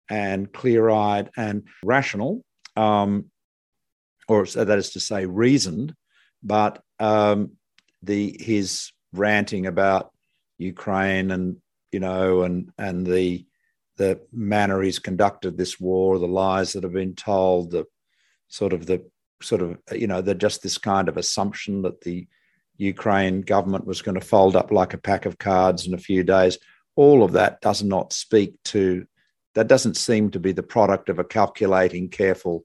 and 0.08 0.52
clear 0.52 0.90
eyed 0.90 1.30
and 1.36 1.68
rational, 1.84 2.44
um, 2.76 3.26
or 4.28 4.44
that 4.46 4.78
is 4.78 4.90
to 4.90 5.00
say, 5.00 5.26
reasoned. 5.26 5.94
But 6.42 6.82
um, 6.98 7.52
the 8.02 8.36
his 8.40 8.92
ranting 9.12 9.66
about 9.66 10.12
Ukraine 10.58 11.30
and 11.30 11.56
you 11.92 12.00
know 12.00 12.42
and 12.42 12.72
and 12.78 13.06
the 13.06 13.46
the 13.96 14.20
manner 14.32 14.80
he's 14.82 14.98
conducted 14.98 15.56
this 15.56 15.78
war, 15.78 16.18
the 16.18 16.26
lies 16.26 16.72
that 16.72 16.82
have 16.82 16.92
been 16.92 17.14
told, 17.14 17.70
the 17.70 17.84
sort 18.48 18.72
of 18.72 18.86
the 18.86 19.04
sort 19.42 19.62
of 19.62 19.78
you 19.92 20.06
know 20.06 20.20
the 20.20 20.34
just 20.34 20.62
this 20.62 20.78
kind 20.78 21.08
of 21.08 21.16
assumption 21.16 21.82
that 21.82 22.00
the 22.02 22.26
Ukraine 22.78 23.42
government 23.42 23.86
was 23.86 24.02
going 24.02 24.14
to 24.14 24.26
fold 24.26 24.56
up 24.56 24.70
like 24.70 24.94
a 24.94 24.98
pack 24.98 25.26
of 25.26 25.38
cards 25.38 25.86
in 25.86 25.94
a 25.94 25.98
few 25.98 26.24
days. 26.24 26.58
All 26.96 27.22
of 27.22 27.32
that 27.32 27.60
does 27.60 27.82
not 27.82 28.12
speak 28.12 28.54
to, 28.64 29.06
that 29.54 29.68
doesn't 29.68 29.96
seem 29.96 30.30
to 30.30 30.40
be 30.40 30.52
the 30.52 30.62
product 30.62 31.08
of 31.08 31.18
a 31.18 31.24
calculating, 31.24 32.08
careful 32.08 32.64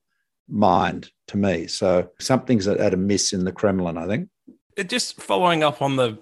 mind 0.49 1.11
to 1.28 1.38
me. 1.38 1.67
So 1.67 2.09
something's 2.19 2.67
at 2.67 2.93
a 2.93 2.97
miss 2.97 3.34
in 3.34 3.45
the 3.45 3.51
Kremlin, 3.51 3.97
I 3.97 4.07
think. 4.07 4.30
Just 4.88 5.21
following 5.21 5.63
up 5.63 5.82
on 5.82 5.95
the 5.95 6.19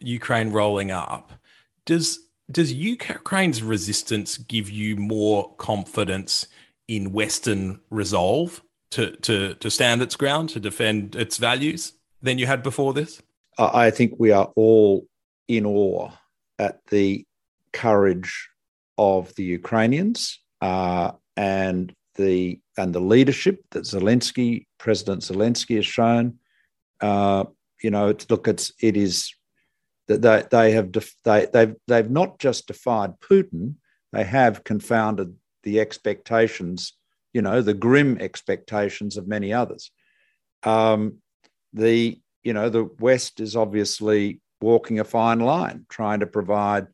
Ukraine 0.00 0.50
rolling 0.50 0.90
up, 0.90 1.32
does 1.84 2.18
does 2.52 2.72
Ukraine's 2.72 3.62
resistance 3.62 4.36
give 4.36 4.70
you 4.70 4.96
more 4.96 5.54
confidence 5.56 6.46
in 6.88 7.12
Western 7.12 7.80
resolve 7.90 8.62
to, 8.92 9.16
to, 9.16 9.54
to 9.54 9.70
stand 9.70 10.02
its 10.02 10.16
ground, 10.16 10.50
to 10.50 10.60
defend 10.60 11.16
its 11.16 11.38
values? 11.38 11.94
than 12.22 12.38
you 12.38 12.46
had 12.46 12.62
before 12.62 12.94
this? 12.94 13.20
I 13.58 13.90
think 13.90 14.14
we 14.18 14.30
are 14.30 14.50
all 14.56 15.06
in 15.48 15.66
awe 15.66 16.10
at 16.58 16.80
the 16.86 17.26
courage 17.72 18.48
of 18.96 19.34
the 19.34 19.44
Ukrainians 19.44 20.40
uh, 20.60 21.12
and 21.36 21.92
the 22.14 22.60
and 22.78 22.94
the 22.94 23.00
leadership 23.00 23.64
that 23.72 23.84
Zelensky, 23.84 24.66
President 24.78 25.22
Zelensky, 25.22 25.76
has 25.76 25.86
shown. 25.86 26.38
Uh, 27.00 27.44
you 27.82 27.90
know, 27.90 28.14
look, 28.30 28.48
it's 28.48 28.72
it 28.80 28.96
is 28.96 29.34
that 30.08 30.22
they 30.22 30.44
they 30.50 30.72
have 30.72 30.92
def- 30.92 31.16
they 31.24 31.46
they've 31.52 31.74
they've 31.86 32.10
not 32.10 32.38
just 32.38 32.66
defied 32.66 33.20
Putin, 33.20 33.76
they 34.12 34.24
have 34.24 34.64
confounded 34.64 35.34
the 35.62 35.80
expectations, 35.80 36.94
you 37.32 37.42
know, 37.42 37.62
the 37.62 37.74
grim 37.74 38.18
expectations 38.20 39.16
of 39.16 39.28
many 39.28 39.52
others. 39.52 39.90
Um, 40.64 41.18
the 41.72 42.20
you 42.42 42.52
know 42.52 42.68
the 42.68 42.84
West 42.98 43.40
is 43.40 43.56
obviously 43.56 44.40
walking 44.60 45.00
a 45.00 45.04
fine 45.04 45.40
line, 45.40 45.86
trying 45.88 46.20
to 46.20 46.26
provide 46.26 46.86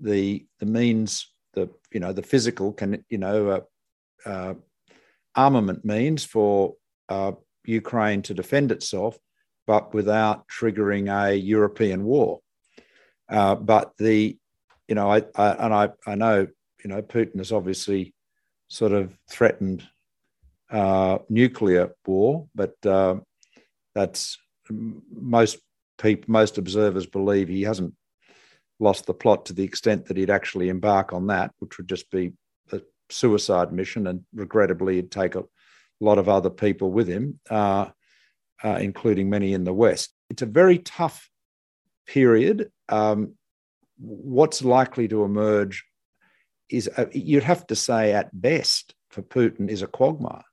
the 0.00 0.46
the 0.60 0.66
means, 0.66 1.32
the 1.54 1.68
you 1.92 2.00
know 2.00 2.12
the 2.12 2.22
physical 2.22 2.72
can 2.72 3.04
you 3.08 3.18
know 3.18 3.48
uh, 3.48 4.28
uh, 4.28 4.54
armament 5.34 5.84
means 5.84 6.24
for 6.24 6.74
uh, 7.08 7.32
Ukraine 7.64 8.22
to 8.22 8.34
defend 8.34 8.72
itself, 8.72 9.18
but 9.66 9.94
without 9.94 10.46
triggering 10.48 11.08
a 11.12 11.34
European 11.34 12.04
war. 12.04 12.40
Uh, 13.28 13.54
but 13.54 13.92
the 13.98 14.36
you 14.88 14.94
know 14.94 15.10
I, 15.10 15.22
I 15.34 15.50
and 15.64 15.74
I 15.74 15.88
I 16.06 16.14
know 16.14 16.46
you 16.82 16.90
know 16.90 17.02
Putin 17.02 17.38
has 17.38 17.52
obviously 17.52 18.14
sort 18.68 18.92
of 18.92 19.16
threatened 19.30 19.86
uh, 20.70 21.18
nuclear 21.28 21.94
war, 22.06 22.48
but 22.54 22.74
uh, 22.86 23.16
that's 23.94 24.38
most 24.70 25.58
people, 25.98 26.24
most 26.32 26.58
observers 26.58 27.06
believe 27.06 27.48
he 27.48 27.62
hasn't 27.62 27.94
lost 28.80 29.06
the 29.06 29.14
plot 29.14 29.46
to 29.46 29.52
the 29.52 29.62
extent 29.62 30.06
that 30.06 30.16
he'd 30.16 30.30
actually 30.30 30.68
embark 30.68 31.12
on 31.12 31.28
that, 31.28 31.52
which 31.58 31.78
would 31.78 31.88
just 31.88 32.10
be 32.10 32.32
a 32.72 32.80
suicide 33.08 33.72
mission, 33.72 34.06
and 34.06 34.24
regrettably, 34.34 34.96
he'd 34.96 35.10
take 35.10 35.34
a 35.34 35.44
lot 36.00 36.18
of 36.18 36.28
other 36.28 36.50
people 36.50 36.90
with 36.90 37.06
him, 37.06 37.38
uh, 37.50 37.86
uh, 38.62 38.78
including 38.80 39.30
many 39.30 39.52
in 39.52 39.64
the 39.64 39.72
West. 39.72 40.12
It's 40.30 40.42
a 40.42 40.46
very 40.46 40.78
tough 40.78 41.30
period. 42.06 42.70
Um, 42.88 43.34
what's 43.98 44.62
likely 44.62 45.08
to 45.08 45.24
emerge 45.24 45.84
is 46.68 46.88
uh, 46.96 47.06
you'd 47.12 47.42
have 47.42 47.66
to 47.68 47.76
say, 47.76 48.12
at 48.12 48.28
best, 48.38 48.94
for 49.10 49.22
Putin, 49.22 49.68
is 49.68 49.82
a 49.82 49.86
quagmire. 49.86 50.44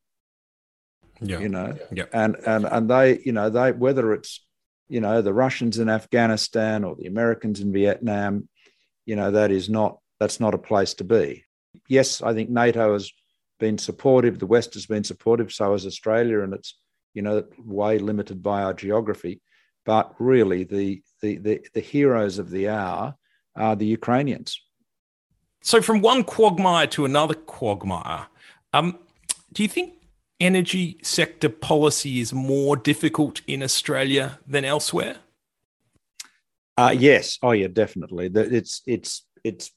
Yeah. 1.21 1.39
You 1.39 1.49
know, 1.49 1.77
yeah. 1.91 2.05
and 2.13 2.35
and 2.47 2.65
and 2.65 2.89
they, 2.89 3.19
you 3.23 3.31
know, 3.31 3.49
they 3.49 3.71
whether 3.71 4.13
it's 4.13 4.43
you 4.89 5.01
know 5.01 5.21
the 5.21 5.33
Russians 5.33 5.77
in 5.77 5.87
Afghanistan 5.87 6.83
or 6.83 6.95
the 6.95 7.05
Americans 7.05 7.59
in 7.59 7.71
Vietnam, 7.71 8.49
you 9.05 9.15
know, 9.15 9.31
that 9.31 9.51
is 9.51 9.69
not 9.69 9.99
that's 10.19 10.39
not 10.39 10.55
a 10.55 10.59
place 10.59 10.95
to 10.95 11.03
be. 11.03 11.45
Yes, 11.87 12.21
I 12.21 12.33
think 12.33 12.49
NATO 12.49 12.93
has 12.93 13.11
been 13.59 13.77
supportive. 13.77 14.39
The 14.39 14.47
West 14.47 14.73
has 14.73 14.85
been 14.85 15.03
supportive. 15.03 15.53
So 15.53 15.71
has 15.73 15.85
Australia, 15.85 16.41
and 16.41 16.53
it's 16.53 16.77
you 17.13 17.21
know 17.21 17.43
way 17.59 17.99
limited 17.99 18.41
by 18.41 18.63
our 18.63 18.73
geography. 18.73 19.41
But 19.85 20.13
really, 20.19 20.63
the 20.63 21.01
the 21.21 21.37
the, 21.37 21.65
the 21.73 21.79
heroes 21.79 22.39
of 22.39 22.49
the 22.49 22.69
hour 22.69 23.15
are 23.55 23.75
the 23.75 23.85
Ukrainians. 23.85 24.61
So, 25.61 25.81
from 25.81 26.01
one 26.01 26.23
quagmire 26.23 26.87
to 26.87 27.05
another 27.05 27.35
quagmire, 27.35 28.27
um, 28.73 28.97
do 29.53 29.63
you 29.63 29.69
think 29.69 29.93
energy 30.39 30.97
sector 31.03 31.49
policy 31.49 32.19
is 32.19 32.33
more 32.33 32.75
difficult 32.75 33.41
in 33.45 33.61
Australia 33.61 34.39
than 34.47 34.65
elsewhere? 34.65 35.17
Uh, 36.77 36.95
yes. 36.97 37.37
Oh, 37.43 37.51
yeah, 37.51 37.67
definitely. 37.67 38.31
It's 38.33 38.81
it's 38.87 39.25
it's. 39.43 39.71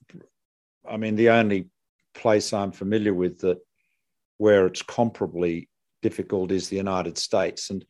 I 0.89 0.97
mean, 0.97 1.17
the 1.17 1.31
only 1.31 1.69
place 2.15 2.53
I'm 2.53 2.73
familiar 2.73 3.13
with 3.13 3.41
that 3.41 3.59
where 4.39 4.67
it's 4.67 4.83
comparably 4.83 5.69
difficult 6.03 6.51
is 6.51 6.69
the 6.69 6.77
United 6.77 7.19
States, 7.19 7.71
and 7.71 7.85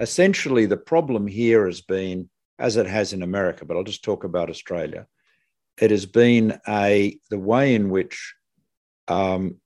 essentially 0.00 0.66
the 0.66 0.76
problem 0.76 1.26
here 1.26 1.66
has 1.66 1.80
been 1.80 2.28
as 2.58 2.76
it 2.76 2.86
has 2.86 3.12
in 3.12 3.22
America, 3.22 3.64
but 3.64 3.76
I'll 3.76 3.84
just 3.84 4.04
talk 4.04 4.24
about 4.24 4.50
Australia. 4.50 5.06
It 5.80 5.90
has 5.90 6.06
been 6.06 6.58
a 6.66 7.18
the 7.30 7.38
way 7.38 7.74
in 7.74 7.90
which 7.90 8.34
um, 9.08 9.56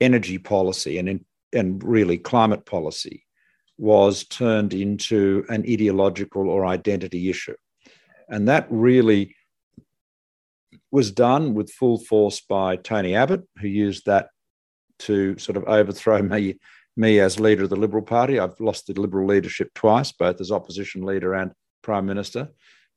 energy 0.00 0.38
policy 0.38 0.98
and 0.98 1.08
in, 1.08 1.24
and 1.52 1.82
really 1.82 2.18
climate 2.18 2.66
policy 2.66 3.24
was 3.78 4.24
turned 4.24 4.74
into 4.74 5.44
an 5.48 5.62
ideological 5.62 6.50
or 6.50 6.66
identity 6.66 7.30
issue, 7.30 7.56
and 8.28 8.48
that 8.48 8.66
really 8.70 9.34
was 10.90 11.10
done 11.10 11.54
with 11.54 11.72
full 11.72 11.98
force 11.98 12.40
by 12.40 12.76
Tony 12.76 13.14
Abbott, 13.14 13.42
who 13.58 13.68
used 13.68 14.06
that 14.06 14.28
to 14.98 15.36
sort 15.38 15.56
of 15.56 15.64
overthrow 15.64 16.22
me, 16.22 16.58
me 16.96 17.20
as 17.20 17.38
leader 17.38 17.64
of 17.64 17.70
the 17.70 17.76
Liberal 17.76 18.02
Party. 18.02 18.38
I've 18.38 18.58
lost 18.60 18.86
the 18.86 19.00
Liberal 19.00 19.26
leadership 19.26 19.72
twice, 19.74 20.12
both 20.12 20.40
as 20.40 20.50
opposition 20.50 21.02
leader 21.02 21.34
and 21.34 21.52
Prime 21.82 22.06
Minister. 22.06 22.48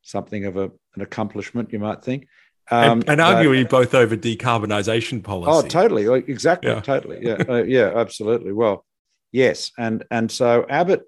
Something 0.01 0.45
of 0.45 0.57
a, 0.57 0.71
an 0.95 1.01
accomplishment, 1.01 1.73
you 1.73 1.79
might 1.79 2.03
think. 2.03 2.27
Um, 2.71 3.01
and, 3.01 3.09
and 3.09 3.21
arguably 3.21 3.63
but, 3.63 3.71
both 3.71 3.95
over 3.95 4.15
decarbonisation 4.15 5.23
policy. 5.23 5.51
Oh, 5.51 5.67
totally, 5.67 6.05
exactly, 6.27 6.69
yeah. 6.69 6.81
totally, 6.81 7.19
yeah, 7.21 7.43
uh, 7.49 7.63
yeah, 7.63 7.91
absolutely. 7.95 8.53
Well, 8.53 8.85
yes, 9.31 9.71
and 9.77 10.05
and 10.11 10.31
so 10.31 10.65
Abbott, 10.69 11.01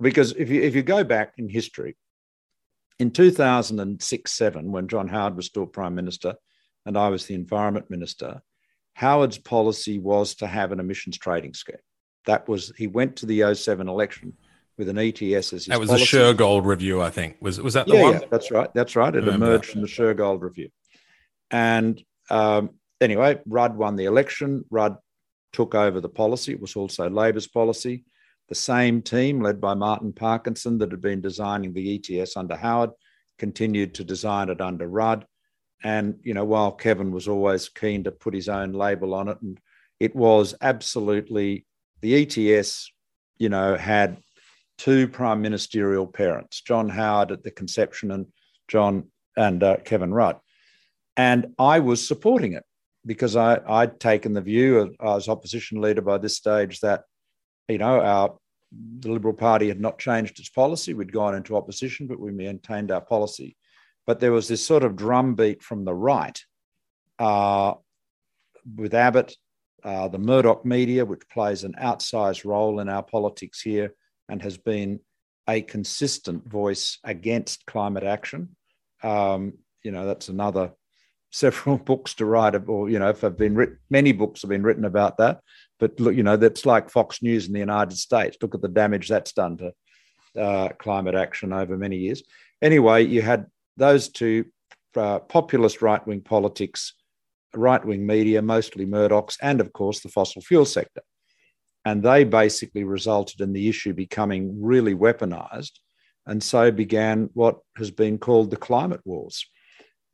because 0.00 0.32
if 0.32 0.50
you 0.50 0.60
if 0.60 0.74
you 0.74 0.82
go 0.82 1.02
back 1.02 1.34
in 1.38 1.48
history, 1.48 1.96
in 2.98 3.10
2006 3.10 4.30
7, 4.30 4.70
when 4.70 4.88
John 4.88 5.08
Howard 5.08 5.36
was 5.36 5.46
still 5.46 5.66
Prime 5.66 5.94
Minister 5.94 6.34
and 6.86 6.98
I 6.98 7.08
was 7.08 7.26
the 7.26 7.34
Environment 7.34 7.90
Minister, 7.90 8.42
Howard's 8.92 9.38
policy 9.38 9.98
was 9.98 10.34
to 10.36 10.46
have 10.46 10.70
an 10.70 10.80
emissions 10.80 11.18
trading 11.18 11.54
scheme. 11.54 11.76
That 12.26 12.48
was, 12.48 12.72
he 12.76 12.86
went 12.86 13.16
to 13.16 13.26
the 13.26 13.54
07 13.54 13.88
election 13.88 14.34
with 14.76 14.88
an 14.88 14.98
ETS 14.98 15.22
as 15.22 15.50
his 15.50 15.66
That 15.66 15.80
was 15.80 15.88
policy. 15.88 16.16
the 16.16 16.34
Shergold 16.34 16.64
review, 16.64 17.00
I 17.00 17.10
think. 17.10 17.36
Was, 17.40 17.60
was 17.60 17.74
that 17.74 17.86
the 17.86 17.94
yeah, 17.94 18.02
one? 18.02 18.12
Yeah, 18.14 18.20
that's 18.30 18.50
right. 18.50 18.70
That's 18.74 18.96
right. 18.96 19.14
It 19.14 19.28
emerged 19.28 19.68
that. 19.68 19.72
from 19.72 19.82
the 19.82 19.88
Shergold 19.88 20.42
review. 20.42 20.70
And 21.50 22.02
um, 22.30 22.70
anyway, 23.00 23.40
Rudd 23.46 23.76
won 23.76 23.96
the 23.96 24.06
election. 24.06 24.64
Rudd 24.70 24.96
took 25.52 25.74
over 25.74 26.00
the 26.00 26.08
policy. 26.08 26.52
It 26.52 26.60
was 26.60 26.76
also 26.76 27.08
Labor's 27.08 27.46
policy. 27.46 28.04
The 28.48 28.54
same 28.54 29.00
team, 29.00 29.40
led 29.40 29.60
by 29.60 29.74
Martin 29.74 30.12
Parkinson, 30.12 30.78
that 30.78 30.90
had 30.90 31.00
been 31.00 31.20
designing 31.20 31.72
the 31.72 32.20
ETS 32.20 32.36
under 32.36 32.56
Howard, 32.56 32.90
continued 33.38 33.94
to 33.94 34.04
design 34.04 34.48
it 34.48 34.60
under 34.60 34.86
Rudd. 34.86 35.26
And, 35.82 36.18
you 36.22 36.34
know, 36.34 36.44
while 36.44 36.72
Kevin 36.72 37.10
was 37.12 37.28
always 37.28 37.68
keen 37.68 38.04
to 38.04 38.10
put 38.10 38.34
his 38.34 38.48
own 38.48 38.72
label 38.72 39.14
on 39.14 39.28
it, 39.28 39.40
and 39.40 39.58
it 40.00 40.16
was 40.16 40.54
absolutely 40.60 41.66
the 42.04 42.22
ETS, 42.22 42.90
you 43.38 43.48
know, 43.48 43.76
had 43.76 44.18
two 44.76 45.08
prime 45.08 45.40
ministerial 45.40 46.06
parents, 46.06 46.60
John 46.60 46.90
Howard 46.90 47.32
at 47.32 47.42
the 47.42 47.50
conception 47.50 48.10
and 48.10 48.26
John 48.68 49.08
and 49.36 49.62
uh, 49.62 49.78
Kevin 49.84 50.12
Rudd. 50.12 50.36
And 51.16 51.54
I 51.58 51.80
was 51.80 52.06
supporting 52.06 52.52
it 52.52 52.64
because 53.06 53.36
I, 53.36 53.58
I'd 53.66 53.98
taken 54.00 54.34
the 54.34 54.42
view 54.42 54.94
as 55.02 55.28
opposition 55.28 55.80
leader 55.80 56.02
by 56.02 56.18
this 56.18 56.36
stage 56.36 56.80
that 56.80 57.04
you 57.68 57.78
know, 57.78 58.00
our 58.00 58.36
the 59.00 59.10
Liberal 59.10 59.34
Party 59.34 59.68
had 59.68 59.80
not 59.80 59.98
changed 59.98 60.38
its 60.38 60.48
policy. 60.48 60.92
We'd 60.92 61.12
gone 61.12 61.34
into 61.34 61.56
opposition, 61.56 62.06
but 62.06 62.20
we 62.20 62.32
maintained 62.32 62.90
our 62.90 63.00
policy. 63.00 63.56
But 64.06 64.20
there 64.20 64.32
was 64.32 64.48
this 64.48 64.66
sort 64.66 64.82
of 64.82 64.96
drumbeat 64.96 65.62
from 65.62 65.84
the 65.84 65.94
right 65.94 66.38
uh, 67.18 67.74
with 68.76 68.92
Abbott, 68.92 69.36
uh, 69.84 70.08
the 70.08 70.18
Murdoch 70.18 70.64
media, 70.64 71.04
which 71.04 71.28
plays 71.28 71.64
an 71.64 71.74
outsized 71.80 72.44
role 72.44 72.80
in 72.80 72.88
our 72.88 73.02
politics 73.02 73.60
here 73.60 73.94
and 74.28 74.42
has 74.42 74.56
been 74.56 75.00
a 75.48 75.60
consistent 75.60 76.48
voice 76.48 76.98
against 77.04 77.66
climate 77.66 78.04
action. 78.04 78.56
Um, 79.02 79.54
you 79.82 79.90
know, 79.90 80.06
that's 80.06 80.28
another 80.28 80.72
several 81.30 81.76
books 81.76 82.14
to 82.14 82.24
write, 82.24 82.54
or 82.68 82.88
you 82.88 82.98
know, 82.98 83.10
if 83.10 83.20
have 83.20 83.36
been 83.36 83.54
written, 83.54 83.78
many 83.90 84.12
books 84.12 84.42
have 84.42 84.50
been 84.50 84.62
written 84.62 84.84
about 84.84 85.18
that. 85.18 85.40
But 85.78 85.98
look, 86.00 86.14
you 86.14 86.22
know, 86.22 86.36
that's 86.36 86.64
like 86.64 86.90
Fox 86.90 87.22
News 87.22 87.46
in 87.46 87.52
the 87.52 87.58
United 87.58 87.98
States. 87.98 88.36
Look 88.40 88.54
at 88.54 88.62
the 88.62 88.68
damage 88.68 89.08
that's 89.08 89.32
done 89.32 89.58
to 89.58 90.40
uh, 90.40 90.68
climate 90.78 91.14
action 91.14 91.52
over 91.52 91.76
many 91.76 91.96
years. 91.96 92.22
Anyway, 92.62 93.04
you 93.04 93.20
had 93.20 93.46
those 93.76 94.08
two 94.08 94.46
uh, 94.96 95.18
populist 95.18 95.82
right 95.82 96.04
wing 96.06 96.20
politics, 96.20 96.94
right 97.56 97.84
wing 97.84 98.06
media, 98.06 98.42
mostly 98.42 98.86
Murdoch's, 98.86 99.38
and 99.40 99.60
of 99.60 99.72
course 99.72 100.00
the 100.00 100.08
fossil 100.08 100.42
fuel 100.42 100.64
sector. 100.64 101.02
And 101.84 102.02
they 102.02 102.24
basically 102.24 102.84
resulted 102.84 103.40
in 103.40 103.52
the 103.52 103.68
issue 103.68 103.92
becoming 103.92 104.62
really 104.62 104.94
weaponized. 104.94 105.72
And 106.26 106.42
so 106.42 106.70
began 106.70 107.28
what 107.34 107.58
has 107.76 107.90
been 107.90 108.18
called 108.18 108.50
the 108.50 108.56
climate 108.56 109.02
wars. 109.04 109.46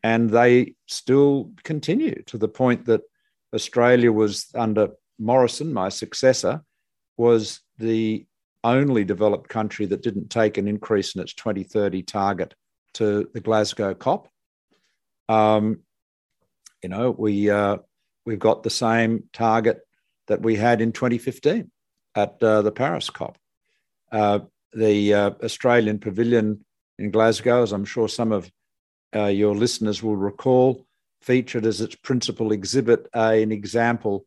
And 0.03 0.31
they 0.31 0.75
still 0.89 1.53
continue 1.63 2.23
to 2.27 2.39
the 2.39 2.49
point 2.49 2.87
that 2.87 3.03
Australia 3.55 4.11
was 4.11 4.47
under 4.55 4.89
Morrison, 5.19 5.73
my 5.73 5.91
successor, 5.91 6.63
was 7.17 7.61
the 7.79 8.27
only 8.65 9.05
developed 9.05 9.49
country 9.49 9.87
that 9.87 10.03
didn't 10.03 10.31
take 10.31 10.59
an 10.59 10.67
increase 10.67 11.15
in 11.15 11.23
its 11.23 11.35
2030 11.35 12.03
target 12.03 12.55
to 12.95 13.29
the 13.33 13.41
Glasgow 13.41 13.95
COP. 13.95 14.29
Um, 15.29 15.81
you 16.83 16.89
know, 16.89 17.11
we 17.11 17.51
uh, 17.51 17.79
we've 18.25 18.39
got 18.39 18.63
the 18.63 18.71
same 18.71 19.25
target 19.33 19.81
that 20.29 20.43
we 20.43 20.57
had 20.57 20.81
in 20.81 20.93
2015 20.93 21.71
at 22.15 22.43
uh, 22.43 22.63
the 22.63 22.73
Paris 22.73 23.11
COP. 23.11 23.37
Uh, 24.13 24.41
the 24.73 25.15
uh, 25.15 25.31
Australian 25.43 25.99
Pavilion 25.99 26.65
in 26.99 27.11
Glasgow, 27.11 27.63
as 27.63 27.73
I'm 27.73 27.85
sure 27.85 28.09
some 28.09 28.33
of 28.33 28.51
uh, 29.15 29.27
your 29.27 29.55
listeners 29.55 30.03
will 30.03 30.17
recall, 30.17 30.87
featured 31.23 31.67
as 31.67 31.81
its 31.81 31.97
principal 31.97 32.53
exhibit 32.53 33.07
an 33.13 33.53
example 33.53 34.25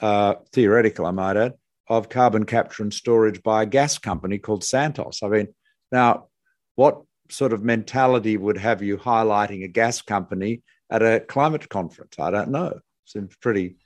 uh, 0.00 0.34
theoretical, 0.52 1.06
I 1.06 1.10
might 1.10 1.36
add, 1.36 1.54
of 1.88 2.08
carbon 2.08 2.44
capture 2.44 2.82
and 2.82 2.92
storage 2.92 3.42
by 3.42 3.62
a 3.62 3.66
gas 3.66 3.98
company 3.98 4.38
called 4.38 4.64
Santos. 4.64 5.20
I 5.22 5.28
mean, 5.28 5.48
now, 5.90 6.28
what 6.74 7.02
sort 7.30 7.52
of 7.52 7.62
mentality 7.62 8.36
would 8.36 8.58
have 8.58 8.82
you 8.82 8.96
highlighting 8.96 9.64
a 9.64 9.68
gas 9.68 10.02
company 10.02 10.62
at 10.90 11.02
a 11.02 11.20
climate 11.20 11.68
conference? 11.68 12.14
I 12.18 12.30
don't 12.30 12.50
know. 12.50 12.80
Seems 13.04 13.36
pretty, 13.36 13.76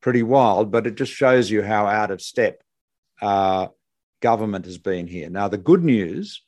pretty 0.00 0.22
wild, 0.22 0.70
but 0.70 0.86
it 0.86 0.94
just 0.96 1.12
shows 1.12 1.50
you 1.50 1.62
how 1.62 1.86
out 1.86 2.10
of 2.10 2.20
step 2.20 2.62
uh, 3.20 3.68
government 4.20 4.64
has 4.64 4.78
been 4.78 5.06
here. 5.06 5.30
Now, 5.30 5.48
the 5.48 5.58
good 5.58 5.84
news 5.84 6.42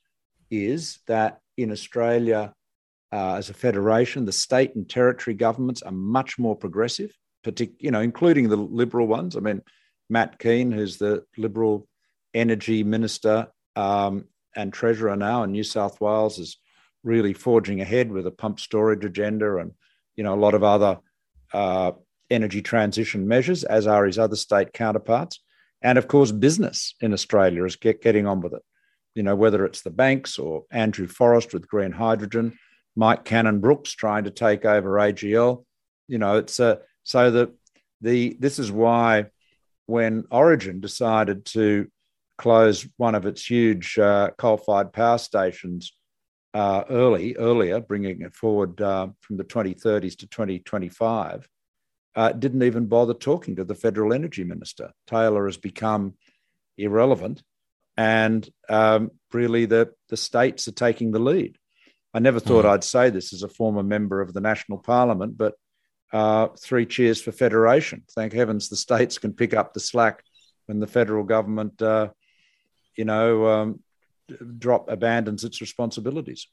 is 0.50 0.98
that 1.06 1.40
in 1.56 1.70
Australia, 1.70 2.54
uh, 3.12 3.34
as 3.34 3.50
a 3.50 3.54
federation, 3.54 4.24
the 4.24 4.32
state 4.32 4.74
and 4.74 4.88
territory 4.88 5.34
governments 5.34 5.82
are 5.82 5.92
much 5.92 6.38
more 6.38 6.56
progressive 6.56 7.12
partic- 7.44 7.76
you 7.78 7.90
know, 7.90 8.00
including 8.00 8.48
the 8.48 8.56
liberal 8.56 9.06
ones. 9.06 9.36
I 9.36 9.40
mean, 9.40 9.62
Matt 10.08 10.38
Kean, 10.38 10.72
who's 10.72 10.96
the 10.96 11.24
Liberal 11.36 11.86
Energy 12.34 12.82
Minister 12.82 13.48
um, 13.76 14.26
and 14.54 14.72
Treasurer 14.72 15.16
now 15.16 15.42
in 15.44 15.52
New 15.52 15.64
South 15.64 16.00
Wales, 16.00 16.38
is 16.38 16.58
really 17.02 17.32
forging 17.32 17.80
ahead 17.80 18.10
with 18.10 18.26
a 18.26 18.32
pump 18.32 18.60
storage 18.60 19.04
agenda 19.04 19.56
and 19.56 19.72
you 20.20 20.24
know 20.24 20.34
a 20.34 20.44
lot 20.46 20.52
of 20.52 20.62
other 20.62 20.98
uh, 21.54 21.92
energy 22.28 22.60
transition 22.60 23.26
measures, 23.26 23.64
as 23.64 23.86
are 23.86 24.04
his 24.04 24.18
other 24.18 24.36
state 24.36 24.74
counterparts. 24.74 25.40
And 25.80 25.96
of 25.96 26.08
course, 26.08 26.30
business 26.30 26.94
in 27.00 27.14
Australia 27.14 27.64
is 27.64 27.76
get, 27.76 28.02
getting 28.02 28.26
on 28.26 28.42
with 28.42 28.52
it. 28.52 28.62
You 29.14 29.22
know, 29.22 29.34
whether 29.34 29.64
it's 29.64 29.80
the 29.80 29.88
banks 29.88 30.38
or 30.38 30.64
Andrew 30.70 31.06
Forrest 31.06 31.54
with 31.54 31.66
green 31.66 31.92
hydrogen, 31.92 32.58
Mike 32.94 33.24
Cannon-Brookes 33.24 33.92
trying 33.92 34.24
to 34.24 34.30
take 34.30 34.66
over 34.66 34.90
AGL. 34.90 35.64
You 36.06 36.18
know, 36.18 36.36
it's 36.36 36.60
a 36.60 36.80
so 37.02 37.30
the 37.30 37.54
the 38.02 38.36
this 38.38 38.58
is 38.58 38.70
why 38.70 39.24
when 39.86 40.24
Origin 40.30 40.80
decided 40.80 41.46
to 41.46 41.88
close 42.36 42.86
one 42.98 43.14
of 43.14 43.24
its 43.24 43.42
huge 43.46 43.98
uh, 43.98 44.32
coal-fired 44.36 44.92
power 44.92 45.16
stations 45.16 45.94
uh, 46.52 46.84
early, 46.90 47.36
earlier, 47.36 47.80
bringing 47.80 48.22
it 48.22 48.34
forward 48.34 48.80
uh, 48.80 49.08
from 49.20 49.36
the 49.36 49.44
2030s 49.44 50.16
to 50.18 50.26
2025, 50.26 51.48
uh, 52.16 52.32
didn't 52.32 52.62
even 52.62 52.86
bother 52.86 53.14
talking 53.14 53.56
to 53.56 53.64
the 53.64 53.74
federal 53.74 54.12
energy 54.12 54.44
minister. 54.44 54.92
Taylor 55.06 55.46
has 55.46 55.56
become 55.56 56.14
irrelevant, 56.76 57.42
and 57.96 58.48
um, 58.68 59.10
really 59.32 59.66
the 59.66 59.92
the 60.08 60.16
states 60.16 60.66
are 60.66 60.72
taking 60.72 61.12
the 61.12 61.20
lead. 61.20 61.56
I 62.12 62.18
never 62.18 62.40
thought 62.40 62.64
mm. 62.64 62.70
I'd 62.70 62.84
say 62.84 63.10
this 63.10 63.32
as 63.32 63.44
a 63.44 63.48
former 63.48 63.84
member 63.84 64.20
of 64.20 64.32
the 64.32 64.40
national 64.40 64.78
parliament, 64.78 65.38
but 65.38 65.54
uh, 66.12 66.48
three 66.60 66.86
cheers 66.86 67.22
for 67.22 67.30
federation. 67.30 68.02
Thank 68.14 68.32
heavens 68.32 68.68
the 68.68 68.76
states 68.76 69.18
can 69.18 69.32
pick 69.32 69.54
up 69.54 69.72
the 69.72 69.80
slack 69.80 70.24
when 70.66 70.80
the 70.80 70.88
federal 70.88 71.22
government, 71.22 71.80
uh, 71.80 72.08
you 72.96 73.04
know, 73.04 73.46
um, 73.46 73.80
drop 74.58 74.88
abandons 74.88 75.44
its 75.44 75.60
responsibilities. 75.60 76.46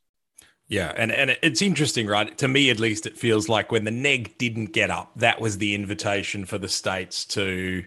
Yeah, 0.69 0.91
and, 0.97 1.11
and 1.11 1.37
it's 1.41 1.61
interesting, 1.61 2.07
right? 2.07 2.37
To 2.39 2.47
me, 2.47 2.69
at 2.69 2.79
least, 2.79 3.05
it 3.05 3.17
feels 3.17 3.47
like 3.47 3.71
when 3.71 3.85
the 3.85 3.91
neg 3.91 4.37
didn't 4.37 4.73
get 4.73 4.91
up, 4.91 5.11
that 5.15 5.39
was 5.39 5.57
the 5.57 5.73
invitation 5.73 6.43
for 6.43 6.57
the 6.57 6.67
states 6.67 7.23
to 7.25 7.85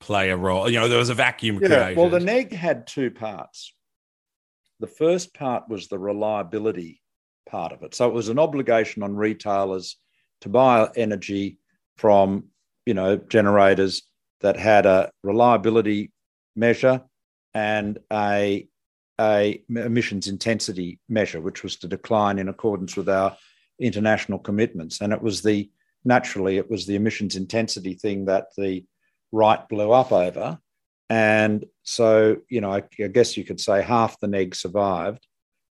play 0.00 0.30
a 0.30 0.36
role. 0.36 0.70
You 0.70 0.80
know, 0.80 0.88
there 0.88 0.98
was 0.98 1.10
a 1.10 1.14
vacuum 1.14 1.58
yeah, 1.60 1.68
created. 1.68 1.98
Well, 1.98 2.08
the 2.08 2.20
neg 2.20 2.52
had 2.52 2.86
two 2.86 3.10
parts. 3.10 3.74
The 4.80 4.86
first 4.86 5.34
part 5.34 5.68
was 5.68 5.88
the 5.88 5.98
reliability 5.98 7.02
part 7.48 7.72
of 7.72 7.82
it. 7.82 7.94
So 7.94 8.08
it 8.08 8.14
was 8.14 8.28
an 8.28 8.38
obligation 8.38 9.02
on 9.02 9.16
retailers 9.16 9.96
to 10.42 10.48
buy 10.48 10.88
energy 10.96 11.58
from, 11.96 12.44
you 12.86 12.94
know, 12.94 13.16
generators 13.16 14.02
that 14.40 14.56
had 14.56 14.86
a 14.86 15.10
reliability 15.22 16.12
measure 16.54 17.02
and 17.54 17.98
a, 18.12 18.68
a 19.20 19.62
emissions 19.68 20.28
intensity 20.28 21.00
measure, 21.08 21.40
which 21.40 21.62
was 21.62 21.76
to 21.76 21.88
decline 21.88 22.38
in 22.38 22.48
accordance 22.48 22.96
with 22.96 23.08
our 23.08 23.36
international 23.80 24.38
commitments. 24.38 25.00
And 25.00 25.12
it 25.12 25.22
was 25.22 25.42
the 25.42 25.70
naturally 26.04 26.56
it 26.56 26.70
was 26.70 26.86
the 26.86 26.96
emissions 26.96 27.36
intensity 27.36 27.94
thing 27.94 28.26
that 28.26 28.46
the 28.56 28.84
right 29.32 29.68
blew 29.68 29.92
up 29.92 30.12
over. 30.12 30.58
And 31.10 31.64
so, 31.82 32.36
you 32.48 32.60
know, 32.60 32.72
I, 32.72 32.82
I 33.02 33.08
guess 33.08 33.36
you 33.36 33.44
could 33.44 33.60
say 33.60 33.82
half 33.82 34.20
the 34.20 34.28
neg 34.28 34.54
survived, 34.54 35.26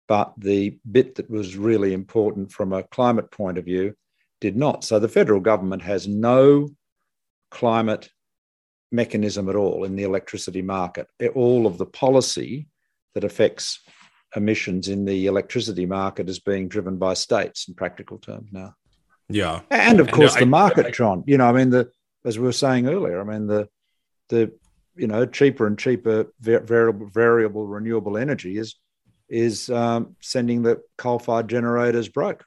but 0.07 0.33
the 0.39 0.79
bit 0.91 1.17
that 1.17 1.29
was 1.29 1.57
really 1.57 1.93
important 1.93 2.53
from 2.53 2.73
a 2.73 2.85
climate 2.85 3.31
point 3.31 3.59
of 3.59 3.65
view 3.65 3.95
did 4.41 4.57
not. 4.57 4.85
So 4.85 4.99
the 4.99 5.09
federal 5.09 5.41
government 5.41 5.83
has 5.83 6.07
no 6.07 6.69
climate 7.51 8.11
mechanism 8.93 9.49
at 9.49 9.57
all 9.57 9.85
in 9.85 9.97
the 9.97 10.05
electricity 10.05 10.63
market. 10.63 11.09
All 11.35 11.67
of 11.67 11.79
the 11.79 11.87
policy 11.87 12.69
that 13.15 13.25
affects 13.25 13.81
emissions 14.37 14.89
in 14.89 15.05
the 15.05 15.27
electricity 15.27 15.87
market 15.87 16.29
is 16.29 16.41
being 16.41 16.69
driven 16.69 16.97
by 16.97 17.15
states 17.15 17.69
in 17.69 17.75
practical 17.75 18.19
terms 18.19 18.51
now. 18.53 18.75
Yeah, 19.29 19.61
and 19.71 20.01
of 20.01 20.11
course 20.11 20.35
and, 20.35 20.43
uh, 20.43 20.45
the 20.45 20.51
market, 20.51 20.87
I, 20.87 20.91
John. 20.91 21.25
You 21.27 21.39
know, 21.39 21.47
I 21.47 21.53
mean 21.53 21.71
the 21.71 21.91
as 22.25 22.39
we 22.39 22.45
were 22.45 22.53
saying 22.53 22.87
earlier. 22.89 23.21
I 23.21 23.25
mean 23.25 23.47
the 23.47 23.69
the 24.29 24.53
you 24.97 25.07
know 25.07 25.25
cheaper 25.27 25.67
and 25.67 25.79
cheaper 25.79 26.27
variable 26.41 27.07
variable 27.07 27.67
renewable 27.67 28.19
energy 28.19 28.59
is 28.59 28.77
is 29.29 29.71
um, 29.71 30.17
sending 30.21 30.63
the 30.63 30.83
coal-fired 30.99 31.49
generators 31.49 32.09
broke. 32.09 32.45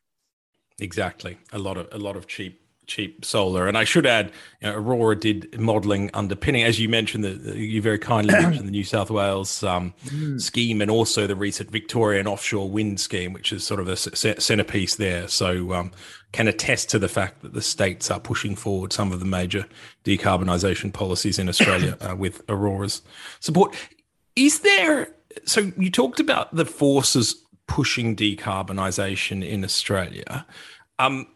Exactly, 0.79 1.39
a 1.51 1.57
lot 1.57 1.77
of 1.77 1.87
a 1.91 1.97
lot 1.97 2.15
of 2.15 2.27
cheap 2.27 2.61
cheap 2.87 3.23
solar. 3.23 3.67
And 3.67 3.77
I 3.77 3.83
should 3.83 4.05
add, 4.05 4.31
you 4.61 4.69
know, 4.69 4.75
Aurora 4.75 5.15
did 5.15 5.59
modelling 5.59 6.09
underpinning, 6.13 6.63
as 6.63 6.79
you 6.79 6.89
mentioned, 6.89 7.23
that 7.23 7.55
you 7.55 7.81
very 7.81 7.99
kindly 7.99 8.33
mentioned 8.41 8.67
the 8.67 8.71
New 8.71 8.83
South 8.83 9.11
Wales 9.11 9.61
um, 9.63 9.93
mm. 10.05 10.41
scheme 10.41 10.81
and 10.81 10.89
also 10.89 11.27
the 11.27 11.35
recent 11.35 11.69
Victorian 11.69 12.27
offshore 12.27 12.69
wind 12.69 12.99
scheme, 12.99 13.33
which 13.33 13.51
is 13.51 13.63
sort 13.63 13.79
of 13.79 13.87
a 13.87 13.95
centerpiece 13.95 14.95
there. 14.95 15.27
So 15.27 15.73
um, 15.73 15.91
can 16.31 16.47
attest 16.47 16.89
to 16.89 16.99
the 16.99 17.09
fact 17.09 17.41
that 17.41 17.53
the 17.53 17.61
states 17.61 18.09
are 18.09 18.19
pushing 18.19 18.55
forward 18.55 18.91
some 18.93 19.11
of 19.11 19.19
the 19.19 19.25
major 19.25 19.65
decarbonisation 20.03 20.91
policies 20.91 21.37
in 21.37 21.49
Australia 21.49 21.97
uh, 22.01 22.15
with 22.15 22.41
Aurora's 22.49 23.01
support. 23.39 23.75
Is 24.35 24.61
there? 24.61 25.09
So 25.45 25.71
you 25.77 25.91
talked 25.91 26.19
about 26.19 26.55
the 26.55 26.65
forces 26.65 27.43
pushing 27.67 28.15
decarbonisation 28.15 29.45
in 29.45 29.63
Australia. 29.63 30.45
Um, 30.99 31.27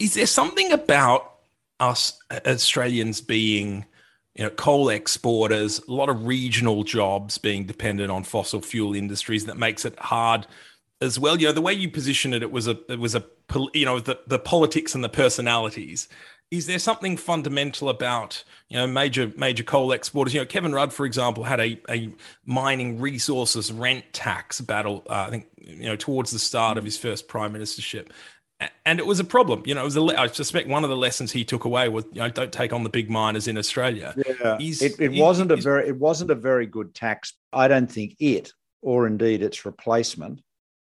is 0.00 0.14
there 0.14 0.26
something 0.26 0.72
about 0.72 1.34
us 1.78 2.18
Australians 2.46 3.20
being, 3.20 3.84
you 4.34 4.42
know, 4.42 4.50
coal 4.50 4.88
exporters, 4.88 5.80
a 5.86 5.92
lot 5.92 6.08
of 6.08 6.26
regional 6.26 6.82
jobs 6.82 7.38
being 7.38 7.66
dependent 7.66 8.10
on 8.10 8.24
fossil 8.24 8.62
fuel 8.62 8.94
industries 8.94 9.44
that 9.44 9.58
makes 9.58 9.84
it 9.84 9.96
hard 9.98 10.46
as 11.02 11.18
well? 11.18 11.38
You 11.38 11.48
know, 11.48 11.52
the 11.52 11.60
way 11.60 11.74
you 11.74 11.90
position 11.90 12.32
it, 12.32 12.42
it 12.42 12.50
was 12.50 12.66
a, 12.66 12.78
it 12.90 12.98
was 12.98 13.14
a, 13.14 13.24
you 13.74 13.84
know, 13.84 14.00
the, 14.00 14.18
the 14.26 14.38
politics 14.38 14.94
and 14.94 15.04
the 15.04 15.08
personalities. 15.10 16.08
Is 16.50 16.66
there 16.66 16.80
something 16.80 17.16
fundamental 17.16 17.88
about 17.88 18.42
you 18.68 18.76
know 18.76 18.84
major 18.84 19.32
major 19.36 19.62
coal 19.62 19.92
exporters? 19.92 20.34
You 20.34 20.40
know, 20.40 20.46
Kevin 20.46 20.72
Rudd, 20.72 20.92
for 20.92 21.06
example, 21.06 21.44
had 21.44 21.60
a, 21.60 21.80
a 21.88 22.12
mining 22.44 23.00
resources 23.00 23.70
rent 23.70 24.04
tax 24.12 24.60
battle. 24.60 25.04
Uh, 25.08 25.26
I 25.28 25.30
think 25.30 25.46
you 25.58 25.84
know 25.84 25.94
towards 25.94 26.32
the 26.32 26.40
start 26.40 26.76
of 26.76 26.84
his 26.84 26.98
first 26.98 27.28
prime 27.28 27.52
ministership, 27.54 28.08
and 28.84 28.98
it 28.98 29.06
was 29.06 29.20
a 29.20 29.24
problem. 29.24 29.62
You 29.66 29.74
know, 29.74 29.82
it 29.82 29.84
was 29.84 29.96
a, 29.96 30.00
I 30.00 30.26
suspect 30.26 30.68
one 30.68 30.84
of 30.84 30.90
the 30.90 30.96
lessons 30.96 31.32
he 31.32 31.44
took 31.44 31.64
away 31.64 31.88
was, 31.88 32.04
you 32.12 32.20
know, 32.20 32.28
don't 32.28 32.52
take 32.52 32.72
on 32.72 32.82
the 32.82 32.90
big 32.90 33.10
miners 33.10 33.48
in 33.48 33.56
Australia. 33.56 34.14
Yeah, 34.16 34.58
he's, 34.58 34.82
it, 34.82 35.00
it 35.00 35.12
wasn't 35.12 35.50
a 35.50 35.56
very, 35.56 35.88
it 35.88 35.96
wasn't 35.96 36.30
a 36.30 36.34
very 36.34 36.66
good 36.66 36.94
tax. 36.94 37.34
I 37.52 37.68
don't 37.68 37.90
think 37.90 38.16
it, 38.18 38.52
or 38.82 39.06
indeed 39.06 39.42
its 39.42 39.64
replacement, 39.64 40.40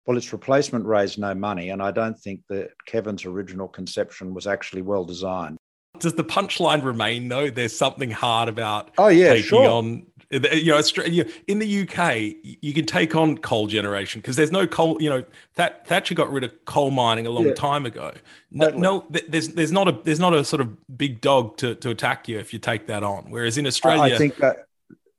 well, 0.05 0.18
its 0.18 0.34
replacement 0.34 0.86
raised 0.86 1.18
no 1.18 1.34
money, 1.34 1.70
and 1.70 1.82
I 1.82 1.91
don't 1.91 2.20
think 2.20 2.41
that 2.49 2.72
Kevin's 2.86 3.26
original 3.26 3.68
conception 3.68 4.34
was 4.34 4.47
actually 4.47 4.82
well 4.82 5.05
designed. 5.05 5.57
Does 5.99 6.14
the 6.14 6.24
punchline 6.24 6.84
remain 6.84 7.30
though? 7.30 7.49
There's 7.49 7.76
something 7.78 8.11
hard 8.11 8.49
about 8.49 8.91
oh 8.97 9.07
yeah, 9.09 9.30
taking 9.30 9.43
sure. 9.43 9.70
on 9.70 10.07
you 10.34 10.71
know, 10.71 10.77
Australia, 10.77 11.25
in 11.47 11.59
the 11.59 11.81
UK, 11.81 12.36
you 12.61 12.73
can 12.73 12.86
take 12.86 13.15
on 13.15 13.38
coal 13.38 13.67
generation 13.67 14.21
because 14.21 14.36
there's 14.36 14.51
no 14.51 14.65
coal. 14.65 15.01
You 15.01 15.09
know, 15.09 15.23
that 15.55 15.88
Thatcher 15.88 16.15
got 16.15 16.31
rid 16.31 16.43
of 16.43 16.65
coal 16.65 16.91
mining 16.91 17.27
a 17.27 17.29
long 17.29 17.47
yeah. 17.47 17.53
time 17.53 17.86
ago. 17.86 18.13
No, 18.51 18.65
totally. 18.65 18.81
no, 18.81 19.05
there's 19.27 19.49
there's 19.49 19.71
not 19.71 19.88
a 19.88 19.99
there's 20.03 20.19
not 20.19 20.34
a 20.34 20.43
sort 20.43 20.61
of 20.61 20.97
big 20.97 21.21
dog 21.21 21.57
to, 21.57 21.75
to 21.75 21.89
attack 21.89 22.27
you 22.27 22.39
if 22.39 22.53
you 22.53 22.59
take 22.59 22.88
that 22.88 23.03
on. 23.03 23.25
Whereas 23.29 23.57
in 23.57 23.67
Australia, 23.67 24.15
I 24.15 24.17
think 24.17 24.38
that 24.38 24.67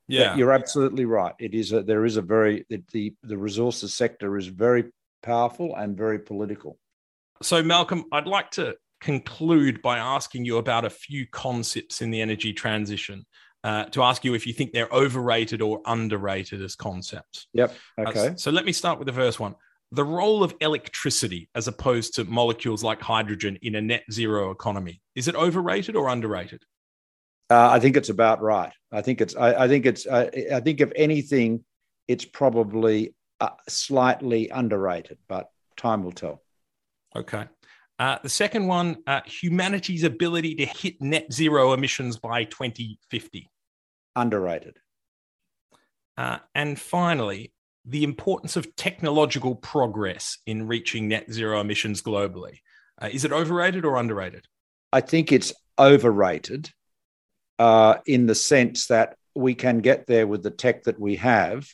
yeah, 0.09 0.25
that 0.25 0.39
you're 0.39 0.53
absolutely 0.53 1.05
right. 1.05 1.35
It 1.39 1.55
is 1.55 1.73
a 1.73 1.83
there 1.83 2.05
is 2.05 2.17
a 2.17 2.23
very 2.23 2.67
the 2.69 3.15
the 3.23 3.39
resources 3.39 3.95
sector 3.95 4.37
is 4.37 4.49
very 4.49 4.85
powerful 5.23 5.75
and 5.77 5.97
very 5.97 6.19
political. 6.19 6.79
So 7.43 7.63
Malcolm, 7.63 8.05
I'd 8.13 8.27
like 8.27 8.51
to 8.53 8.77
conclude 9.01 9.83
by 9.83 9.99
asking 9.99 10.45
you 10.45 10.57
about 10.57 10.85
a 10.85 10.91
few 10.91 11.27
concepts 11.27 12.01
in 12.01 12.11
the 12.11 12.21
energy 12.21 12.53
transition 12.53 13.27
uh, 13.65 13.87
to 13.87 14.03
ask 14.03 14.25
you 14.25 14.35
if 14.35 14.47
you 14.47 14.53
think 14.53 14.73
they're 14.73 14.93
overrated 14.93 15.63
or 15.63 15.81
underrated 15.87 16.63
as 16.63 16.77
concepts. 16.77 17.49
Yep. 17.55 17.75
Okay. 17.99 18.29
Uh, 18.29 18.35
so 18.37 18.51
let 18.51 18.67
me 18.67 18.73
start 18.73 18.99
with 18.99 19.07
the 19.07 19.13
first 19.13 19.41
one. 19.41 19.55
The 19.91 20.05
role 20.05 20.45
of 20.45 20.55
electricity 20.61 21.49
as 21.55 21.67
opposed 21.67 22.15
to 22.15 22.25
molecules 22.25 22.85
like 22.85 23.01
hydrogen 23.01 23.59
in 23.63 23.75
a 23.75 23.81
net 23.81 24.05
zero 24.13 24.51
economy 24.51 25.01
is 25.15 25.29
it 25.29 25.35
overrated 25.35 25.97
or 25.97 26.09
underrated? 26.09 26.63
Uh, 27.49 27.71
I 27.71 27.81
think 27.81 27.97
it's 27.97 28.09
about 28.09 28.43
right. 28.43 28.73
I 28.93 29.03
think 29.03 29.21
it's. 29.21 29.37
I, 29.37 29.65
I 29.65 29.69
think 29.69 29.87
it's. 29.87 30.07
I, 30.07 30.31
I, 30.53 30.61
think 30.61 30.81
if 30.81 30.91
anything, 30.97 31.65
it's 32.09 32.25
probably 32.25 33.15
uh, 33.41 33.51
slightly 33.69 34.49
underrated, 34.49 35.19
but 35.29 35.51
time 35.77 36.03
will 36.03 36.13
tell. 36.13 36.43
Okay. 37.15 37.45
Uh, 37.99 38.19
the 38.23 38.29
second 38.29 38.67
one, 38.67 38.97
uh, 39.07 39.21
humanity's 39.27 40.03
ability 40.03 40.55
to 40.57 40.67
hit 40.67 41.01
net 41.01 41.33
zero 41.33 41.75
emissions 41.75 42.19
by 42.19 42.45
2050 42.45 43.49
underrated. 44.17 44.79
Uh, 46.17 46.39
and 46.55 46.79
finally, 46.79 47.53
the 47.85 48.05
importance 48.05 48.57
of 48.57 48.75
technological 48.77 49.55
progress 49.55 50.39
in 50.47 50.67
reaching 50.67 51.09
net 51.09 51.31
zero 51.31 51.61
emissions 51.61 52.03
globally. 52.03 52.59
Uh, 53.01 53.09
is 53.13 53.25
it 53.25 53.33
overrated 53.33 53.85
or 53.85 53.97
underrated? 53.97 54.47
I 54.93 55.01
think 55.01 55.33
it's 55.33 55.53
overrated 55.79 56.71
uh, 57.59 57.97
in 58.07 58.27
the 58.27 58.35
sense 58.35 58.87
that 58.87 59.17
we 59.35 59.55
can 59.55 59.79
get 59.81 60.07
there 60.07 60.27
with 60.27 60.43
the 60.43 60.51
tech 60.51 60.85
that 60.85 60.99
we 60.99 61.17
have. 61.17 61.69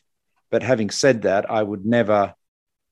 But 0.51 0.63
having 0.63 0.91
said 0.91 1.23
that, 1.23 1.51
I 1.51 1.63
would 1.63 1.85
never, 1.85 2.35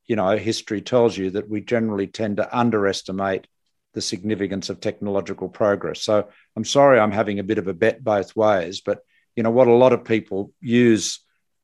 you 0.07 0.17
know, 0.17 0.37
history 0.37 0.83
tells 0.83 1.17
you 1.17 1.31
that 1.31 1.49
we 1.49 1.61
generally 1.61 2.07
tend 2.07 2.37
to 2.37 2.57
underestimate 2.57 3.47
the 3.95 4.03
significance 4.03 4.69
of 4.69 4.81
technological 4.81 5.49
progress. 5.49 6.03
So 6.03 6.29
I'm 6.55 6.65
sorry 6.65 7.01
I'm 7.01 7.11
having 7.11 7.39
a 7.39 7.45
bit 7.45 7.59
of 7.59 7.67
a 7.67 7.75
bet 7.75 8.05
both 8.05 8.37
ways, 8.37 8.81
but 8.81 9.01
you 9.39 9.45
know 9.45 9.53
what 9.53 9.69
a 9.69 9.73
lot 9.73 9.93
of 9.93 10.05
people 10.05 10.53
use 10.61 11.21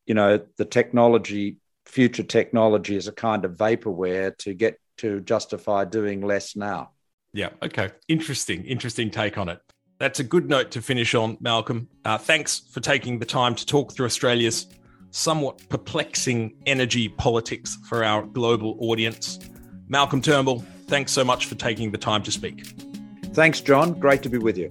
you 0.06 0.14
know 0.14 0.40
the 0.58 0.64
technology 0.64 1.56
future 1.84 2.22
technology 2.22 2.96
as 2.96 3.08
a 3.08 3.12
kind 3.12 3.44
of 3.44 3.56
vaporware 3.56 4.38
to 4.38 4.54
get 4.54 4.78
to 4.98 5.20
justify 5.22 5.84
doing 5.84 6.20
less 6.24 6.54
now. 6.54 6.90
Yeah 7.32 7.48
okay. 7.64 7.90
Interesting 8.06 8.64
interesting 8.64 9.10
take 9.10 9.36
on 9.38 9.48
it. 9.48 9.58
That's 9.98 10.20
a 10.20 10.24
good 10.24 10.48
note 10.48 10.70
to 10.70 10.82
finish 10.82 11.16
on 11.16 11.36
malcolm. 11.40 11.88
Uh, 12.04 12.16
thanks 12.16 12.60
for 12.60 12.78
taking 12.78 13.18
the 13.18 13.26
time 13.26 13.56
to 13.56 13.66
talk 13.66 13.92
through 13.92 14.06
australia's 14.06 14.68
somewhat 15.10 15.68
perplexing 15.68 16.54
energy 16.66 17.08
politics 17.08 17.76
for 17.88 18.04
our 18.04 18.22
global 18.22 18.76
audience. 18.78 19.40
Malcolm 19.88 20.22
turnbull 20.22 20.64
thanks 20.86 21.10
so 21.10 21.24
much 21.24 21.46
for 21.46 21.56
taking 21.56 21.90
the 21.90 21.98
time 21.98 22.22
to 22.22 22.30
speak. 22.30 22.66
Thanks 23.32 23.60
john. 23.60 23.98
Great 23.98 24.22
to 24.22 24.28
be 24.28 24.38
with 24.38 24.56
you 24.56 24.68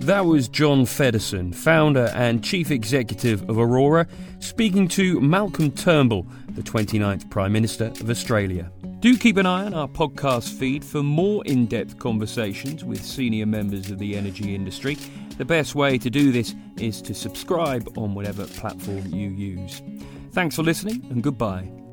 that 0.00 0.26
was 0.26 0.48
John 0.48 0.84
Feddersen, 0.84 1.54
founder 1.54 2.12
and 2.14 2.42
chief 2.44 2.70
executive 2.70 3.48
of 3.48 3.58
Aurora, 3.58 4.06
speaking 4.38 4.88
to 4.88 5.20
Malcolm 5.20 5.70
Turnbull, 5.70 6.26
the 6.50 6.62
29th 6.62 7.28
Prime 7.30 7.52
Minister 7.52 7.86
of 7.86 8.10
Australia. 8.10 8.70
Do 9.00 9.16
keep 9.16 9.36
an 9.36 9.46
eye 9.46 9.64
on 9.64 9.74
our 9.74 9.88
podcast 9.88 10.58
feed 10.58 10.84
for 10.84 11.02
more 11.02 11.44
in 11.44 11.66
depth 11.66 11.98
conversations 11.98 12.84
with 12.84 13.04
senior 13.04 13.46
members 13.46 13.90
of 13.90 13.98
the 13.98 14.16
energy 14.16 14.54
industry. 14.54 14.96
The 15.38 15.44
best 15.44 15.74
way 15.74 15.98
to 15.98 16.10
do 16.10 16.32
this 16.32 16.54
is 16.78 17.02
to 17.02 17.14
subscribe 17.14 17.96
on 17.98 18.14
whatever 18.14 18.46
platform 18.46 19.06
you 19.06 19.30
use. 19.30 19.82
Thanks 20.32 20.56
for 20.56 20.62
listening 20.62 21.06
and 21.10 21.22
goodbye. 21.22 21.85